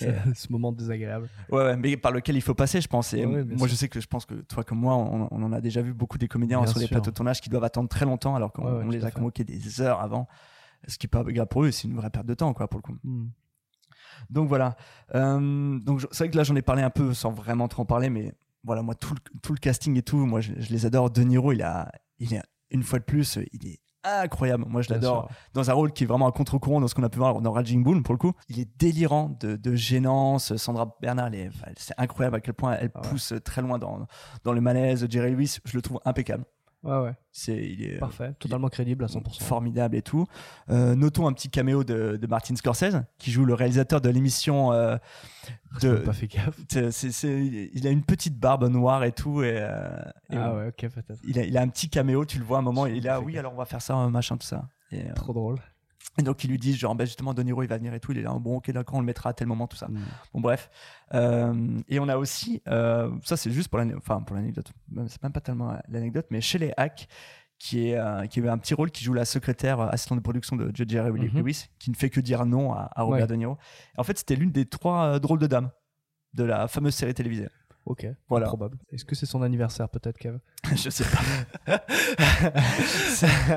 Et, 0.00 0.06
ce 0.34 0.50
moment 0.50 0.72
désagréable. 0.72 1.28
ouais, 1.50 1.58
ouais, 1.64 1.76
mais 1.76 1.96
par 1.96 2.12
lequel 2.12 2.36
il 2.36 2.40
faut 2.42 2.54
passer, 2.54 2.80
je 2.80 2.88
pense. 2.88 3.12
Et 3.12 3.26
Ouais, 3.26 3.44
moi, 3.44 3.58
sûr. 3.58 3.68
je 3.68 3.74
sais 3.74 3.88
que 3.88 4.00
je 4.00 4.06
pense 4.06 4.24
que 4.24 4.34
toi 4.34 4.64
comme 4.64 4.78
moi, 4.78 4.94
on, 4.96 5.28
on 5.30 5.42
en 5.42 5.52
a 5.52 5.60
déjà 5.60 5.82
vu 5.82 5.92
beaucoup 5.94 6.18
des 6.18 6.28
comédiens 6.28 6.58
Bien 6.62 6.66
sur 6.68 6.78
les 6.80 6.88
plateaux 6.88 7.10
de 7.10 7.16
tournage 7.16 7.40
qui 7.40 7.48
doivent 7.50 7.64
attendre 7.64 7.88
très 7.88 8.04
longtemps 8.04 8.34
alors 8.36 8.52
qu'on 8.52 8.88
les 8.88 9.04
a 9.04 9.10
convoqués 9.10 9.44
des 9.44 9.80
heures 9.80 10.00
avant. 10.00 10.26
Ce 10.88 10.98
qui 10.98 11.06
est 11.06 11.08
pas 11.08 11.22
grave 11.24 11.46
pour 11.48 11.64
eux, 11.64 11.70
c'est 11.70 11.88
une 11.88 11.96
vraie 11.96 12.10
perte 12.10 12.26
de 12.26 12.34
temps, 12.34 12.52
quoi, 12.54 12.68
pour 12.68 12.78
le 12.78 12.82
coup. 12.82 12.96
Mm. 13.02 13.28
Donc 14.30 14.48
voilà. 14.48 14.76
Euh, 15.14 15.78
donc 15.80 16.02
c'est 16.12 16.24
vrai 16.24 16.30
que 16.30 16.36
là, 16.36 16.44
j'en 16.44 16.56
ai 16.56 16.62
parlé 16.62 16.82
un 16.82 16.90
peu 16.90 17.14
sans 17.14 17.30
vraiment 17.32 17.68
trop 17.68 17.82
en 17.82 17.86
parler, 17.86 18.10
mais 18.10 18.32
voilà, 18.62 18.82
moi, 18.82 18.94
tout 18.94 19.14
le, 19.14 19.20
tout 19.40 19.52
le 19.52 19.58
casting 19.58 19.96
et 19.98 20.02
tout, 20.02 20.24
moi, 20.24 20.40
je, 20.40 20.52
je 20.56 20.70
les 20.70 20.86
adore. 20.86 21.10
De 21.10 21.22
Niro, 21.22 21.52
il 21.52 21.62
a, 21.62 21.90
il 22.18 22.34
est 22.34 22.42
une 22.70 22.82
fois 22.82 22.98
de 22.98 23.04
plus, 23.04 23.38
il 23.52 23.66
est 23.66 23.80
incroyable. 24.04 24.64
Moi, 24.68 24.82
je 24.82 24.90
l'adore 24.90 25.30
dans 25.54 25.70
un 25.70 25.72
rôle 25.72 25.92
qui 25.92 26.04
est 26.04 26.06
vraiment 26.06 26.26
à 26.26 26.32
contre-courant 26.32 26.80
dans 26.80 26.88
ce 26.88 26.94
qu'on 26.94 27.02
a 27.02 27.08
pu 27.08 27.18
voir 27.18 27.40
dans 27.40 27.52
Raging 27.52 27.82
Bull 27.82 28.02
pour 28.02 28.14
le 28.14 28.18
coup. 28.18 28.32
Il 28.48 28.60
est 28.60 28.68
délirant 28.78 29.36
de, 29.40 29.56
de 29.56 29.74
gênance. 29.74 30.56
Sandra 30.56 30.94
Bernard, 31.00 31.30
c'est 31.76 31.94
incroyable 31.98 32.36
à 32.36 32.40
quel 32.40 32.54
point 32.54 32.76
elle 32.78 32.90
Ah 32.94 33.00
ouais. 33.00 33.08
pousse 33.08 33.32
très 33.44 33.62
loin 33.62 33.78
dans, 33.78 34.06
dans 34.44 34.52
le 34.52 34.60
malaise. 34.60 35.06
Jerry 35.08 35.32
Lewis, 35.32 35.58
je 35.64 35.76
le 35.76 35.82
trouve 35.82 36.00
impeccable. 36.04 36.44
Ouais, 36.84 36.98
ouais. 37.00 37.14
C'est, 37.32 37.56
il 37.56 37.82
est 37.82 37.96
euh, 37.96 37.98
Parfait. 37.98 38.32
Totalement 38.38 38.68
crédible 38.68 39.04
à 39.04 39.08
100%. 39.08 39.42
formidable 39.42 39.96
et 39.96 40.02
tout. 40.02 40.26
Euh, 40.70 40.94
notons 40.94 41.26
un 41.26 41.32
petit 41.32 41.48
caméo 41.48 41.82
de, 41.82 42.16
de 42.16 42.26
Martin 42.26 42.54
Scorsese 42.56 42.96
qui 43.18 43.30
joue 43.32 43.44
le 43.44 43.54
réalisateur 43.54 44.00
de 44.00 44.08
l'émission 44.10 44.70
euh, 44.72 44.96
J'ai 45.80 45.88
de. 45.88 45.96
pas 45.96 46.12
fait 46.12 46.26
gaffe. 46.28 46.60
c'est- 46.68 46.90
c'est- 46.92 47.10
c'est- 47.10 47.70
il 47.72 47.86
a 47.86 47.90
une 47.90 48.02
petite 48.04 48.38
barbe 48.38 48.68
noire 48.68 49.02
et 49.04 49.12
tout 49.12 49.42
et, 49.42 49.56
euh, 49.58 49.88
et 50.30 50.36
Ah 50.36 50.54
ouais, 50.54 50.68
ok, 50.68 50.90
peut-être. 50.90 51.20
il, 51.26 51.38
a, 51.38 51.44
il 51.44 51.56
a 51.56 51.62
un 51.62 51.68
petit 51.68 51.88
caméo, 51.88 52.24
tu 52.24 52.38
le 52.38 52.44
vois 52.44 52.58
à 52.58 52.60
un 52.60 52.64
moment, 52.64 52.86
il 52.86 52.98
est 52.98 53.00
là, 53.00 53.20
oui, 53.20 53.32
gaffe. 53.32 53.40
alors 53.40 53.54
on 53.54 53.56
va 53.58 53.64
faire 53.64 53.82
ça, 53.82 53.96
machin, 54.08 54.36
tout 54.36 54.46
ça. 54.46 54.68
Et, 54.92 55.02
Trop 55.14 55.32
drôle. 55.32 55.58
Et 56.18 56.22
donc 56.22 56.44
ils 56.44 56.50
lui 56.50 56.58
disent 56.58 56.76
genre 56.76 56.94
ben 56.94 57.06
justement 57.06 57.34
De 57.34 57.42
Niro 57.42 57.62
il 57.62 57.68
va 57.68 57.78
venir 57.78 57.92
et 57.94 58.00
tout, 58.00 58.12
il 58.12 58.18
est 58.18 58.22
là 58.22 58.32
bon 58.38 58.56
ok 58.58 58.70
d'accord 58.70 58.96
on 58.96 59.00
le 59.00 59.06
mettra 59.06 59.30
à 59.30 59.32
tel 59.32 59.46
moment 59.48 59.66
tout 59.66 59.76
ça. 59.76 59.88
Mm. 59.88 59.98
Bon 60.34 60.40
bref 60.40 60.70
Euh, 61.14 61.80
et 61.88 61.98
on 61.98 62.08
a 62.08 62.16
aussi 62.16 62.62
euh, 62.68 63.10
ça 63.24 63.36
c'est 63.36 63.50
juste 63.50 63.68
pour 63.68 63.78
l'ane- 63.78 63.94
enfin 63.96 64.20
pour 64.22 64.36
l'anecdote 64.36 64.70
c'est 65.08 65.22
même 65.22 65.32
pas 65.32 65.40
tellement 65.40 65.76
l'anecdote 65.88 66.26
mais 66.30 66.40
chez 66.40 66.58
les 66.58 66.72
hacks 66.76 67.08
qui 67.58 67.88
est 67.88 67.96
euh, 67.98 68.26
qui 68.26 68.40
avait 68.40 68.48
un 68.48 68.58
petit 68.58 68.74
rôle 68.74 68.90
qui 68.90 69.04
joue 69.04 69.12
la 69.14 69.24
secrétaire 69.24 69.80
assistante 69.80 70.18
de 70.18 70.22
production 70.22 70.56
de 70.56 70.70
Judge 70.74 70.90
Jerry 70.90 71.10
Mhm. 71.12 71.38
Lewis 71.40 71.66
qui 71.78 71.90
ne 71.90 71.96
fait 71.96 72.10
que 72.10 72.20
dire 72.20 72.44
non 72.46 72.72
à, 72.72 72.90
à 72.94 73.02
Robert 73.02 73.22
Ouais. 73.22 73.26
De 73.28 73.34
Niro. 73.36 73.56
Et 73.96 74.00
en 74.00 74.04
fait 74.04 74.18
c'était 74.18 74.36
l'une 74.36 74.50
des 74.52 74.66
trois 74.66 75.18
drôles 75.20 75.38
de 75.38 75.46
dames 75.46 75.70
de 76.34 76.42
la 76.44 76.66
fameuse 76.68 76.94
série 76.94 77.14
télévisée. 77.14 77.48
Ok. 77.86 78.06
Voilà. 78.28 78.46
Probable. 78.46 78.78
Est-ce 78.90 79.04
que 79.04 79.14
c'est 79.14 79.26
son 79.26 79.42
anniversaire, 79.42 79.88
peut-être, 79.90 80.16
Kev? 80.18 80.38
Je 80.74 80.88
sais 80.88 81.04
pas. 81.04 81.78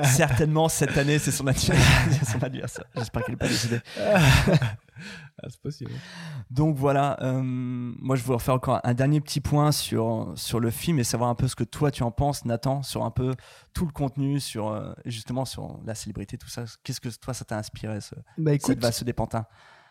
Certainement 0.04 0.68
cette 0.68 0.96
année 0.98 1.18
c'est 1.18 1.30
son 1.30 1.46
anniversaire. 1.46 2.26
son 2.26 2.42
anniversaire. 2.42 2.84
J'espère 2.94 3.24
qu'elle 3.24 3.34
n'est 3.34 3.38
pas 3.38 3.48
décédée. 3.48 3.80
Ah, 5.40 5.46
c'est 5.48 5.60
possible. 5.60 5.92
Donc 6.50 6.76
voilà, 6.76 7.16
euh, 7.22 7.40
moi 7.42 8.16
je 8.16 8.22
voudrais 8.24 8.40
faire 8.42 8.54
encore 8.54 8.80
un 8.82 8.94
dernier 8.94 9.20
petit 9.20 9.40
point 9.40 9.70
sur, 9.72 10.32
sur 10.34 10.58
le 10.60 10.70
film 10.70 10.98
et 10.98 11.04
savoir 11.04 11.30
un 11.30 11.34
peu 11.36 11.46
ce 11.46 11.54
que 11.56 11.64
toi 11.64 11.90
tu 11.90 12.02
en 12.02 12.10
penses, 12.10 12.44
Nathan, 12.44 12.82
sur 12.82 13.04
un 13.04 13.10
peu 13.10 13.34
tout 13.72 13.86
le 13.86 13.92
contenu, 13.92 14.40
sur 14.40 14.68
euh, 14.68 14.92
justement 15.06 15.44
sur 15.44 15.78
la 15.86 15.94
célébrité, 15.94 16.36
tout 16.36 16.48
ça. 16.48 16.64
Qu'est-ce 16.82 17.00
que 17.00 17.08
toi 17.16 17.32
ça 17.34 17.44
t'a 17.44 17.56
inspiré, 17.56 18.00
ce, 18.00 18.14
Bah 18.36 18.52
écoute, 18.54 18.66
cette 18.66 18.80
vaste 18.82 19.04
des 19.04 19.12
pantins? 19.12 19.46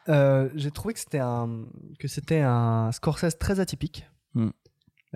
euh, 0.10 0.50
j'ai 0.56 0.72
trouvé 0.72 0.94
que 0.94 1.00
c'était 1.00 1.20
un 1.20 1.66
que 2.00 2.08
c'était 2.08 2.42
un 2.42 2.92
Scorsese 2.92 3.38
très 3.40 3.60
atypique, 3.62 4.06
Mm. 4.34 4.50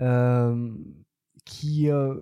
euh, 0.00 0.74
qui 1.44 1.90
euh, 1.90 2.14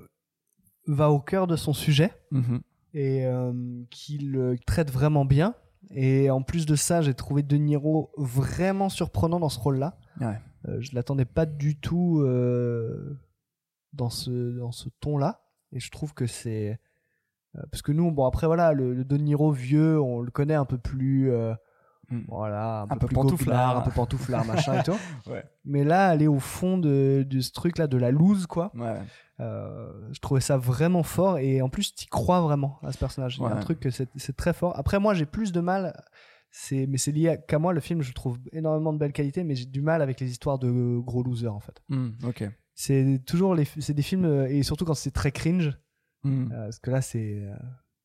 va 0.87 1.11
au 1.11 1.21
cœur 1.21 1.47
de 1.47 1.57
son 1.57 1.73
sujet 1.73 2.13
Mhm. 2.31 2.61
et 2.95 3.25
euh, 3.27 3.83
qui 3.91 4.19
le 4.19 4.57
traite 4.59 4.91
vraiment 4.91 5.25
bien. 5.25 5.55
Et 5.91 6.31
en 6.31 6.43
plus 6.43 6.67
de 6.67 6.75
ça, 6.77 7.01
j'ai 7.03 7.15
trouvé 7.15 7.43
De 7.43 7.57
Niro 7.57 8.13
vraiment 8.17 8.89
surprenant 8.89 9.41
dans 9.41 9.49
ce 9.49 9.59
rôle-là. 9.59 9.99
Ouais. 10.21 10.39
Euh, 10.69 10.81
je 10.81 10.95
l'attendais 10.95 11.25
pas 11.25 11.47
du 11.47 11.79
tout 11.81 12.21
euh, 12.21 13.19
dans 13.93 14.11
ce, 14.11 14.59
dans 14.59 14.73
ce 14.73 14.89
ton-là. 15.01 15.43
Et 15.73 15.81
je 15.81 15.91
trouve 15.91 16.13
que 16.15 16.27
c'est. 16.27 16.79
euh, 17.57 17.63
parce 17.73 17.83
que 17.83 17.93
nous, 17.93 18.11
bon, 18.13 18.27
après, 18.27 18.47
voilà, 18.47 18.73
le, 18.73 18.93
le 18.95 19.05
De 19.05 19.17
Niro 19.17 19.51
vieux, 19.53 20.01
on 20.01 20.21
le 20.21 20.31
connaît 20.31 20.55
un 20.55 20.65
peu 20.67 20.79
plus. 20.79 21.31
Euh, 22.11 22.15
Mm. 22.17 22.25
voilà, 22.29 22.81
un, 22.83 22.91
Un 22.91 22.97
peu 22.97 23.07
plus 23.07 23.15
pantouflard. 23.15 23.77
un 23.79 23.81
peu 23.83 23.91
pantouflard, 23.91 24.45
machin 24.45 24.81
et 24.81 24.83
tout. 24.83 24.93
Ouais. 25.31 25.45
Mais 25.65 25.85
là, 25.85 26.09
aller 26.09 26.27
au 26.27 26.39
fond 26.41 26.77
de, 26.79 27.25
de 27.29 27.41
ce 27.41 27.53
truc-là, 27.53 27.87
de 27.87 27.97
la 27.97 28.11
loose, 28.11 28.47
quoi. 28.47 28.73
Ouais. 28.75 28.97
Euh, 29.41 29.91
je 30.13 30.21
trouvais 30.21 30.41
ça 30.41 30.57
vraiment 30.59 31.03
fort 31.03 31.39
et 31.39 31.63
en 31.63 31.69
plus 31.71 31.95
tu 31.95 32.07
crois 32.09 32.41
vraiment 32.43 32.79
à 32.83 32.93
ce 32.93 32.99
personnage. 32.99 33.39
Il 33.39 33.43
y 33.43 33.47
a 33.47 33.49
un 33.51 33.55
Ouais. 33.55 33.61
truc 33.61 33.81
que 33.81 33.89
c'est 33.91 34.37
très 34.37 34.53
fort. 34.53 34.79
Après 34.79 34.99
moi 35.01 35.15
j'ai 35.15 35.25
plus 35.25 35.51
de 35.51 35.61
mal, 35.61 35.99
c'est 36.51 36.87
mais 36.87 36.99
c'est 36.99 37.11
lié 37.13 37.29
à- 37.31 37.37
qu'à 37.39 37.59
moi 37.59 37.73
le 37.73 37.81
film 37.81 38.03
je 38.03 38.13
trouve 38.13 38.39
énormément 38.53 38.93
de 38.93 38.99
belles 38.99 39.15
qualités 39.15 39.43
mais 39.43 39.55
j'ai 39.55 39.65
du 39.65 39.81
mal 39.81 40.03
avec 40.03 40.21
les 40.21 40.31
histoires 40.31 40.59
de 40.59 40.99
gros 40.99 41.23
losers 41.23 41.55
en 41.55 41.61
fait. 41.61 41.81
Mm, 41.89 42.09
ok. 42.25 42.51
C'est 42.75 43.23
toujours 43.27 43.55
les 43.55 43.65
c'est 43.79 43.95
des 43.95 44.03
films 44.03 44.27
euh, 44.27 44.47
et 44.47 44.63
surtout 44.63 44.85
quand 44.85 44.93
c'est 44.95 45.11
très 45.11 45.33
cringe 45.33 45.73
Mm. 46.23 46.53
euh, 46.53 46.65
parce 46.65 46.79
que 46.81 46.91
là 46.91 47.01
c'est 47.01 47.43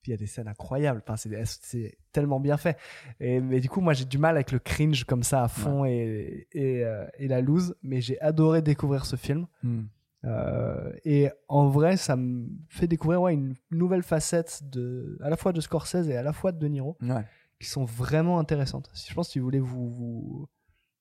puis 0.05 0.11
il 0.11 0.13
y 0.13 0.17
a 0.17 0.17
des 0.19 0.27
scènes 0.27 0.47
incroyables. 0.47 1.01
Enfin 1.03 1.15
c'est 1.17 1.97
tellement 2.11 2.39
bien 2.39 2.57
fait. 2.57 2.77
Et 3.19 3.39
mais 3.41 3.59
du 3.59 3.69
coup 3.69 3.81
moi 3.81 3.93
j'ai 3.93 4.05
du 4.05 4.19
mal 4.19 4.35
avec 4.35 4.51
le 4.51 4.59
cringe 4.59 5.03
comme 5.05 5.23
ça 5.23 5.41
à 5.43 5.47
fond 5.47 5.83
et 5.83 6.47
et, 6.51 6.85
euh, 6.85 7.07
et 7.17 7.27
la 7.27 7.41
loose 7.41 7.75
mais 7.81 8.01
j'ai 8.01 8.21
adoré 8.21 8.61
découvrir 8.61 9.07
ce 9.07 9.15
film. 9.15 9.47
Mm. 9.63 9.81
Euh, 10.25 10.91
et 11.05 11.29
en 11.47 11.67
vrai, 11.69 11.97
ça 11.97 12.15
me 12.15 12.47
fait 12.69 12.87
découvrir 12.87 13.21
ouais, 13.23 13.33
une 13.33 13.55
nouvelle 13.71 14.03
facette 14.03 14.61
de, 14.69 15.17
à 15.23 15.29
la 15.31 15.37
fois 15.37 15.53
de 15.53 15.61
Scorsese 15.61 16.07
et 16.09 16.17
à 16.17 16.23
la 16.23 16.33
fois 16.33 16.51
de 16.51 16.57
De 16.59 16.67
Niro, 16.67 16.97
Ouais. 17.01 17.23
qui 17.59 17.67
sont 17.67 17.85
vraiment 17.85 18.37
intéressantes. 18.39 18.89
Si- 18.93 19.09
Je 19.09 19.13
pense 19.15 19.27
que 19.27 19.33
si 19.33 19.39
vous 19.39 19.45
voulez 19.45 19.59
vous, 19.59 19.89
vous 19.89 20.47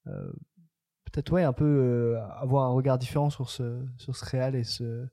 euh, 0.09 0.31
peut-être 1.11 1.33
ouais, 1.33 1.43
un 1.43 1.53
peu 1.55 1.64
euh, 1.64 2.21
avoir 2.38 2.64
un 2.64 2.73
regard 2.73 2.99
différent 2.99 3.31
sur 3.31 3.49
ce, 3.49 3.83
sur 3.97 4.14
ce 4.14 4.25
réal 4.27 4.55
et 4.57 4.64
ce, 4.64 5.07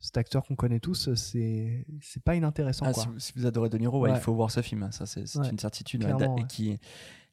cet 0.00 0.16
acteur 0.16 0.44
qu'on 0.44 0.56
connaît 0.56 0.80
tous, 0.80 1.14
c'est 1.14 1.84
c'est 2.00 2.22
pas 2.22 2.34
inintéressant. 2.34 2.86
Ah, 2.88 2.92
quoi. 2.92 3.02
si, 3.02 3.08
vous- 3.08 3.18
si 3.18 3.32
vous 3.36 3.46
adorez 3.46 3.68
De 3.68 3.78
Niro, 3.78 4.00
ouais, 4.00 4.10
Ouais. 4.10 4.16
il 4.16 4.20
faut 4.20 4.34
voir 4.34 4.50
ce 4.50 4.62
film. 4.62 4.82
hein, 4.82 4.90
Ça, 4.90 5.06
c'est 5.06 5.20
une 5.50 5.58
certitude. 5.58 6.04
ouais. 6.04 6.26
Et 6.38 6.44
qui, 6.46 6.78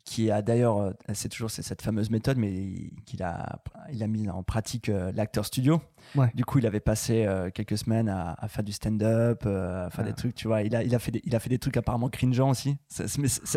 qui 0.04 0.32
a 0.32 0.42
d'ailleurs, 0.42 0.78
euh, 0.78 0.92
c'est 1.14 1.28
toujours 1.28 1.52
cette 1.52 1.82
fameuse 1.82 2.10
méthode, 2.10 2.38
mais 2.38 2.92
qu'il 3.06 3.22
a, 3.24 3.60
il 3.92 4.02
a 4.04 4.08
mis 4.08 4.30
en 4.30 4.42
pratique 4.42 4.88
euh, 4.88 5.12
l'acteur 5.14 5.46
studio. 5.46 5.82
Ouais. 6.16 6.32
Du 6.34 6.46
coup, 6.46 6.60
il 6.60 6.66
avait 6.66 6.80
passé 6.80 7.26
euh, 7.26 7.50
quelques 7.52 7.78
semaines 7.78 8.08
à, 8.08 8.34
à 8.40 8.48
faire 8.48 8.64
du 8.64 8.72
stand-up, 8.72 9.44
euh, 9.46 9.88
à 9.88 9.90
faire 9.90 10.06
Ah. 10.06 10.10
des 10.10 10.14
trucs, 10.14 10.34
tu 10.36 10.48
vois. 10.48 10.62
Il 10.62 10.74
a, 10.78 10.84
il 10.84 10.96
a 10.96 11.00
fait 11.00 11.12
des, 11.12 11.22
il 11.26 11.36
a 11.36 11.40
fait 11.42 11.50
des 11.50 11.60
trucs 11.60 11.76
apparemment 11.76 12.08
cringeants 12.08 12.50
aussi. 12.52 12.78
C- 12.88 13.06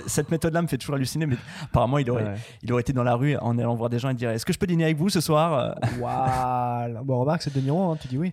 cette 0.07 0.31
méthode-là 0.33 0.61
me 0.63 0.67
fait 0.67 0.79
toujours 0.79 0.97
halluciner, 0.97 1.27
mais 1.27 1.37
apparemment, 1.65 1.99
il 1.99 2.11
aurait, 2.11 2.25
Ouais. 2.25 2.35
il 2.63 2.73
aurait 2.73 2.83
été 2.83 2.93
dans 2.93 3.05
la 3.05 3.15
rue 3.15 3.37
en 3.37 3.57
allant 3.59 3.77
voir 3.77 3.89
des 3.91 4.01
gens 4.01 4.09
et 4.11 4.15
dire 4.15 4.31
Est-ce 4.31 4.45
que 4.47 4.53
je 4.53 4.59
peux 4.59 4.67
dîner 4.67 4.85
avec 4.85 4.97
vous 4.97 5.09
ce 5.09 5.21
soir 5.21 5.77
Waouh 6.01 7.05
Bon, 7.05 7.21
remarque, 7.21 7.43
c'est 7.43 7.55
De 7.55 7.61
Niro, 7.61 7.91
hein, 7.93 7.97
tu 8.01 8.09
dis 8.09 8.19
oui. 8.19 8.33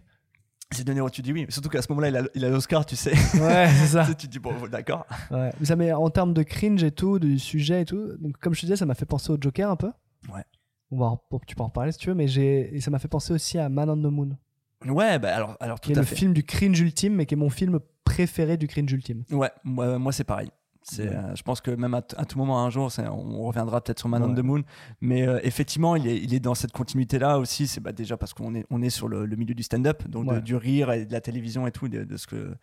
C'est 0.72 0.84
De 0.86 0.92
Niro, 0.94 1.10
tu 1.10 1.22
dis 1.22 1.32
oui. 1.32 1.46
Surtout 1.50 1.70
qu'à 1.70 1.82
ce 1.82 1.88
moment-là, 1.94 2.10
il 2.36 2.46
a- 2.46 2.50
l'Oscar, 2.50 2.86
tu 2.86 2.96
sais. 2.96 3.12
Ouais, 3.40 3.68
c'est 3.70 3.88
ça. 3.88 4.06
tu 4.06 4.16
te 4.16 4.28
dis 4.28 4.40
Bon, 4.40 4.54
d'accord. 4.70 5.06
Ouais. 5.32 5.52
Mais 5.60 5.66
ça 5.66 5.76
met 5.76 5.92
en 5.94 6.10
termes 6.10 6.34
de 6.34 6.44
cringe 6.44 6.84
et 6.84 6.92
tout, 6.92 7.20
du 7.20 7.40
sujet 7.40 7.82
et 7.82 7.86
tout. 7.86 8.18
Donc, 8.20 8.38
comme 8.38 8.54
je 8.54 8.62
te 8.62 8.66
disais, 8.66 8.76
ça 8.76 8.86
m'a 8.86 8.94
fait 8.96 9.06
penser 9.06 9.32
au 9.32 9.38
Joker 9.40 9.70
un 9.70 9.76
peu. 9.78 9.92
Ouais. 10.34 10.44
On 10.92 10.98
va 11.00 11.06
en- 11.06 11.22
tu 11.46 11.56
peux 11.56 11.64
en 11.64 11.68
reparler 11.68 11.92
si 11.94 12.00
tu 12.00 12.10
veux, 12.10 12.16
mais 12.16 12.28
j'ai 12.28 12.80
ça 12.82 12.92
m'a 12.92 13.00
fait 13.00 13.08
penser 13.08 13.34
aussi 13.34 13.58
à 13.58 13.70
Man 13.70 13.90
on 13.90 13.98
the 13.98 14.12
Moon, 14.12 14.38
Ouais, 14.86 15.18
bah 15.20 15.36
alors, 15.36 15.58
alors 15.60 15.80
tout 15.80 15.88
qui 15.88 15.94
est 15.94 15.98
à 15.98 16.02
le 16.02 16.06
fait. 16.06 16.16
film 16.16 16.34
du 16.34 16.44
cringe 16.44 16.80
ultime, 16.80 17.14
mais 17.16 17.26
qui 17.26 17.34
est 17.34 17.38
mon 17.38 17.50
film 17.50 17.80
préféré 18.04 18.58
du 18.58 18.68
cringe 18.68 18.92
ultime. 18.92 19.24
Ouais, 19.32 19.52
moi, 19.64 19.98
moi 20.00 20.12
c'est 20.12 20.24
pareil. 20.24 20.50
C'est, 20.90 21.08
euh, 21.08 21.36
je 21.36 21.44
pense 21.44 21.60
que 21.62 21.72
même 21.72 21.94
à, 21.94 22.02
tout 22.02 22.38
moment, 22.38 22.64
un 22.64 22.70
jour, 22.70 22.92
c'est- 22.92 23.08
on 23.08 23.44
reviendra 23.44 23.82
peut-être 23.82 24.00
sur 24.00 24.08
Man 24.10 24.24
on 24.24 24.30
Ouais. 24.30 24.36
the 24.36 24.44
Moon. 24.44 24.64
Mais 25.02 25.28
euh, 25.28 25.40
effectivement, 25.44 25.96
il 25.96 26.08
est, 26.08 26.18
il 26.18 26.34
est 26.34 26.40
dans 26.40 26.56
cette 26.56 26.72
continuité-là 26.72 27.40
aussi. 27.40 27.68
C'est 27.68 27.82
bah, 27.82 27.92
déjà 27.92 28.16
parce 28.18 28.34
qu'on 28.34 28.56
est, 28.56 28.66
on 28.70 28.82
est 28.82 28.90
sur 28.90 29.08
le, 29.08 29.26
le 29.26 29.36
milieu 29.36 29.54
du 29.54 29.64
stand-up, 29.64 30.08
donc 30.08 30.28
de- 30.34 30.40
du 30.40 30.56
rire 30.56 30.92
et 30.92 31.06
de 31.06 31.12
la 31.12 31.20
télévision 31.22 31.68
et 31.68 31.72
tout, 31.72 31.88
de, 31.90 32.04
de 32.04 32.18
ce 32.18 32.26
que, 32.28 32.56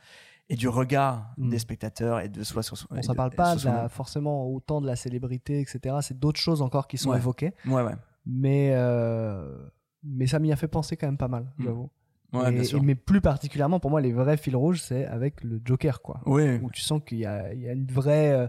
et 0.48 0.56
du 0.56 0.68
regard 0.68 1.32
Mm. 1.36 1.48
des 1.50 1.58
spectateurs 1.58 2.20
et 2.20 2.28
de 2.28 2.42
soi 2.44 2.62
sur 2.62 2.76
soi. 2.78 2.88
On 2.90 2.98
de- 3.00 3.16
parle 3.16 3.30
pas 3.30 3.56
de 3.56 3.64
la- 3.64 3.88
forcément 3.88 4.46
autant 4.48 4.80
de 4.80 4.86
la 4.86 4.96
célébrité, 4.96 5.60
etc. 5.60 5.96
C'est 6.00 6.18
d'autres 6.18 6.40
choses 6.40 6.62
encore 6.62 6.86
qui 6.88 6.96
sont 6.98 7.10
Ouais. 7.10 7.18
évoquées, 7.18 7.52
Ouais, 7.66 7.82
ouais. 7.82 7.94
mais 8.26 8.70
euh, 8.72 9.54
mais 10.02 10.26
ça 10.26 10.38
m'y 10.38 10.52
a 10.52 10.56
fait 10.56 10.68
penser 10.68 10.96
quand 10.96 11.06
même 11.06 11.16
pas 11.18 11.28
mal, 11.28 11.44
Mm. 11.58 11.64
j'avoue. 11.64 11.90
Ouais, 12.34 12.54
et- 12.66 12.80
mais 12.80 12.94
plus 12.94 13.20
particulièrement 13.20 13.80
pour 13.80 13.90
moi, 13.90 14.00
les 14.00 14.12
vrais 14.12 14.36
fils 14.36 14.54
rouges, 14.54 14.80
c'est 14.80 15.06
avec 15.06 15.42
le 15.44 15.60
Joker, 15.64 16.02
quoi. 16.02 16.20
Oui. 16.26 16.58
Où 16.62 16.70
tu 16.70 16.80
sens 16.82 17.00
qu'il 17.06 17.18
y 17.18 17.26
a, 17.26 17.52
il 17.52 17.60
y 17.60 17.68
a 17.68 17.72
une 17.72 17.86
vraie 17.86 18.32
euh, 18.32 18.48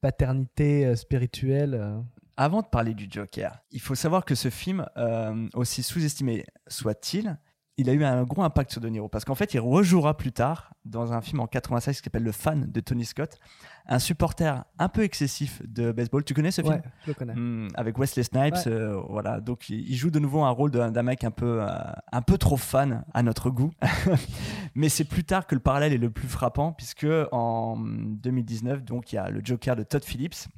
paternité 0.00 0.86
euh, 0.86 0.96
spirituelle. 0.96 1.74
euh. 1.74 2.00
Avant 2.36 2.62
de 2.62 2.66
parler 2.66 2.94
du 2.94 3.06
Joker, 3.10 3.58
il 3.70 3.80
faut 3.80 3.94
savoir 3.94 4.24
que 4.24 4.34
ce 4.34 4.48
film, 4.48 4.86
euh, 4.96 5.46
aussi 5.54 5.82
sous-estimé 5.82 6.46
soit-il, 6.68 7.36
il 7.80 7.90
a 7.90 7.92
eu 7.92 8.04
un 8.04 8.22
gros 8.24 8.42
impact 8.42 8.70
sur 8.72 8.80
De 8.80 8.88
Niro 8.88 9.08
parce 9.08 9.24
qu'en 9.24 9.34
fait, 9.34 9.54
il 9.54 9.60
rejouera 9.60 10.16
plus 10.16 10.32
tard 10.32 10.74
dans 10.84 11.12
un 11.12 11.20
film 11.20 11.40
en 11.40 11.46
96 11.46 11.98
qui 11.98 12.04
s'appelle 12.04 12.22
Le 12.22 12.32
Fan 12.32 12.70
de 12.70 12.80
Tony 12.80 13.04
Scott, 13.04 13.38
un 13.86 13.98
supporter 13.98 14.64
un 14.78 14.88
peu 14.88 15.02
excessif 15.02 15.60
de 15.66 15.92
baseball. 15.92 16.24
Tu 16.24 16.34
connais 16.34 16.50
ce 16.50 16.62
film? 16.62 16.74
Ouais, 16.74 16.82
je 17.04 17.08
le 17.08 17.14
connais. 17.14 17.34
Hmm, 17.34 17.68
avec 17.74 17.98
Wesley 17.98 18.22
Snipes, 18.22 18.54
Ouais. 18.54 18.68
euh, 18.68 19.00
voilà. 19.08 19.40
Donc 19.40 19.68
il 19.68 19.94
joue 19.94 20.10
de 20.10 20.18
nouveau 20.18 20.42
un 20.42 20.50
rôle 20.50 20.70
d'un 20.70 21.02
mec 21.02 21.24
un 21.24 21.30
peu, 21.30 21.62
euh, 21.62 21.66
un 22.12 22.22
peu 22.22 22.38
trop 22.38 22.56
fan 22.56 23.04
à 23.14 23.22
notre 23.22 23.50
goût. 23.50 23.70
Mais 24.74 24.88
c'est 24.88 25.04
plus 25.04 25.24
tard 25.24 25.46
que 25.46 25.54
le 25.54 25.60
parallèle 25.60 25.92
est 25.92 25.98
le 25.98 26.10
plus 26.10 26.28
frappant 26.28 26.72
puisque 26.72 27.06
en 27.32 27.76
2019, 27.78 28.84
donc 28.84 29.12
il 29.12 29.16
y 29.16 29.18
a 29.18 29.28
le 29.30 29.40
Joker 29.44 29.76
de 29.76 29.82
Todd 29.82 30.04
Phillips 30.04 30.48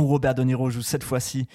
où 0.00 0.06
Robert 0.06 0.34
De 0.34 0.42
Niro 0.42 0.70
joue 0.70 0.82
cette 0.82 1.04
fois-ci 1.04 1.46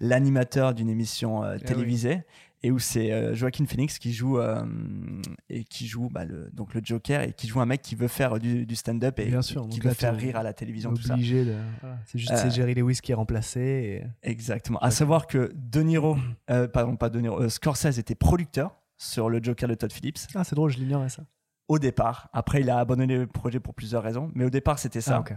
l'animateur 0.00 0.74
d'une 0.74 0.88
émission 0.88 1.44
euh, 1.44 1.56
Eh 1.60 1.74
oui. 1.74 2.22
Et 2.66 2.70
où 2.70 2.78
c'est 2.78 3.12
euh, 3.12 3.34
Joaquin 3.34 3.66
Phoenix 3.66 3.98
qui 3.98 4.12
joue 4.14 4.38
euh, 4.38 4.64
et 5.50 5.64
qui 5.64 5.86
joue 5.86 6.08
bah, 6.10 6.24
le, 6.24 6.48
donc 6.52 6.72
le 6.72 6.80
Joker 6.82 7.20
et 7.20 7.32
qui 7.34 7.46
joue 7.46 7.60
un 7.60 7.66
mec 7.66 7.82
qui 7.82 7.94
veut 7.94 8.08
faire 8.08 8.38
du, 8.38 8.64
du 8.64 8.74
stand-up 8.74 9.18
et 9.20 9.26
Bien 9.26 9.42
sûr, 9.42 9.68
qui 9.68 9.80
veut 9.80 9.90
faire 9.92 10.16
rire 10.16 10.36
à 10.36 10.42
la 10.42 10.54
télévision 10.54 10.94
tout 10.94 11.02
ça. 11.02 11.12
Obligé 11.14 11.44
de. 11.44 11.54
voilà. 11.82 11.98
C'est 12.06 12.18
juste 12.18 12.32
Euh, 12.32 12.36
c'est 12.36 12.50
Jerry 12.50 12.74
Lewis 12.74 13.00
qui 13.02 13.12
est 13.12 13.14
remplacé. 13.14 14.02
et- 14.24 14.30
Exactement. 14.30 14.78
À 14.78 14.90
savoir 14.90 15.26
que 15.26 15.52
De 15.54 15.80
Niro, 15.82 16.16
pardon, 16.72 16.96
pas 16.96 17.10
De 17.10 17.20
Niro, 17.20 17.48
Scorsese 17.50 17.98
était 17.98 18.14
producteur 18.14 18.74
sur 18.96 19.28
le 19.28 19.42
Joker 19.42 19.68
de 19.68 19.74
Todd 19.74 19.92
Phillips 19.92 20.20
Ah, 20.34 20.42
c'est 20.44 20.54
drôle, 20.56 20.70
je 20.70 20.78
l'ignorais 20.78 21.10
ça. 21.10 21.24
au 21.68 21.78
départ. 21.78 22.30
Après, 22.32 22.60
il 22.62 22.70
a 22.70 22.78
abandonné 22.78 23.18
le 23.18 23.26
projet 23.26 23.60
pour 23.60 23.74
plusieurs 23.74 24.02
raisons, 24.02 24.30
mais 24.34 24.44
au 24.46 24.50
départ, 24.50 24.78
c'était 24.78 25.00
ça. 25.02 25.22
Ah. 25.28 25.34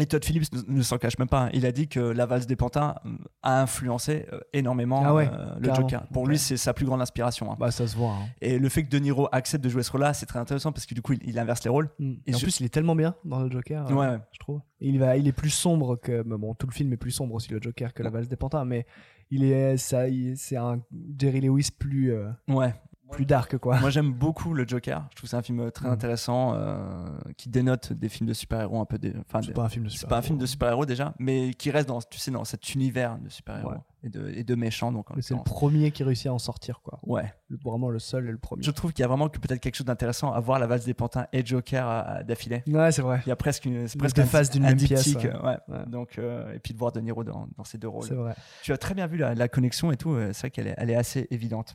Et 0.00 0.06
Todd 0.06 0.24
Phillips 0.24 0.44
ne, 0.68 0.80
s'en 0.82 0.96
cache 0.96 1.18
même 1.18 1.28
pas. 1.28 1.46
hein. 1.46 1.50
Il 1.52 1.66
a 1.66 1.72
dit 1.72 1.88
que 1.88 1.98
La 1.98 2.24
valse 2.24 2.46
des 2.46 2.54
pantins 2.54 2.94
euh, 3.04 3.10
a 3.42 3.62
influencé 3.62 4.26
euh, 4.32 4.38
énormément 4.52 5.02
Ah 5.04 5.12
ouais, 5.12 5.28
euh, 5.32 5.54
le. 5.58 5.74
Joker. 5.74 6.06
Pour 6.12 6.26
lui, 6.28 6.38
c'est 6.38 6.56
sa 6.56 6.72
plus 6.72 6.86
grande 6.86 7.00
inspiration. 7.02 7.50
hein. 7.52 7.56
Bah, 7.58 7.72
ça 7.72 7.86
se 7.86 7.96
voit. 7.96 8.12
hein. 8.12 8.26
Et 8.40 8.58
le 8.60 8.68
fait 8.68 8.84
que 8.84 8.88
De 8.90 8.98
Niro 8.98 9.28
accepte 9.32 9.64
de 9.64 9.68
jouer 9.68 9.82
ce 9.82 9.90
rôle-là, 9.90 10.14
c'est 10.14 10.26
très 10.26 10.38
intéressant 10.38 10.70
parce 10.70 10.86
que 10.86 10.94
du 10.94 11.02
coup, 11.02 11.14
il, 11.14 11.20
il 11.28 11.38
inverse 11.38 11.64
les 11.64 11.70
rôles. 11.70 11.90
Mm. 11.98 12.12
Et 12.26 12.30
Et 12.30 12.34
en 12.34 12.38
je- 12.38 12.44
plus, 12.44 12.60
il 12.60 12.66
est 12.66 12.68
tellement 12.68 12.94
bien 12.94 13.16
dans 13.24 13.40
le 13.42 13.50
Joker, 13.50 13.90
euh, 13.90 13.94
Ouais, 13.94 14.18
je 14.32 14.38
trouve. 14.38 14.60
Il, 14.80 14.98
va, 15.00 15.16
il 15.16 15.26
est 15.26 15.32
plus 15.32 15.50
sombre 15.50 15.96
que. 15.96 16.22
Bon, 16.22 16.54
tout 16.54 16.68
le 16.68 16.72
film 16.72 16.92
est 16.92 16.96
plus 16.96 17.10
sombre 17.10 17.34
aussi, 17.34 17.50
le 17.50 17.60
Joker, 17.60 17.92
que 17.92 18.02
la 18.04 18.10
valse 18.10 18.28
des 18.28 18.36
pantins, 18.36 18.64
mais 18.64 18.86
il 19.32 19.42
est, 19.44 19.76
ça, 19.78 20.04
c'est 20.36 20.56
un 20.56 20.80
Jerry 21.18 21.40
Lewis 21.40 21.70
plus, 21.76 22.12
euh, 22.12 22.28
Ouais. 22.48 22.72
Plus 23.10 23.26
dark, 23.26 23.56
quoi. 23.58 23.78
Moi, 23.80 23.90
j'aime 23.90 24.12
beaucoup 24.12 24.54
le 24.54 24.66
Joker. 24.66 25.06
Je 25.10 25.16
trouve 25.16 25.28
c'est 25.30 25.36
un 25.36 25.42
film 25.42 25.70
très 25.70 25.88
Mm. 25.88 25.92
intéressant 25.92 26.54
euh, 26.54 27.06
qui 27.36 27.48
dénote 27.48 27.92
des 27.92 28.08
films 28.08 28.28
de 28.28 28.34
super-héros 28.34 28.80
un 28.80 28.84
peu. 28.84 28.98
Des, 28.98 29.12
C'est 29.12 29.46
des- 29.46 29.52
pas 29.52 29.64
un 29.64 29.68
film 29.68 29.84
de 29.86 29.90
c'est 29.90 30.06
pas 30.08 30.18
un 30.18 30.22
film 30.22 30.38
de 30.38 30.46
super-héros 30.46 30.86
déjà, 30.86 31.14
mais 31.18 31.52
qui 31.54 31.70
reste 31.70 31.88
dans, 31.88 32.00
tu 32.00 32.18
sais, 32.18 32.30
dans 32.30 32.44
cet 32.44 32.74
univers 32.74 33.18
de 33.18 33.28
super-héros 33.28 33.70
Ouais. 33.70 33.76
et, 34.04 34.08
de, 34.08 34.28
et 34.28 34.44
de 34.44 34.54
méchants. 34.54 34.92
Donc, 34.92 35.06
C'est 35.20 35.34
le 35.34 35.42
premier 35.42 35.90
qui 35.90 36.04
réussit 36.04 36.26
à 36.26 36.32
en 36.34 36.38
sortir, 36.38 36.80
quoi. 36.82 36.98
Ouais. 37.02 37.32
Le- 37.48 37.58
Vraiment 37.64 37.90
le 37.90 37.98
seul 37.98 38.28
et 38.28 38.30
le 38.32 38.38
premier. 38.38 38.62
Je 38.62 38.70
trouve 38.70 38.92
qu'il 38.92 39.02
y 39.02 39.04
a 39.04 39.08
vraiment 39.08 39.28
que 39.28 39.38
peut-être 39.38 39.60
quelque 39.60 39.74
chose 39.76 39.86
d'intéressant 39.86 40.32
à 40.32 40.40
voir 40.40 40.58
la 40.58 40.66
valse 40.66 40.84
des 40.84 40.94
pantins 40.94 41.26
et 41.32 41.44
Joker 41.44 41.86
à- 41.86 42.00
à- 42.00 42.22
d'affilée. 42.22 42.62
Ouais, 42.66 42.92
c'est 42.92 43.02
vrai. 43.02 43.20
Il 43.26 43.28
y 43.28 43.32
a 43.32 43.36
presque 43.36 43.64
une, 43.64 43.88
c'est 43.88 43.98
presque 43.98 44.16
deux 44.16 44.24
faces 44.24 44.50
d'une 44.50 44.64
un 44.64 44.68
même 44.68 44.76
pièce, 44.78 45.04
diptyque, 45.04 45.24
ouais. 45.32 45.40
ouais. 45.42 45.58
Ouais. 45.68 45.86
Donc, 45.86 46.18
euh, 46.18 46.52
et 46.54 46.58
puis 46.58 46.74
de 46.74 46.78
voir 46.78 46.92
De 46.92 47.00
Niro 47.00 47.24
dans, 47.24 47.48
dans 47.56 47.64
ces 47.64 47.78
deux 47.78 47.88
rôles. 47.88 48.04
C'est 48.06 48.14
vrai. 48.14 48.34
Tu 48.62 48.72
as 48.72 48.76
très 48.78 48.94
bien 48.94 49.06
vu 49.06 49.16
la, 49.16 49.34
la 49.34 49.48
connexion 49.48 49.90
et 49.92 49.96
tout. 49.96 50.12
euh, 50.12 50.30
C'est 50.32 50.40
vrai 50.40 50.50
qu'elle 50.50 50.66
est, 50.68 50.74
elle 50.76 50.90
est 50.90 50.96
assez 50.96 51.26
évidente. 51.30 51.74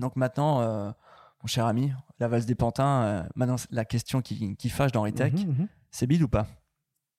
Donc 0.00 0.16
maintenant, 0.16 0.60
euh, 0.60 0.90
mon 1.42 1.46
cher 1.46 1.66
ami, 1.66 1.92
la 2.18 2.28
valse 2.28 2.46
des 2.46 2.54
pantins, 2.54 3.02
euh, 3.04 3.22
maintenant 3.36 3.56
la 3.70 3.84
question 3.84 4.20
qui, 4.22 4.56
qui 4.56 4.68
fâche 4.68 4.92
dans 4.92 5.02
Retech, 5.02 5.32
Mhm, 5.34 5.50
mhm. 5.58 5.68
c'est 5.90 6.06
bide 6.06 6.22
ou 6.22 6.28
pas? 6.28 6.46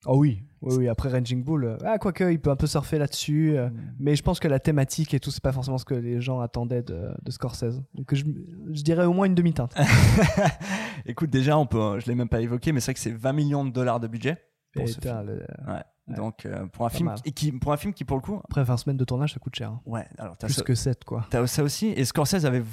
Oh 0.08 0.18
oui, 0.20 0.44
oui, 0.62 0.76
oui. 0.78 0.88
Après 0.88 1.10
Ranging 1.10 1.44
Bull, 1.44 1.66
euh, 1.66 1.78
ah, 1.84 1.98
quoique, 1.98 2.24
il 2.32 2.40
peut 2.40 2.52
un 2.52 2.56
peu 2.56 2.68
surfer 2.68 3.00
là-dessus. 3.00 3.58
euh, 3.58 3.70
mais 3.98 4.16
je 4.16 4.22
pense 4.22 4.40
que 4.40 4.48
la 4.48 4.60
thématique 4.60 5.16
et 5.16 5.20
tout, 5.20 5.32
c'est 5.32 5.42
pas 5.42 5.52
forcément 5.52 5.80
ce 5.80 5.86
que 5.86 5.96
les 5.96 6.22
gens 6.22 6.42
attendaient 6.42 6.84
de, 6.84 7.10
de 7.24 7.32
Scorsese. 7.32 7.82
Donc 7.96 8.14
je, 8.14 8.24
je 8.72 8.84
dirais 8.84 9.06
au 9.06 9.14
moins 9.14 9.26
une 9.26 9.34
demi-teinte. 9.34 9.74
Écoute, 11.06 11.30
déjà, 11.30 11.58
on 11.58 11.66
peut, 11.66 12.00
je 12.00 12.06
l'ai 12.08 12.16
même 12.16 12.30
pas 12.30 12.42
évoqué, 12.42 12.72
mais 12.72 12.80
c'est 12.82 12.88
vrai 12.92 12.94
que 12.96 13.00
c'est 13.00 13.12
20 13.14 13.34
millions 13.34 13.66
de 13.66 13.72
dollars 13.72 14.00
de 14.00 14.08
budget 14.08 14.38
pour 14.74 14.88
ce 14.88 15.00
film. 15.00 15.26
le- 15.26 15.72
Ouais. 15.74 15.84
Donc 16.08 16.46
euh, 16.46 16.66
pour 16.68 16.86
un 16.86 16.90
Pas 16.90 16.96
film 16.96 17.10
mal. 17.10 17.22
qui, 17.22 17.34
qui- 17.34 17.52
pour 17.52 17.74
un 17.74 17.78
film 17.78 17.94
qui 17.94 18.04
pour 18.06 18.18
le 18.18 18.22
coup, 18.22 18.40
Après 18.44 18.64
20 18.64 18.78
semaines 18.78 18.98
de 18.98 19.06
tournage, 19.06 19.34
ça 19.34 19.40
coûte 19.40 19.56
cher. 19.56 19.70
hein. 19.72 19.82
ouais. 19.86 20.06
Alors 20.20 20.38
t'as 20.38 20.48
Plus 20.48 20.54
ça, 20.56 20.62
que 20.64 20.76
7, 20.76 21.04
quoi. 21.04 21.26
t'as 21.32 21.46
ça 21.48 21.64
aussi. 21.64 21.88
Et 21.88 22.06
Scorsese 22.06 22.46
avait 22.46 22.64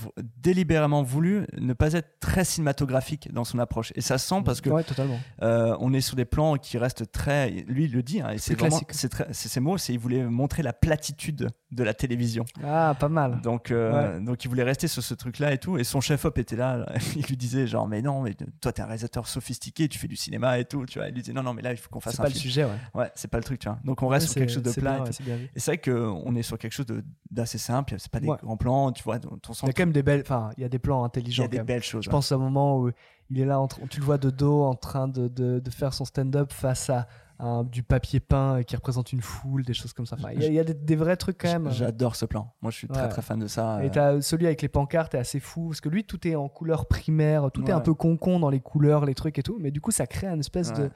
délibérément 0.40 1.02
voulu 1.02 1.46
ne 1.58 1.72
pas 1.72 1.92
être 1.94 2.18
très 2.20 2.44
cinématographique 2.44 3.32
dans 3.32 3.44
son 3.44 3.58
approche. 3.58 3.92
Et 3.96 4.00
ça 4.00 4.18
se 4.18 4.28
sent 4.28 4.42
parce 4.44 4.60
que 4.60 4.70
Ouais, 4.70 4.84
totalement. 4.84 5.18
Euh, 5.42 5.76
on 5.80 5.92
est 5.92 6.00
sur 6.00 6.16
des 6.16 6.24
plans 6.24 6.56
qui 6.56 6.78
restent 6.78 7.10
très. 7.12 7.50
Lui, 7.50 7.84
il 7.84 7.92
le 7.92 8.02
dit, 8.02 8.20
hein, 8.20 8.30
et 8.30 8.38
c'est 8.38 8.54
vraiment. 8.54 8.78
classique. 8.80 9.12
C'est 9.32 9.48
ses 9.48 9.60
mots, 9.60 9.78
c'est 9.78 9.92
il 9.92 9.98
voulait 9.98 10.24
montrer 10.24 10.62
la 10.62 10.72
platitude 10.72 11.48
de 11.70 11.82
la 11.84 11.94
télévision. 11.94 12.44
Ah, 12.64 12.94
pas 12.98 13.08
mal. 13.08 13.40
Donc, 13.42 13.70
euh, 13.70 14.20
donc 14.20 14.44
il 14.44 14.48
voulait 14.48 14.62
rester 14.62 14.88
sur 14.88 15.02
ce 15.02 15.14
truc-là 15.14 15.52
et 15.52 15.58
tout. 15.58 15.78
Et 15.78 15.84
son 15.84 16.00
chef-op 16.00 16.36
était 16.38 16.56
là. 16.56 16.86
Il 17.16 17.22
lui 17.24 17.36
disait 17.36 17.66
genre, 17.66 17.88
mais 17.88 18.02
non, 18.02 18.20
mais 18.22 18.34
toi, 18.60 18.72
t'es 18.72 18.82
un 18.82 18.86
réalisateur 18.86 19.26
sophistiqué, 19.26 19.88
tu 19.88 19.98
fais 19.98 20.08
du 20.08 20.16
cinéma 20.16 20.58
et 20.58 20.64
tout. 20.64 20.84
Tu 20.86 20.98
vois, 20.98 21.08
il 21.08 21.14
lui 21.14 21.22
disait 21.22 21.32
non, 21.32 21.42
non, 21.42 21.54
mais 21.54 21.62
là, 21.62 21.72
il 21.72 21.76
faut 21.78 21.88
qu'on 21.88 22.00
fasse 22.00 22.14
C'est 22.14 22.20
un 22.20 22.24
pas 22.24 22.28
le 22.28 22.34
sujet, 22.34 22.64
ouais. 22.64 22.70
Ouais, 22.94 23.10
c'est 23.22 23.28
pas 23.28 23.38
le 23.38 23.44
truc, 23.44 23.60
tu 23.60 23.68
vois. 23.68 23.78
Donc 23.84 24.02
on 24.02 24.08
reste 24.08 24.26
Ouais, 24.26 24.32
sur 24.32 24.40
quelque 24.40 24.52
chose 24.52 24.62
de 24.62 24.70
plat. 24.80 25.00
bien, 25.20 25.36
et 25.36 25.40
ouais, 25.40 25.50
c'est 25.56 25.70
vrai 25.70 25.78
qu'on 25.78 26.34
est 26.36 26.42
sur 26.42 26.58
quelque 26.58 26.72
chose 26.72 26.86
d'assez 27.30 27.58
simple. 27.58 27.94
C'est 27.98 28.10
pas 28.10 28.20
des 28.20 28.26
grands 28.26 28.56
plans, 28.56 28.92
tu 28.92 29.02
vois. 29.02 29.18
Ton 29.18 29.30
Il 29.62 29.66
y 29.66 29.70
a 29.70 29.72
quand 29.72 29.82
même 29.82 29.92
des 29.92 30.02
belles. 30.02 30.20
Enfin, 30.22 30.50
il 30.58 30.62
y 30.62 30.64
a 30.64 30.68
des 30.68 30.78
plans 30.78 31.00
il 31.00 31.02
y 31.02 31.06
intelligents. 31.06 31.44
a 31.44 31.46
quand 31.46 31.50
des 31.52 31.56
même. 31.58 31.66
belles 31.66 31.82
choses. 31.82 32.04
Je 32.04 32.10
pense 32.10 32.30
à 32.32 32.34
un 32.34 32.38
moment 32.38 32.78
où 32.78 32.90
il 33.30 33.40
est 33.40 33.46
là, 33.46 33.64
tu 33.88 33.98
le 34.00 34.04
vois 34.04 34.18
de 34.18 34.28
dos 34.28 34.62
en 34.64 34.74
train 34.74 35.08
de, 35.08 35.28
de, 35.28 35.58
de 35.60 35.70
faire 35.70 35.94
son 35.94 36.04
stand-up 36.04 36.52
face 36.52 36.90
à 36.90 37.06
un- 37.38 37.64
du 37.64 37.82
papier 37.82 38.20
peint 38.20 38.62
qui 38.62 38.76
représente 38.76 39.12
une 39.12 39.22
foule, 39.22 39.64
des 39.64 39.74
choses 39.74 39.92
comme 39.94 40.06
ça. 40.06 40.16
Il 40.34 40.42
y 40.42 40.44
a, 40.44 40.48
il 40.48 40.54
y 40.54 40.58
a 40.60 40.64
des, 40.64 40.74
des 40.74 40.96
vrais 40.96 41.16
trucs 41.16 41.38
quand 41.38 41.48
même. 41.50 41.70
J'adore 41.72 42.14
ce 42.14 42.24
plan. 42.26 42.52
Moi, 42.60 42.70
je 42.70 42.76
suis 42.76 42.86
très 42.88 43.02
Ouais. 43.04 43.08
très 43.08 43.22
fan 43.22 43.38
de 43.40 43.46
ça. 43.48 43.82
Et 43.82 43.86
euh, 43.86 43.90
t'as 43.90 44.20
celui 44.20 44.46
avec 44.46 44.60
les 44.62 44.68
pancartes 44.68 45.14
est 45.14 45.18
assez 45.18 45.40
fou 45.40 45.68
parce 45.68 45.80
que 45.80 45.88
lui 45.88 46.04
tout 46.04 46.26
est 46.28 46.34
en 46.36 46.48
couleur 46.48 46.86
primaire, 46.86 47.50
tout 47.52 47.64
est 47.64 47.72
un 47.72 47.80
peu 47.80 47.94
concon 47.94 48.38
dans 48.38 48.50
les 48.50 48.60
couleurs, 48.60 49.06
les 49.06 49.14
trucs 49.14 49.38
et 49.38 49.42
tout, 49.42 49.56
mais 49.60 49.70
du 49.70 49.80
coup 49.80 49.90
ça 49.90 50.06
crée 50.06 50.26
une 50.28 50.40
espèce 50.40 50.68
Ouais. 50.70 50.78
de- 50.84 50.90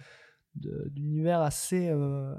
d'univers 0.56 1.40
assez 1.40 1.88
euh, 1.90 2.34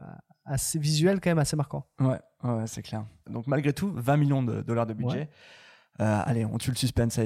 assez 0.45 0.79
visuel 0.79 1.19
quand 1.21 1.29
même 1.29 1.39
assez 1.39 1.55
marquant. 1.55 1.85
Ouais, 1.99 2.19
ouais, 2.43 2.67
c'est 2.67 2.81
clair. 2.81 3.05
Donc 3.29 3.47
malgré 3.47 3.73
tout, 3.73 3.91
20 3.95 4.17
millions 4.17 4.43
de 4.43 4.61
dollars 4.61 4.85
de 4.85 4.93
budget. 4.93 5.19
Ouais. 5.19 5.29
Euh, 6.01 6.21
allez, 6.25 6.45
on 6.45 6.57
tue 6.57 6.71
le 6.71 6.75
suspense. 6.77 7.19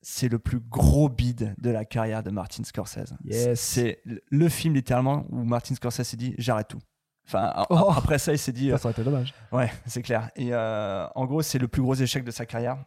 C'est 0.00 0.28
le 0.28 0.38
plus 0.38 0.60
gros 0.60 1.08
bid 1.08 1.54
de 1.58 1.70
la 1.70 1.84
carrière 1.84 2.22
de 2.22 2.30
Martin 2.30 2.62
Scorsese. 2.62 3.14
Yes. 3.24 3.58
C'est 3.60 4.00
le- 4.30 4.48
film 4.48 4.74
littéralement 4.74 5.26
où 5.30 5.42
Martin 5.44 5.74
Scorsese 5.74 6.02
s'est 6.04 6.16
dit 6.16 6.34
j'arrête 6.38 6.68
tout. 6.68 6.78
Enfin, 7.26 7.52
Oh. 7.68 7.90
après 7.94 8.18
ça, 8.18 8.32
il 8.32 8.38
s'est 8.38 8.52
dit 8.52 8.70
Ça, 8.70 8.78
ça 8.78 8.84
aurait 8.88 8.92
été 8.92 9.02
dommage. 9.04 9.34
ouais, 9.52 9.70
c'est 9.86 10.02
clair. 10.02 10.30
Et 10.36 10.54
euh, 10.54 11.06
en 11.14 11.26
gros, 11.26 11.42
c'est 11.42 11.58
le 11.58 11.68
plus 11.68 11.82
gros 11.82 11.94
échec 11.94 12.24
de 12.24 12.30
sa 12.30 12.46
carrière. 12.46 12.78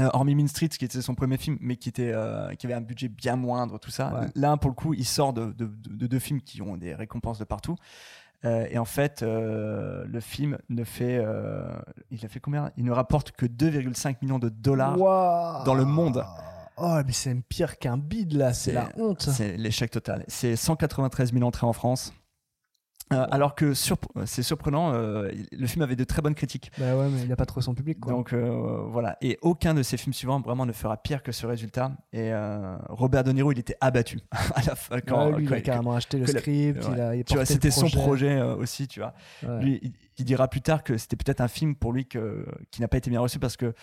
Euh, 0.00 0.10
hormis 0.12 0.34
Mean 0.34 0.48
Street, 0.48 0.68
qui 0.68 0.84
était 0.84 1.00
son 1.02 1.14
premier 1.14 1.36
film, 1.36 1.56
mais 1.60 1.76
qui, 1.76 1.88
était, 1.88 2.10
euh, 2.12 2.52
qui 2.54 2.66
avait 2.66 2.74
un 2.74 2.80
budget 2.80 3.08
bien 3.08 3.36
moindre, 3.36 3.78
tout 3.78 3.90
ça. 3.92 4.12
Ouais. 4.12 4.26
Là, 4.34 4.56
pour 4.56 4.70
le 4.70 4.74
coup, 4.74 4.92
il 4.92 5.04
sort 5.04 5.32
de, 5.32 5.46
de- 5.52 5.66
de- 5.66 5.94
de 5.94 6.06
deux 6.08 6.18
films 6.18 6.40
qui 6.40 6.60
ont 6.62 6.76
des 6.76 6.94
récompenses 6.94 7.38
de 7.38 7.44
partout. 7.44 7.76
Euh, 8.44 8.66
et 8.70 8.76
en 8.78 8.84
fait, 8.84 9.22
euh, 9.22 10.04
le 10.06 10.20
film 10.20 10.58
ne 10.68 10.82
fait. 10.84 11.18
euh, 11.24 11.64
il 12.10 12.24
a 12.24 12.28
fait 12.28 12.40
combien? 12.40 12.72
Il 12.76 12.84
ne 12.84 12.90
rapporte 12.90 13.30
que 13.32 13.46
2,5 13.46 14.16
millions 14.20 14.38
de 14.40 14.48
dollars. 14.48 14.96
Dans 15.64 15.74
le 15.74 15.84
monde. 15.84 16.24
Oh 16.76 16.98
mais 17.06 17.12
c'est 17.12 17.32
pire 17.48 17.78
qu'un 17.78 17.96
bide 17.96 18.32
là, 18.32 18.52
c'est 18.52 18.72
la 18.72 18.88
honte. 18.96 19.22
C'est 19.22 19.56
l'échec 19.56 19.92
total. 19.92 20.24
C'est 20.26 20.56
193 20.56 21.32
000 21.32 21.44
entrées 21.44 21.66
en 21.68 21.72
France. 21.72 22.12
Euh, 23.14 23.26
alors 23.30 23.54
que 23.54 23.72
surp- 23.72 24.04
c'est 24.26 24.42
surprenant, 24.42 24.92
euh, 24.92 25.30
le 25.52 25.66
film 25.66 25.82
avait 25.82 25.96
de 25.96 26.04
très 26.04 26.20
bonnes 26.22 26.34
critiques. 26.34 26.70
Bah 26.78 26.96
ouais, 26.96 27.08
mais 27.08 27.22
il 27.22 27.28
n'a 27.28 27.36
pas 27.36 27.46
trouvé 27.46 27.64
son 27.64 27.74
public. 27.74 28.00
Quoi. 28.00 28.12
Donc 28.12 28.32
euh, 28.32 28.82
voilà, 28.88 29.16
et 29.22 29.38
aucun 29.42 29.72
de 29.74 29.82
ses 29.82 29.96
films 29.96 30.12
suivants 30.12 30.40
vraiment 30.40 30.66
ne 30.66 30.72
fera 30.72 30.96
pire 30.96 31.22
que 31.22 31.32
ce 31.32 31.46
résultat. 31.46 31.92
Et 32.12 32.32
Robert 32.88 33.24
De 33.24 33.32
Niro, 33.32 33.52
il 33.52 33.58
était 33.58 33.76
abattu 33.80 34.18
à 34.54 34.62
la 34.66 34.74
fin 34.74 35.00
quand, 35.00 35.30
Ouais, 35.32 35.38
lui, 35.38 35.44
il 35.46 35.54
a 35.54 35.60
carrément 35.60 35.94
acheté 35.94 36.18
le 36.18 36.26
que 36.26 36.32
la- 36.32 36.40
script, 36.40 36.86
il 36.92 37.00
a- 37.00 37.14
il 37.16 37.24
tu 37.24 37.34
vois, 37.34 37.44
c'était 37.44 37.70
son 37.70 37.88
projet. 37.88 38.40
aussi, 38.42 38.88
tu 38.88 39.00
vois. 39.00 39.14
Ouais. 39.46 39.62
Lui, 39.62 39.80
il, 39.82 39.92
il 40.18 40.24
dira 40.24 40.48
plus 40.48 40.60
tard 40.60 40.82
que 40.82 40.96
c'était 40.98 41.16
peut-être 41.16 41.40
un 41.40 41.48
film 41.48 41.74
pour 41.74 41.92
lui 41.92 42.06
que, 42.06 42.46
qui 42.70 42.80
n'a 42.80 42.88
pas 42.88 42.96
été 42.98 43.10
bien 43.10 43.20
reçu 43.20 43.38
parce 43.38 43.56
que 43.56 43.74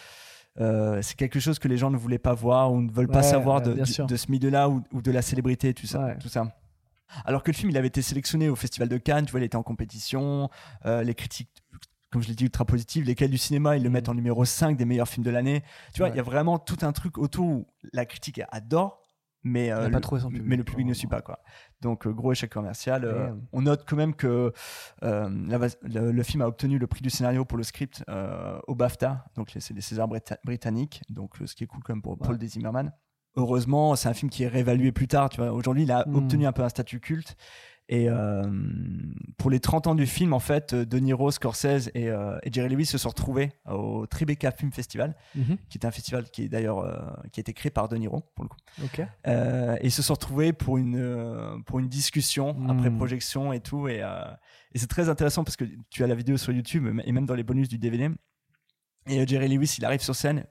euh, 0.59 0.99
c'est 1.01 1.15
quelque 1.15 1.39
chose 1.39 1.59
que 1.59 1.67
les 1.69 1.77
gens 1.77 1.89
ne 1.91 1.97
voulaient 1.97 2.17
pas 2.19 2.33
voir 2.33 2.73
ou 2.73 2.81
ne 2.81 2.91
veulent 2.91 3.07
pas 3.07 3.23
savoir 3.23 3.65
ouais, 3.65 3.73
de, 3.73 3.85
ce 3.85 4.31
milieu-là 4.31 4.67
ou, 4.69 4.83
ou 4.91 5.01
de 5.01 5.11
la 5.11 5.21
célébrité, 5.21 5.73
tout 5.73 5.87
ça, 5.87 5.99
Ouais. 6.05 6.17
tout 6.19 6.27
ça. 6.27 6.47
Alors 7.25 7.43
que 7.43 7.51
le 7.51 7.55
film, 7.55 7.69
il 7.69 7.77
avait 7.77 7.87
été 7.87 8.01
sélectionné 8.01 8.49
au 8.49 8.55
Festival 8.55 8.89
de 8.89 8.97
Cannes, 8.97 9.25
tu 9.25 9.31
vois, 9.31 9.39
il 9.39 9.43
était 9.43 9.55
en 9.57 9.63
compétition, 9.63 10.49
euh, 10.85 11.03
les 11.03 11.15
critiques, 11.15 11.49
comme 12.11 12.21
je 12.21 12.27
l'ai 12.27 12.35
dit, 12.35 12.43
ultra 12.45 12.65
positives, 12.65 13.05
les 13.05 13.15
cahiers 13.15 13.31
du 13.31 13.37
cinéma, 13.37 13.77
ils 13.77 13.83
le 13.83 13.89
mettent 13.89 14.09
en 14.09 14.13
numéro 14.15 14.43
5 14.45 14.75
des 14.77 14.85
meilleurs 14.85 15.07
films 15.07 15.23
de 15.25 15.31
l'année. 15.31 15.63
Tu 15.93 15.99
vois, 15.99 16.07
il 16.07 16.11
Mm. 16.11 16.13
Ouais. 16.13 16.17
y 16.17 16.19
a 16.19 16.23
vraiment 16.23 16.59
tout 16.59 16.77
un 16.81 16.91
truc 16.91 17.17
autour 17.17 17.45
où 17.47 17.67
la 17.93 18.05
critique 18.05 18.41
adore, 18.51 18.99
mais, 19.43 19.71
euh, 19.71 19.89
pas 19.89 19.95
le, 19.95 20.01
trouvé 20.01 20.21
son 20.21 20.27
public, 20.29 20.45
mais 20.45 20.55
le 20.55 20.63
public 20.63 20.85
ne 20.87 20.93
suit 20.93 21.07
pas. 21.07 21.21
Quoi. 21.21 21.39
Donc, 21.81 22.05
euh, 22.05 22.11
gros 22.11 22.31
échec 22.31 22.51
commercial. 22.51 23.05
euh, 23.05 23.33
on 23.53 23.61
note 23.63 23.85
quand 23.87 23.95
même 23.95 24.13
que 24.13 24.53
euh, 25.03 25.29
la- 25.47 25.67
le, 25.81 26.11
le 26.11 26.23
film 26.23 26.41
a 26.43 26.47
obtenu 26.47 26.77
le 26.77 26.85
prix 26.87 27.01
du 27.01 27.09
scénario 27.09 27.43
pour 27.45 27.57
le 27.57 27.63
script 27.63 28.03
euh, 28.09 28.59
au 28.67 28.75
BAFTA, 28.75 29.25
donc 29.35 29.51
c'est 29.57 29.73
les 29.73 29.81
Césars 29.81 30.07
brita- 30.07 30.37
britanniques, 30.45 31.01
donc 31.09 31.41
euh, 31.41 31.47
ce 31.47 31.55
qui 31.55 31.63
est 31.63 31.67
cool 31.67 31.81
quand 31.83 31.93
même 31.93 32.01
pour 32.03 32.17
Paul 32.19 32.37
D. 32.37 32.47
Zimmerman. 32.47 32.91
Heureusement, 33.35 33.95
c'est 33.95 34.09
un 34.09 34.13
film 34.13 34.29
qui 34.29 34.43
est 34.43 34.47
réévalué 34.47 34.91
plus 34.91 35.07
tard. 35.07 35.29
Tu 35.29 35.37
vois, 35.41 35.51
aujourd'hui, 35.51 35.83
il 35.83 35.91
a 35.91 36.03
Mm. 36.07 36.15
obtenu 36.15 36.45
un 36.45 36.51
peu 36.51 36.63
un 36.63 36.69
statut 36.69 36.99
culte. 36.99 37.35
Et 37.89 38.07
euh, 38.09 38.43
pour 39.37 39.49
les 39.49 39.59
30 39.59 39.87
ans 39.87 39.95
du 39.95 40.05
film, 40.05 40.31
en 40.31 40.39
fait, 40.39 40.73
De 40.73 40.97
Niro, 40.99 41.29
Scorsese 41.29 41.89
et, 41.93 42.07
euh, 42.09 42.37
et 42.43 42.49
Jerry 42.51 42.69
Lewis 42.73 42.85
se 42.85 42.97
sont 42.97 43.09
retrouvés 43.09 43.51
au 43.69 44.05
Tribeca 44.07 44.51
Film 44.51 44.71
Festival, 44.71 45.13
Mhm. 45.35 45.57
qui 45.67 45.77
est 45.77 45.85
un 45.85 45.91
festival 45.91 46.29
qui 46.29 46.43
est 46.43 46.47
d'ailleurs 46.47 46.79
euh, 46.79 47.01
qui 47.33 47.39
a 47.39 47.41
été 47.41 47.51
créé 47.53 47.69
par 47.69 47.89
De 47.89 47.97
Niro 47.97 48.21
pour 48.35 48.45
le 48.45 48.49
coup. 48.49 48.57
Et 49.25 49.85
ils 49.87 49.91
se 49.91 50.01
sont 50.01 50.13
retrouvés 50.13 50.53
pour 50.53 50.77
une 50.77 51.63
pour 51.65 51.79
une 51.79 51.89
discussion 51.89 52.53
Mm. 52.53 52.69
après 52.69 52.91
projection 52.91 53.51
et 53.51 53.59
tout. 53.59 53.89
Et, 53.89 53.97
et 54.73 54.77
c'est 54.79 54.87
très 54.87 55.09
intéressant 55.09 55.43
parce 55.43 55.57
que 55.57 55.65
tu 55.89 56.01
as 56.03 56.07
la 56.07 56.15
vidéo 56.15 56.37
sur 56.37 56.53
YouTube 56.53 56.87
et 57.03 57.11
même 57.11 57.25
dans 57.25 57.35
les 57.35 57.43
bonus 57.43 57.67
du 57.67 57.77
DVD. 57.77 58.09
Et 59.07 59.27
Jerry 59.27 59.49
Lewis, 59.49 59.75
il 59.79 59.83
arrive 59.85 60.01
sur 60.01 60.15
scène. 60.15 60.45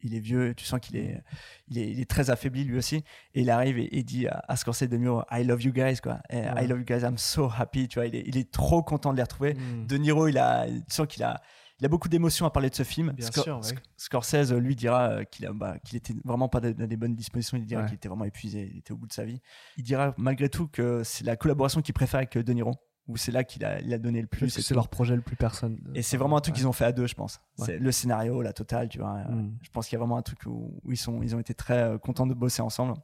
Il 0.00 0.14
est 0.14 0.20
vieux, 0.20 0.54
tu 0.54 0.64
sens 0.64 0.80
qu'il 0.80 0.96
est, 0.96 1.22
il 1.68 1.78
est, 1.78 1.90
il 1.90 2.00
est 2.00 2.08
très 2.10 2.30
affaibli 2.30 2.64
lui 2.64 2.76
aussi. 2.76 2.96
Et 3.34 3.42
il 3.42 3.50
arrive 3.50 3.78
et, 3.78 3.98
et 3.98 4.02
dit 4.02 4.26
à, 4.26 4.42
à 4.48 4.56
Scorsese 4.56 4.88
de 4.88 4.96
Niro, 4.96 5.22
I 5.30 5.44
love 5.44 5.62
you 5.62 5.72
guys, 5.72 5.98
quoi. 6.02 6.18
Ouais. 6.32 6.64
I 6.64 6.66
love 6.66 6.78
you 6.80 6.84
guys, 6.84 7.02
I'm 7.04 7.18
so 7.18 7.50
happy. 7.56 7.88
Tu 7.88 7.98
vois, 7.98 8.06
il 8.06 8.14
est, 8.16 8.24
il 8.26 8.36
est 8.36 8.50
trop 8.50 8.82
content 8.82 9.12
de 9.12 9.16
les 9.16 9.22
retrouver. 9.22 9.54
Mm. 9.54 9.86
De 9.86 9.96
Niro, 9.96 10.28
il 10.28 10.38
a, 10.38 10.66
tu 10.66 10.80
sens 10.88 11.06
qu'il 11.06 11.22
a, 11.22 11.40
il 11.78 11.84
a 11.84 11.88
beaucoup 11.88 12.08
d'émotions 12.08 12.46
à 12.46 12.50
parler 12.50 12.70
de 12.70 12.74
ce 12.74 12.82
film. 12.84 13.12
Bien 13.12 13.28
Scor- 13.28 13.42
sûr, 13.44 13.56
ouais. 13.56 13.62
Sc- 13.62 13.78
Scorsese, 13.96 14.52
lui, 14.54 14.74
dira 14.74 15.10
euh, 15.10 15.24
qu'il 15.24 15.46
bah, 15.54 15.76
qu'il 15.84 15.96
était 15.98 16.14
vraiment 16.24 16.48
pas 16.48 16.60
dans 16.60 16.86
des 16.86 16.96
bonnes 16.96 17.14
dispositions. 17.14 17.56
Il 17.58 17.66
dira 17.66 17.82
Ouais. 17.82 17.86
qu'il 17.88 17.96
était 17.96 18.08
vraiment 18.08 18.24
épuisé, 18.24 18.70
il 18.72 18.78
était 18.78 18.92
au 18.92 18.96
bout 18.96 19.06
de 19.06 19.12
sa 19.12 19.24
vie. 19.24 19.40
Il 19.76 19.84
dira 19.84 20.14
malgré 20.16 20.48
tout 20.48 20.68
que 20.68 21.02
c'est 21.04 21.24
la 21.24 21.36
collaboration 21.36 21.82
qu'il 21.82 21.94
préfère 21.94 22.18
avec 22.18 22.36
euh, 22.36 22.42
De 22.42 22.52
Niro, 22.52 22.72
où 23.08 23.16
c'est 23.16 23.30
là 23.32 23.44
qu'il 23.44 23.64
a, 23.64 23.80
il 23.80 23.92
a 23.94 23.98
donné 23.98 24.20
le 24.20 24.26
plus. 24.26 24.48
C'est 24.48 24.74
leur 24.74 24.88
projet 24.88 25.14
le 25.14 25.22
plus 25.22 25.36
personne. 25.36 25.78
Et 25.94 26.02
c'est 26.02 26.16
vraiment 26.16 26.36
un 26.36 26.40
truc 26.40 26.54
Ouais. 26.54 26.58
qu'ils 26.60 26.68
ont 26.68 26.72
fait 26.72 26.84
à 26.86 26.92
deux, 26.92 27.06
je 27.06 27.14
pense. 27.14 27.40
Ouais. 27.58 27.66
C'est 27.66 27.78
le 27.78 27.92
scénario, 27.92 28.42
la 28.42 28.52
totale, 28.52 28.88
tu 28.88 28.98
vois. 28.98 29.18
Mm. 29.24 29.58
Je 29.62 29.70
pense 29.70 29.86
qu'il 29.86 29.94
y 29.94 29.96
a 29.96 30.00
vraiment 30.00 30.16
un 30.16 30.22
truc 30.22 30.40
où, 30.46 30.80
où 30.84 30.92
ils, 30.92 30.96
sont, 30.96 31.22
ils 31.22 31.34
ont 31.36 31.38
été 31.38 31.54
très 31.54 31.82
euh, 31.82 31.98
contents 31.98 32.26
de 32.26 32.34
bosser 32.34 32.62
ensemble. 32.62 32.94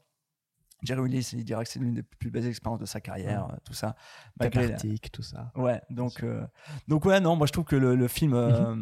Jerry 0.82 1.00
Willis, 1.02 1.30
il 1.34 1.44
dira 1.44 1.62
que 1.62 1.70
c'est 1.70 1.78
l'une 1.78 1.94
des 1.94 2.02
plus 2.02 2.30
belles 2.32 2.46
expériences 2.46 2.80
de 2.80 2.86
sa 2.86 3.00
carrière, 3.00 3.46
Ouais. 3.46 3.52
euh, 3.54 3.58
tout 3.64 3.72
ça. 3.74 3.94
Cathartique, 4.40 5.12
tout 5.12 5.22
ça. 5.22 5.52
Ouais, 5.54 5.80
donc, 5.90 6.24
euh, 6.24 6.44
donc 6.88 7.04
ouais, 7.04 7.20
non, 7.20 7.36
moi 7.36 7.46
je 7.46 7.52
trouve 7.52 7.64
que 7.64 7.76
le, 7.76 7.94
le 7.94 8.08
film, 8.08 8.34
euh, 8.34 8.74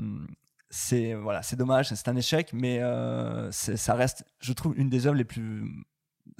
c'est 0.70 1.12
voilà, 1.12 1.42
c'est 1.42 1.56
dommage, 1.56 1.90
c'est 1.92 2.08
un 2.08 2.16
échec, 2.16 2.52
mais 2.54 2.78
euh, 2.80 3.50
ça 3.52 3.94
reste, 3.94 4.24
je 4.40 4.54
trouve, 4.54 4.72
une 4.78 4.88
des 4.88 5.06
œuvres 5.06 5.16
les 5.16 5.24
plus 5.24 5.68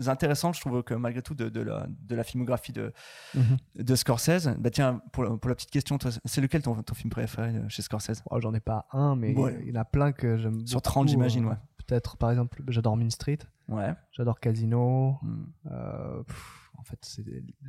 intéressantes, 0.09 0.55
je 0.55 0.61
trouve 0.61 0.83
que 0.83 0.95
malgré 0.95 1.23
tout, 1.23 1.35
de, 1.35 1.49
de 1.49 1.61
la, 1.61 1.87
de 1.89 2.15
la 2.15 2.25
filmographie 2.25 2.73
de, 2.73 2.93
Mhm. 3.35 3.57
de 3.77 3.95
Scorsese. 3.95 4.49
Bah 4.59 4.71
tiens, 4.71 5.03
pour, 5.13 5.25
la- 5.25 5.37
pour 5.37 5.49
la 5.49 5.55
petite 5.55 5.71
question, 5.71 5.99
c'est 6.25 6.41
lequel 6.41 6.63
ton, 6.63 6.83
ton 6.83 6.95
film 6.95 7.11
préféré 7.11 7.55
chez 7.69 7.83
Scorsese? 7.83 8.23
Oh, 8.31 8.41
J'en 8.41 8.55
ai 8.55 8.61
pas 8.61 8.87
un, 8.93 9.17
mais 9.17 9.35
Ouais. 9.37 9.59
il 9.63 9.69
y 9.75 9.77
en 9.77 9.81
a 9.81 9.85
plein 9.85 10.13
que 10.13 10.37
j'aime. 10.39 10.67
Sur 10.67 10.77
beaucoup, 10.79 10.91
30, 10.91 11.09
j'imagine, 11.09 11.45
euh, 11.47 11.51
ouais. 11.51 11.57
Peut-être, 11.87 12.17
par 12.17 12.31
exemple, 12.31 12.63
j'adore 12.69 12.97
Mean 12.97 13.11
Street. 13.11 13.39
Ouais. 13.69 13.93
J'adore 14.13 14.39
Casino. 14.41 15.17
Mm. 15.23 15.45
Euh, 15.73 16.23
pff, 16.23 16.71
en 16.79 16.83
fait, 16.85 17.21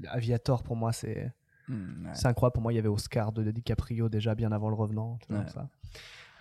Aviator 0.10 0.64
pour 0.64 0.76
moi, 0.76 0.92
c'est 0.94 1.34
Mm, 1.68 2.06
ouais. 2.08 2.12
c'est 2.14 2.28
incroyable. 2.28 2.54
Pour 2.54 2.64
moi, 2.64 2.74
il 2.74 2.76
y 2.76 2.80
avait 2.80 2.88
Oscar 2.90 3.32
de 3.32 3.50
DiCaprio 3.50 4.10
déjà 4.10 4.36
bien 4.36 4.52
avant 4.52 4.70
Le 4.70 4.76
Revenant. 4.76 5.18
tu 5.22 5.34
vois, 5.34 5.44
Ouais. 5.44 5.50
ça. 5.50 5.70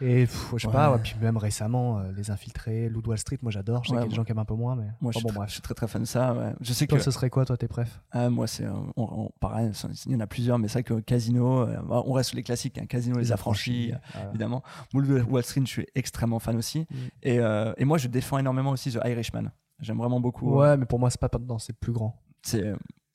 Et 0.02 0.20
pff, 0.26 0.52
je 0.54 0.58
sais 0.62 0.66
Ouais. 0.68 0.72
pas, 0.72 0.92
ouais, 0.92 0.98
puis 1.02 1.14
même 1.20 1.36
récemment, 1.36 1.98
euh, 1.98 2.12
Les 2.16 2.30
Infiltrés, 2.30 2.88
Loup 2.88 3.02
de 3.02 3.08
Wall 3.08 3.18
Street, 3.18 3.38
moi 3.42 3.50
j'adore. 3.52 3.84
Je 3.84 3.88
sais 3.90 3.94
Ouais, 3.94 4.00
qu'il 4.00 4.06
y 4.06 4.08
a 4.08 4.10
des 4.10 4.16
gens 4.16 4.24
qui 4.24 4.32
aiment 4.32 4.38
un 4.38 4.44
peu 4.44 4.54
moins, 4.54 4.74
mais 4.76 4.86
Moi, 5.00 5.12
je, 5.12 5.18
Enfin, 5.18 5.18
suis 5.18 5.26
bon, 5.28 5.32
bref. 5.34 5.48
je 5.48 5.52
suis 5.54 5.62
très 5.62 5.74
très 5.74 5.86
fan 5.88 6.02
de 6.02 6.06
ça. 6.06 6.54
Je 6.60 6.72
sais 6.72 6.86
Toi, 6.86 6.98
que 6.98 7.04
ce 7.04 7.10
serait 7.10 7.28
quoi, 7.30 7.44
toi, 7.44 7.56
tes 7.56 7.68
préf? 7.68 8.00
Ah, 8.10 8.30
moi, 8.30 8.46
c'est. 8.46 8.64
euh, 8.64 8.72
on- 8.96 9.24
on- 9.26 9.30
pareil, 9.40 9.70
il 10.06 10.12
y 10.12 10.16
en 10.16 10.20
a 10.20 10.26
plusieurs, 10.26 10.58
mais 10.58 10.68
c'est 10.68 10.74
vrai 10.74 10.82
que 10.84 11.00
Casino, 11.00 11.62
euh, 11.68 11.76
on 11.90 12.12
reste 12.12 12.30
sur 12.30 12.36
les 12.36 12.42
classiques. 12.42 12.78
hein, 12.78 12.86
Casino, 12.86 13.16
Les, 13.16 13.24
Les 13.24 13.32
Affranchis, 13.32 13.92
évidemment. 14.30 14.62
Wolf 14.94 15.08
de 15.08 15.22
Wall 15.22 15.42
Street, 15.44 15.60
je 15.64 15.70
suis 15.70 15.86
extrêmement 15.94 16.38
fan 16.38 16.56
aussi. 16.56 16.86
Mm. 16.90 16.94
Et, 17.24 17.40
et 17.76 17.84
moi, 17.84 17.98
je 17.98 18.08
défends 18.08 18.38
énormément 18.38 18.70
aussi 18.70 18.90
The 18.92 19.00
Irishman. 19.04 19.50
J'aime 19.80 19.98
vraiment 19.98 20.20
beaucoup. 20.20 20.54
Ouais, 20.56 20.76
mais 20.76 20.84
pour 20.86 20.98
moi, 20.98 21.10
c'est 21.10 21.20
pas 21.20 21.28
dans 21.38 21.58
ses 21.58 21.72
plus 21.72 21.92
grands. 21.92 22.16
c'est. 22.42 22.72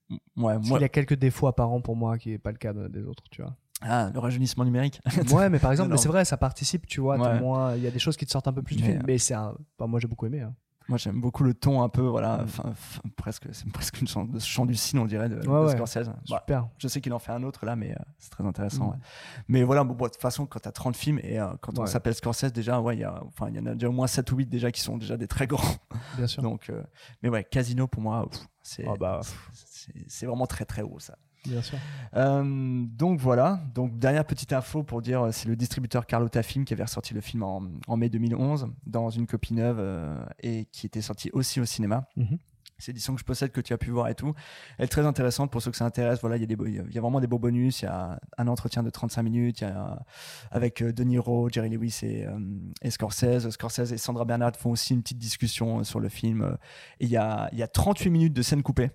Ouais, 0.09 0.53
Parce 0.53 0.67
moi. 0.67 0.77
qu'il 0.77 0.83
y 0.83 0.85
a 0.85 0.89
quelques 0.89 1.15
défauts 1.15 1.47
apparents 1.47 1.81
pour 1.81 1.95
moi 1.95 2.19
qui 2.19 2.29
n'est 2.29 2.37
pas 2.37 2.51
le 2.51 2.57
cas 2.59 2.73
de- 2.73 2.87
des 2.87 3.01
autres, 3.07 3.23
tu 3.31 3.41
vois. 3.41 3.55
Ah, 3.81 4.09
le 4.13 4.19
rajeunissement 4.19 4.63
numérique. 4.65 5.01
ouais, 5.31 5.49
mais 5.49 5.59
par 5.59 5.71
exemple, 5.71 5.91
mais 5.91 5.97
c'est 5.97 6.07
vrai, 6.07 6.25
ça 6.25 6.37
participe, 6.37 6.87
tu 6.87 7.01
vois. 7.01 7.17
Ouais. 7.17 7.39
moins- 7.39 7.75
Il 7.75 7.83
y 7.83 7.87
a 7.87 7.91
des 7.91 7.99
choses 7.99 8.17
qui 8.17 8.25
te 8.25 8.31
sortent 8.31 8.47
un 8.47 8.53
peu 8.53 8.61
plus 8.63 8.75
du 8.77 8.83
Mais, 8.83 8.89
film, 8.89 9.01
euh, 9.01 9.05
mais 9.07 9.17
c'est 9.17 9.33
un. 9.33 9.53
enfin, 9.77 9.87
moi, 9.87 9.99
j'ai 9.99 10.07
beaucoup 10.07 10.25
aimé. 10.25 10.41
hein. 10.41 10.55
Moi, 10.87 10.99
j'aime 10.99 11.19
beaucoup 11.19 11.43
le 11.43 11.55
ton 11.55 11.81
un 11.81 11.89
peu, 11.89 12.03
voilà, 12.03 12.43
Mm. 12.43 12.47
fin- 12.47 12.73
fin- 12.75 13.01
presque, 13.17 13.47
c'est 13.53 13.65
presque 13.73 13.99
une 14.01 14.07
chant, 14.07 14.23
de 14.23 14.37
chant 14.39 14.67
du 14.67 14.75
cygne, 14.75 14.99
on 14.99 15.05
dirait, 15.05 15.29
de, 15.29 15.37
Ouais, 15.37 15.41
de 15.43 15.49
ouais. 15.65 15.71
Scorsese. 15.71 16.07
Bah, 16.07 16.15
Super. 16.41 16.69
je 16.77 16.87
sais 16.87 17.01
qu'il 17.01 17.11
en 17.11 17.17
fait 17.19 17.31
un 17.31 17.41
autre 17.41 17.65
là, 17.65 17.75
mais 17.75 17.91
euh, 17.91 17.95
c'est 18.19 18.29
très 18.29 18.45
intéressant. 18.45 18.89
Mm. 18.91 18.99
Mais 19.47 19.63
voilà, 19.63 19.83
bon, 19.83 19.95
bon, 19.95 20.05
de 20.05 20.11
toute 20.11 20.21
façon, 20.21 20.45
quand 20.45 20.59
tu 20.59 20.69
as 20.69 20.71
30 20.71 20.95
films 20.95 21.19
et 21.23 21.39
euh, 21.39 21.47
quand 21.59 21.77
on 21.79 21.85
s'appelle 21.87 22.13
Scorsese, 22.13 22.53
déjà, 22.53 22.79
ouais, 22.79 22.95
il 22.97 22.99
y, 23.01 23.05
enfin, 23.05 23.49
y 23.49 23.59
en 23.59 23.65
a 23.65 23.73
déjà 23.73 23.89
au 23.89 23.93
moins 23.93 24.05
7 24.07 24.31
ou 24.31 24.37
8 24.37 24.45
déjà 24.45 24.71
qui 24.71 24.79
sont 24.81 24.97
déjà 24.97 25.17
des 25.17 25.27
très 25.27 25.47
grands. 25.47 25.75
Bien 26.17 26.27
sûr. 26.27 26.43
Donc, 26.43 26.69
euh, 26.69 26.83
mais 27.23 27.29
ouais, 27.29 27.43
Casino 27.43 27.87
pour 27.87 28.03
moi, 28.03 28.29
c'est 28.61 28.85
Ah 28.87 28.93
bah, 28.99 29.21
c'est- 29.53 30.05
c'est 30.07 30.25
vraiment 30.27 30.45
très 30.47 30.65
très 30.65 30.83
haut 30.83 30.99
ça. 30.99 31.17
Bien 31.47 31.61
sûr. 31.61 31.77
Euh, 32.15 32.83
donc 32.87 33.19
voilà, 33.19 33.61
donc 33.73 33.97
dernière 33.99 34.25
petite 34.25 34.53
info 34.53 34.83
pour 34.83 35.01
dire, 35.01 35.21
euh, 35.23 35.31
c'est 35.31 35.47
le 35.47 35.55
distributeur 35.55 36.05
Carlotta 36.05 36.41
Film 36.43 36.65
qui 36.65 36.73
avait 36.73 36.83
ressorti 36.83 37.13
le 37.13 37.21
film 37.21 37.43
en, 37.43 37.63
en 37.87 37.97
mai 37.97 38.09
2011 38.09 38.67
dans 38.85 39.09
une 39.09 39.27
copie 39.27 39.53
neuve 39.53 39.77
euh, 39.79 40.17
et 40.41 40.65
qui 40.71 40.85
était 40.85 41.01
sorti 41.01 41.29
aussi 41.33 41.59
au 41.59 41.65
cinéma. 41.65 42.07
Mhm. 42.15 42.37
C'est 42.77 42.91
l'édition 42.91 43.13
que 43.13 43.21
je 43.21 43.25
possède, 43.25 43.51
que 43.53 43.61
tu 43.61 43.71
as 43.71 43.77
pu 43.77 43.89
voir 43.89 44.09
et 44.09 44.15
tout. 44.15 44.33
Elle 44.77 44.83
est 44.85 44.87
très 44.89 45.05
intéressante 45.05 45.49
pour 45.49 45.61
ceux 45.61 45.71
que 45.71 45.77
ça 45.77 45.85
intéresse. 45.85 46.19
Voilà, 46.19 46.35
il 46.35 46.41
y, 46.41 46.43
a 46.43 46.45
des 46.45 46.57
beaux- 46.57 46.65
il 46.65 46.75
y 46.75 46.97
a 46.97 47.01
vraiment 47.01 47.21
des 47.21 47.27
beaux 47.27 47.39
bonus. 47.39 47.81
Il 47.81 47.85
y 47.85 47.87
a 47.87 48.19
un 48.37 48.47
entretien 48.49 48.83
de 48.83 48.89
35 48.89 49.23
minutes 49.23 49.61
il 49.61 49.63
y 49.63 49.67
a, 49.67 50.03
avec 50.51 50.83
De 50.83 51.03
Niro, 51.05 51.47
Jerry 51.49 51.69
Lewis 51.69 51.99
et, 52.03 52.25
euh, 52.27 52.37
et 52.81 52.91
Scorsese. 52.91 53.49
Scorsese 53.49 53.93
et 53.93 53.97
Sandra 53.97 54.25
Bernard 54.25 54.57
font 54.57 54.71
aussi 54.71 54.93
une 54.93 55.01
petite 55.03 55.19
discussion 55.19 55.85
sur 55.85 56.01
le 56.01 56.09
film. 56.09 56.57
Et 56.99 57.05
il 57.05 57.09
y 57.09 57.15
a, 57.15 57.47
il 57.53 57.59
y 57.59 57.63
a 57.63 57.67
38 57.69 58.09
minutes 58.09 58.33
de 58.33 58.41
scènes 58.41 58.61
coupées. 58.61 58.91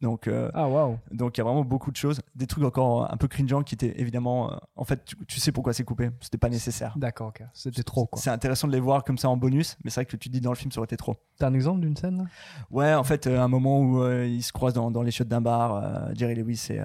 Donc, 0.00 0.28
euh, 0.28 0.48
Ah, 0.54 0.68
waouh. 0.68 0.96
donc 1.10 1.36
il 1.36 1.40
y 1.40 1.42
a 1.42 1.44
vraiment 1.44 1.64
beaucoup 1.64 1.90
de 1.90 1.96
choses, 1.96 2.20
des 2.36 2.46
trucs 2.46 2.62
encore 2.62 3.12
un 3.12 3.16
peu 3.16 3.26
cringeants 3.26 3.62
qui 3.64 3.74
étaient 3.74 4.00
évidemment, 4.00 4.52
euh, 4.52 4.56
en 4.76 4.84
fait, 4.84 5.04
tu, 5.04 5.16
tu 5.26 5.40
sais 5.40 5.50
pourquoi 5.50 5.72
c'est 5.72 5.82
coupé, 5.82 6.10
c'était 6.20 6.38
pas 6.38 6.48
nécessaire. 6.48 6.94
D'accord, 6.96 7.28
ok. 7.28 7.42
C'était 7.52 7.82
trop, 7.82 8.06
quoi. 8.06 8.20
C'est 8.22 8.30
intéressant 8.30 8.68
de 8.68 8.72
les 8.72 8.78
voir 8.80 9.02
comme 9.02 9.18
ça 9.18 9.28
en 9.28 9.36
bonus, 9.36 9.76
mais 9.82 9.90
c'est 9.90 10.00
vrai 10.00 10.04
que 10.04 10.10
tu 10.16 10.18
te 10.18 10.28
dis 10.28 10.40
dans 10.40 10.52
le 10.52 10.56
film 10.56 10.70
ça 10.70 10.78
aurait 10.78 10.84
été 10.86 10.96
trop. 10.96 11.16
T'as 11.38 11.48
un 11.48 11.54
exemple 11.54 11.80
d'une 11.80 11.96
scène 11.96 12.18
là? 12.18 12.24
Ouais, 12.70 12.94
en 12.94 13.02
fait, 13.02 13.26
euh, 13.26 13.40
un 13.40 13.48
moment 13.48 13.80
où 13.80 14.08
ils 14.22 14.42
se 14.42 14.52
croisent 14.52 14.74
dans, 14.74 14.90
dans 14.92 15.02
les 15.02 15.10
chiottes 15.10 15.28
d'un 15.28 15.40
bar, 15.40 16.14
Jerry 16.14 16.36
Lewis 16.36 16.68
et, 16.70 16.80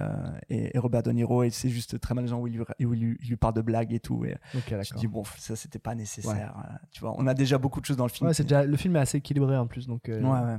et, 0.50 0.76
et 0.76 0.78
Robert 0.80 1.04
De 1.04 1.12
Niro, 1.12 1.44
et 1.44 1.50
c'est 1.50 1.68
juste 1.68 2.00
très 2.00 2.14
malaisant 2.14 2.40
où 2.40 2.48
il 2.48 2.54
lui, 2.54 2.64
où 2.84 2.94
il 2.94 3.00
lui, 3.00 3.18
il 3.22 3.28
lui 3.28 3.36
parle 3.36 3.54
de 3.54 3.62
blagues 3.62 3.92
et 3.92 4.00
tout. 4.00 4.24
Et 4.24 4.34
Ok, 4.56 4.74
tu 4.82 4.92
te 4.94 4.98
dis 4.98 5.06
bon, 5.06 5.22
ça 5.38 5.54
c'était 5.54 5.78
pas 5.78 5.94
nécessaire. 5.94 6.54
tu 6.90 7.00
vois, 7.00 7.14
on 7.16 7.26
a 7.28 7.34
déjà 7.34 7.58
beaucoup 7.58 7.80
de 7.80 7.86
choses 7.86 7.96
dans 7.96 8.06
le 8.06 8.10
film. 8.10 8.26
Ouais, 8.26 8.34
c'est 8.34 8.42
déjà... 8.42 8.64
le 8.64 8.76
film 8.76 8.96
est 8.96 9.00
assez 9.00 9.18
équilibré 9.18 9.56
en 9.56 9.68
plus, 9.68 9.86
donc. 9.86 10.02
Ouais, 10.08 10.14
ouais. 10.20 10.58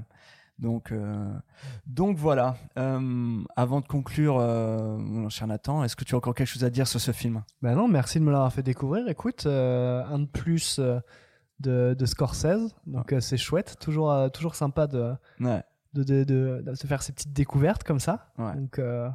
Donc, 0.57 0.91
euh, 0.91 1.33
donc 1.85 2.17
voilà. 2.17 2.55
Euh, 2.77 3.43
avant 3.55 3.81
de 3.81 3.87
conclure, 3.87 4.37
euh, 4.39 4.97
mon 4.97 5.27
cher 5.29 5.47
Nathan, 5.47 5.83
est-ce 5.83 5.95
que 5.95 6.03
tu 6.05 6.15
as 6.15 6.17
encore 6.17 6.33
quelque 6.33 6.47
chose 6.47 6.63
à 6.63 6.69
dire 6.69 6.87
sur 6.87 7.01
ce 7.01 7.11
film? 7.11 7.43
Bah 7.61 7.75
non, 7.75 7.87
merci 7.87 8.19
de 8.19 8.23
me 8.23 8.31
l'avoir 8.31 8.53
fait 8.53 8.63
découvrir. 8.63 9.07
Écoute, 9.09 9.45
un 9.45 10.19
de 10.19 10.25
plus 10.27 10.79
de, 11.59 11.93
de 11.97 12.05
Scorsese, 12.05 12.73
donc 12.85 13.11
euh, 13.13 13.19
c'est 13.19 13.37
chouette. 13.37 13.77
Toujours, 13.79 14.11
euh, 14.11 14.29
toujours 14.29 14.55
sympa 14.55 14.87
de, 14.87 15.13
Ouais. 15.39 15.63
de, 15.93 16.03
de, 16.03 16.23
de- 16.23 16.63
de 16.65 16.73
se 16.75 16.87
faire 16.87 17.01
ces 17.01 17.11
petites 17.13 17.33
découvertes 17.33 17.83
comme 17.83 17.99
ça. 17.99 18.27
Ouais. 18.37 18.55
Donc 18.55 18.79
euh, 18.79 19.09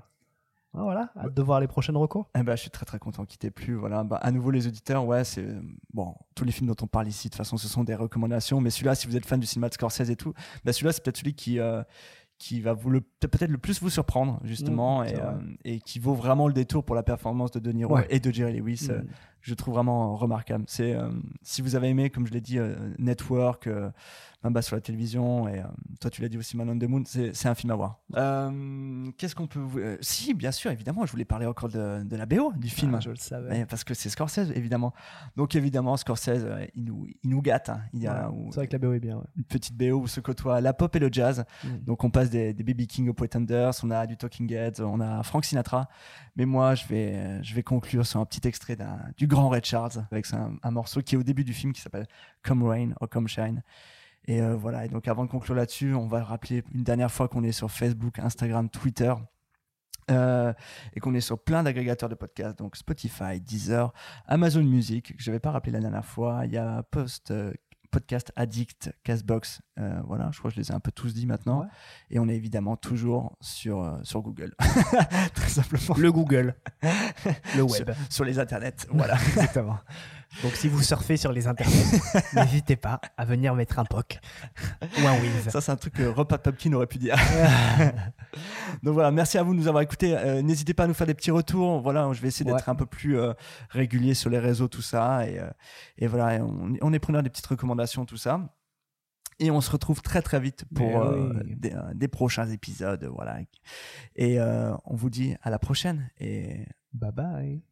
ah, 0.72 0.82
voilà, 0.82 1.10
hâte 1.16 1.34
de 1.34 1.42
voir 1.42 1.58
les 1.60 1.66
prochaines 1.66 1.96
recos. 1.96 2.24
Eh 2.38 2.42
ben, 2.44 2.54
je 2.54 2.60
suis 2.60 2.70
très 2.70 2.86
très 2.86 2.98
content 3.00 3.24
qu'il 3.24 3.38
t'ait 3.38 3.50
plu. 3.50 3.74
Voilà. 3.74 4.04
Bah, 4.04 4.18
à 4.22 4.30
nouveau 4.30 4.50
les 4.52 4.66
auditeurs, 4.68 5.04
ouais, 5.04 5.24
c'est 5.24 5.44
bon. 5.92 6.14
Tous 6.36 6.44
les 6.44 6.52
films 6.52 6.68
dont 6.68 6.76
on 6.82 6.86
parle 6.86 7.08
ici, 7.08 7.28
de 7.28 7.32
toute 7.32 7.38
façon, 7.38 7.56
ce 7.56 7.66
sont 7.68 7.82
des 7.82 7.94
recommandations. 7.96 8.60
Mais 8.60 8.70
celui-là, 8.70 8.94
si 8.94 9.06
vous 9.08 9.16
êtes 9.16 9.26
fan 9.26 9.40
du 9.40 9.46
cinéma 9.46 9.68
de 9.68 9.74
Scorsese 9.74 10.10
et 10.10 10.16
tout, 10.16 10.32
bah, 10.64 10.72
celui-là, 10.72 10.92
c'est 10.92 11.02
peut-être 11.02 11.16
celui 11.16 11.34
qui 11.34 11.58
euh, 11.58 11.82
qui 12.38 12.60
va 12.60 12.72
vous 12.72 12.88
le 12.88 13.00
peut-être 13.00 13.50
le 13.50 13.58
plus 13.58 13.82
vous 13.82 13.90
surprendre 13.90 14.40
justement 14.44 15.02
Mmh, 15.02 15.06
et, 15.08 15.14
euh, 15.16 15.32
et 15.64 15.80
qui 15.80 15.98
vaut 15.98 16.14
vraiment 16.14 16.46
le 16.46 16.54
détour 16.54 16.84
pour 16.84 16.94
la 16.94 17.02
performance 17.02 17.50
de 17.50 17.58
De 17.58 17.70
Niro 17.72 17.96
Ouais. 17.96 18.06
et 18.08 18.18
de 18.20 18.30
Jerry 18.30 18.56
Lewis. 18.58 18.86
Mmh. 18.88 18.92
euh, 18.92 19.02
je 19.42 19.54
trouve 19.54 19.74
vraiment 19.74 20.16
remarquable. 20.16 20.64
C'est 20.68 20.96
si 21.42 21.62
vous 21.62 21.74
avez 21.74 21.88
aimé, 21.88 22.10
comme 22.10 22.26
je 22.26 22.32
l'ai 22.32 22.40
dit, 22.42 22.58
Network, 22.98 23.68
euh, 24.44 24.48
Mamba 24.48 24.62
sur 24.62 24.76
la 24.76 24.80
télévision 24.80 25.48
et 25.48 25.58
euh, 25.60 25.64
toi 26.00 26.10
tu 26.10 26.22
l'as 26.22 26.28
dit 26.28 26.38
aussi, 26.38 26.56
Man 26.56 26.68
on 26.70 26.78
the 26.78 26.84
Moon, 26.88 27.02
c'est 27.06 27.34
c'est 27.34 27.48
un 27.48 27.54
film 27.54 27.70
à 27.72 27.76
voir. 27.76 28.00
Euh, 28.16 29.10
Qu'est-ce 29.18 29.34
qu'on 29.34 29.46
peut 29.46 29.60
euh, 29.76 29.96
si, 30.00 30.34
bien 30.34 30.50
sûr, 30.52 30.70
évidemment, 30.70 31.04
je 31.06 31.12
voulais 31.12 31.24
parler 31.24 31.46
encore 31.46 31.68
de, 31.68 32.02
de 32.04 32.16
la 32.16 32.26
BO 32.26 32.52
du 32.56 32.68
film. 32.68 32.94
Ah, 32.94 33.00
je 33.00 33.10
le 33.10 33.16
savais. 33.16 33.66
Parce 33.66 33.84
que 33.84 33.94
c'est 33.94 34.08
Scorsese, 34.08 34.50
évidemment. 34.54 34.92
Donc 35.36 35.54
évidemment, 35.54 35.96
Scorsese, 35.96 36.28
euh, 36.44 36.66
il 36.74 36.84
nous, 36.84 37.06
il 37.22 37.30
nous 37.30 37.42
gâte. 37.42 37.68
hein. 37.68 37.80
Il 37.92 38.00
y 38.02 38.06
a 38.06 38.30
Ouais, 38.30 38.36
où- 38.36 38.50
C'est 38.50 38.56
vrai 38.60 38.66
que 38.66 38.72
la 38.72 38.78
BO 38.78 38.92
est 38.94 39.00
bien. 39.00 39.16
ouais. 39.16 39.24
une 39.36 39.44
petite 39.44 39.76
BO 39.76 40.00
où 40.00 40.06
se 40.06 40.20
côtoient 40.20 40.60
la 40.60 40.72
pop 40.72 40.94
et 40.96 40.98
le 40.98 41.08
jazz. 41.12 41.44
Donc 41.86 42.04
on 42.04 42.10
passe 42.10 42.30
des, 42.30 42.52
des 42.54 42.64
Baby 42.64 42.86
King 42.86 43.08
aux 43.08 43.14
Pretenders, 43.14 43.72
on 43.82 43.90
a 43.90 44.06
du 44.06 44.16
Talking 44.16 44.52
Heads, 44.52 44.80
on 44.80 45.00
a 45.00 45.22
Frank 45.22 45.44
Sinatra. 45.44 45.88
Mais 46.36 46.46
moi, 46.46 46.74
je 46.74 46.86
vais, 46.86 47.42
je 47.42 47.54
vais 47.54 47.62
conclure 47.62 48.06
sur 48.06 48.20
un 48.20 48.24
petit 48.24 48.46
extrait 48.48 48.76
d'un- 48.76 49.00
du 49.16 49.26
grand 49.26 49.48
Ray 49.48 49.60
Charles 49.64 50.06
avec 50.10 50.32
un, 50.32 50.54
un 50.62 50.70
morceau 50.70 51.02
qui 51.02 51.14
est 51.14 51.18
au 51.18 51.22
début 51.22 51.44
du 51.44 51.52
film 51.52 51.72
qui 51.72 51.80
s'appelle 51.80 52.06
Come 52.42 52.62
Rain 52.62 52.90
or 53.00 53.08
Come 53.08 53.28
Shine. 53.28 53.62
Et 54.30 54.40
euh, 54.40 54.54
voilà. 54.54 54.84
Et 54.84 54.88
donc 54.88 55.08
avant 55.08 55.24
de 55.24 55.30
conclure 55.30 55.56
là-dessus, 55.56 55.92
on 55.94 56.06
va 56.06 56.22
rappeler 56.22 56.62
une 56.72 56.84
dernière 56.84 57.10
fois 57.10 57.26
qu'on 57.28 57.42
est 57.42 57.50
sur 57.52 57.70
Facebook, 57.70 58.18
Instagram, 58.20 58.68
Twitter. 58.68 59.12
euh, 60.10 60.52
et 60.94 61.00
qu'on 61.00 61.14
est 61.14 61.20
sur 61.20 61.38
plein 61.42 61.62
d'agrégateurs 61.64 62.08
de 62.08 62.14
podcasts, 62.14 62.58
donc 62.58 62.76
Spotify, 62.76 63.40
Deezer, 63.40 63.92
Amazon 64.26 64.62
Music, 64.62 65.16
que 65.16 65.22
je 65.22 65.30
n'avais 65.30 65.40
pas 65.40 65.50
rappelé 65.50 65.72
la 65.72 65.80
dernière 65.80 66.04
fois. 66.04 66.42
Il 66.44 66.52
y 66.52 66.56
a 66.58 66.82
Post, 66.90 67.30
euh, 67.32 67.52
Podcast 67.92 68.32
Addict, 68.36 68.92
Castbox. 69.02 69.62
euh, 69.80 70.00
voilà, 70.06 70.30
je 70.32 70.38
crois 70.38 70.50
que 70.50 70.54
je 70.56 70.60
les 70.60 70.70
ai 70.70 70.74
un 70.74 70.80
peu 70.80 70.92
tous 70.92 71.12
dit 71.14 71.26
maintenant. 71.26 71.62
Ouais. 71.62 71.66
Et 72.10 72.18
on 72.20 72.28
est 72.28 72.36
évidemment 72.36 72.76
toujours 72.76 73.36
sur, 73.40 73.98
sur 74.04 74.22
Google. 74.22 74.54
Très 75.34 75.48
simplement. 75.48 75.96
Le 75.98 76.12
Google. 76.12 76.54
Le 77.56 77.66
Sur, 77.68 77.86
web. 77.86 77.90
sur 78.08 78.24
les 78.24 78.38
internets. 78.38 78.86
Voilà. 78.90 79.14
Exactement. 79.28 79.78
Donc 80.42 80.52
si 80.54 80.68
vous 80.68 80.80
surfez 80.82 81.16
sur 81.16 81.32
les 81.32 81.46
internets, 81.48 81.74
n'hésitez 82.34 82.76
pas 82.76 83.00
à 83.16 83.24
venir 83.24 83.54
mettre 83.54 83.78
un 83.78 83.84
POC 83.84 84.18
ou 85.02 85.06
un 85.06 85.20
Wiz. 85.20 85.48
Ça, 85.48 85.60
c'est 85.60 85.72
un 85.72 85.76
truc 85.76 85.94
que 85.94 86.02
de 86.02 86.36
Pumpkin 86.36 86.72
aurait 86.72 86.86
pu 86.86 86.98
dire. 86.98 87.16
Donc 88.82 88.94
voilà, 88.94 89.10
merci 89.10 89.38
à 89.38 89.42
vous 89.42 89.52
de 89.54 89.58
nous 89.58 89.68
avoir 89.68 89.82
écoutés. 89.82 90.16
Euh, 90.16 90.40
N'hésitez 90.42 90.72
pas 90.72 90.84
à 90.84 90.86
nous 90.86 90.94
faire 90.94 91.06
des 91.06 91.14
petits 91.14 91.30
retours. 91.32 91.80
Voilà, 91.80 92.08
je 92.12 92.20
vais 92.22 92.28
essayer 92.28 92.44
d'être 92.44 92.64
Ouais. 92.66 92.70
un 92.70 92.74
peu 92.76 92.86
plus 92.86 93.18
euh, 93.18 93.32
régulier 93.70 94.14
sur 94.14 94.30
les 94.30 94.38
réseaux, 94.38 94.68
tout 94.68 94.82
ça. 94.82 95.28
Et, 95.28 95.38
euh, 95.38 95.50
et 95.98 96.06
voilà, 96.06 96.36
et 96.36 96.40
on, 96.40 96.74
on 96.80 96.92
est 96.92 96.98
preneur 97.00 97.22
des 97.22 97.30
petites 97.30 97.46
recommandations, 97.46 98.04
tout 98.06 98.16
ça. 98.16 98.40
Et 99.40 99.50
on 99.50 99.60
se 99.60 99.70
retrouve 99.70 100.00
très 100.02 100.22
très 100.22 100.38
vite 100.38 100.64
pour 100.74 101.06
oui. 101.12 101.54
des, 101.56 101.74
des 101.94 102.08
prochains 102.08 102.48
épisodes. 102.50 103.04
Voilà. 103.14 103.38
Et 104.14 104.38
on 104.40 104.94
vous 104.94 105.10
dit 105.10 105.34
à 105.42 105.50
la 105.50 105.58
prochaine. 105.58 106.10
Et 106.20 106.66
Bye 106.92 107.12
bye. 107.12 107.62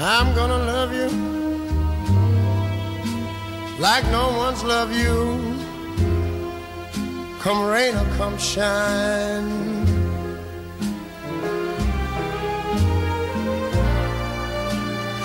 I'm 0.00 0.34
gonna 0.34 0.58
love 0.58 0.92
you 0.92 1.08
like 3.78 4.04
no 4.06 4.36
one's 4.36 4.64
loved 4.64 4.94
you. 4.94 5.56
Come 7.40 7.64
rain 7.66 7.94
or 7.94 8.04
come 8.16 8.36
shine. 8.38 9.86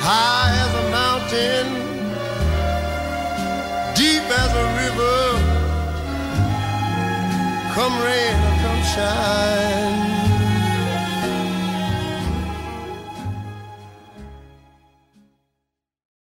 High 0.06 0.52
as 0.64 0.74
a 0.76 0.90
mountain, 0.92 1.83
deep 4.24 4.38
as 4.38 4.52
a 4.54 4.66
river. 4.82 5.20
Come 7.74 8.02
rain 8.02 8.36
or 8.48 8.56
come 8.62 8.84
shine. 8.84 10.03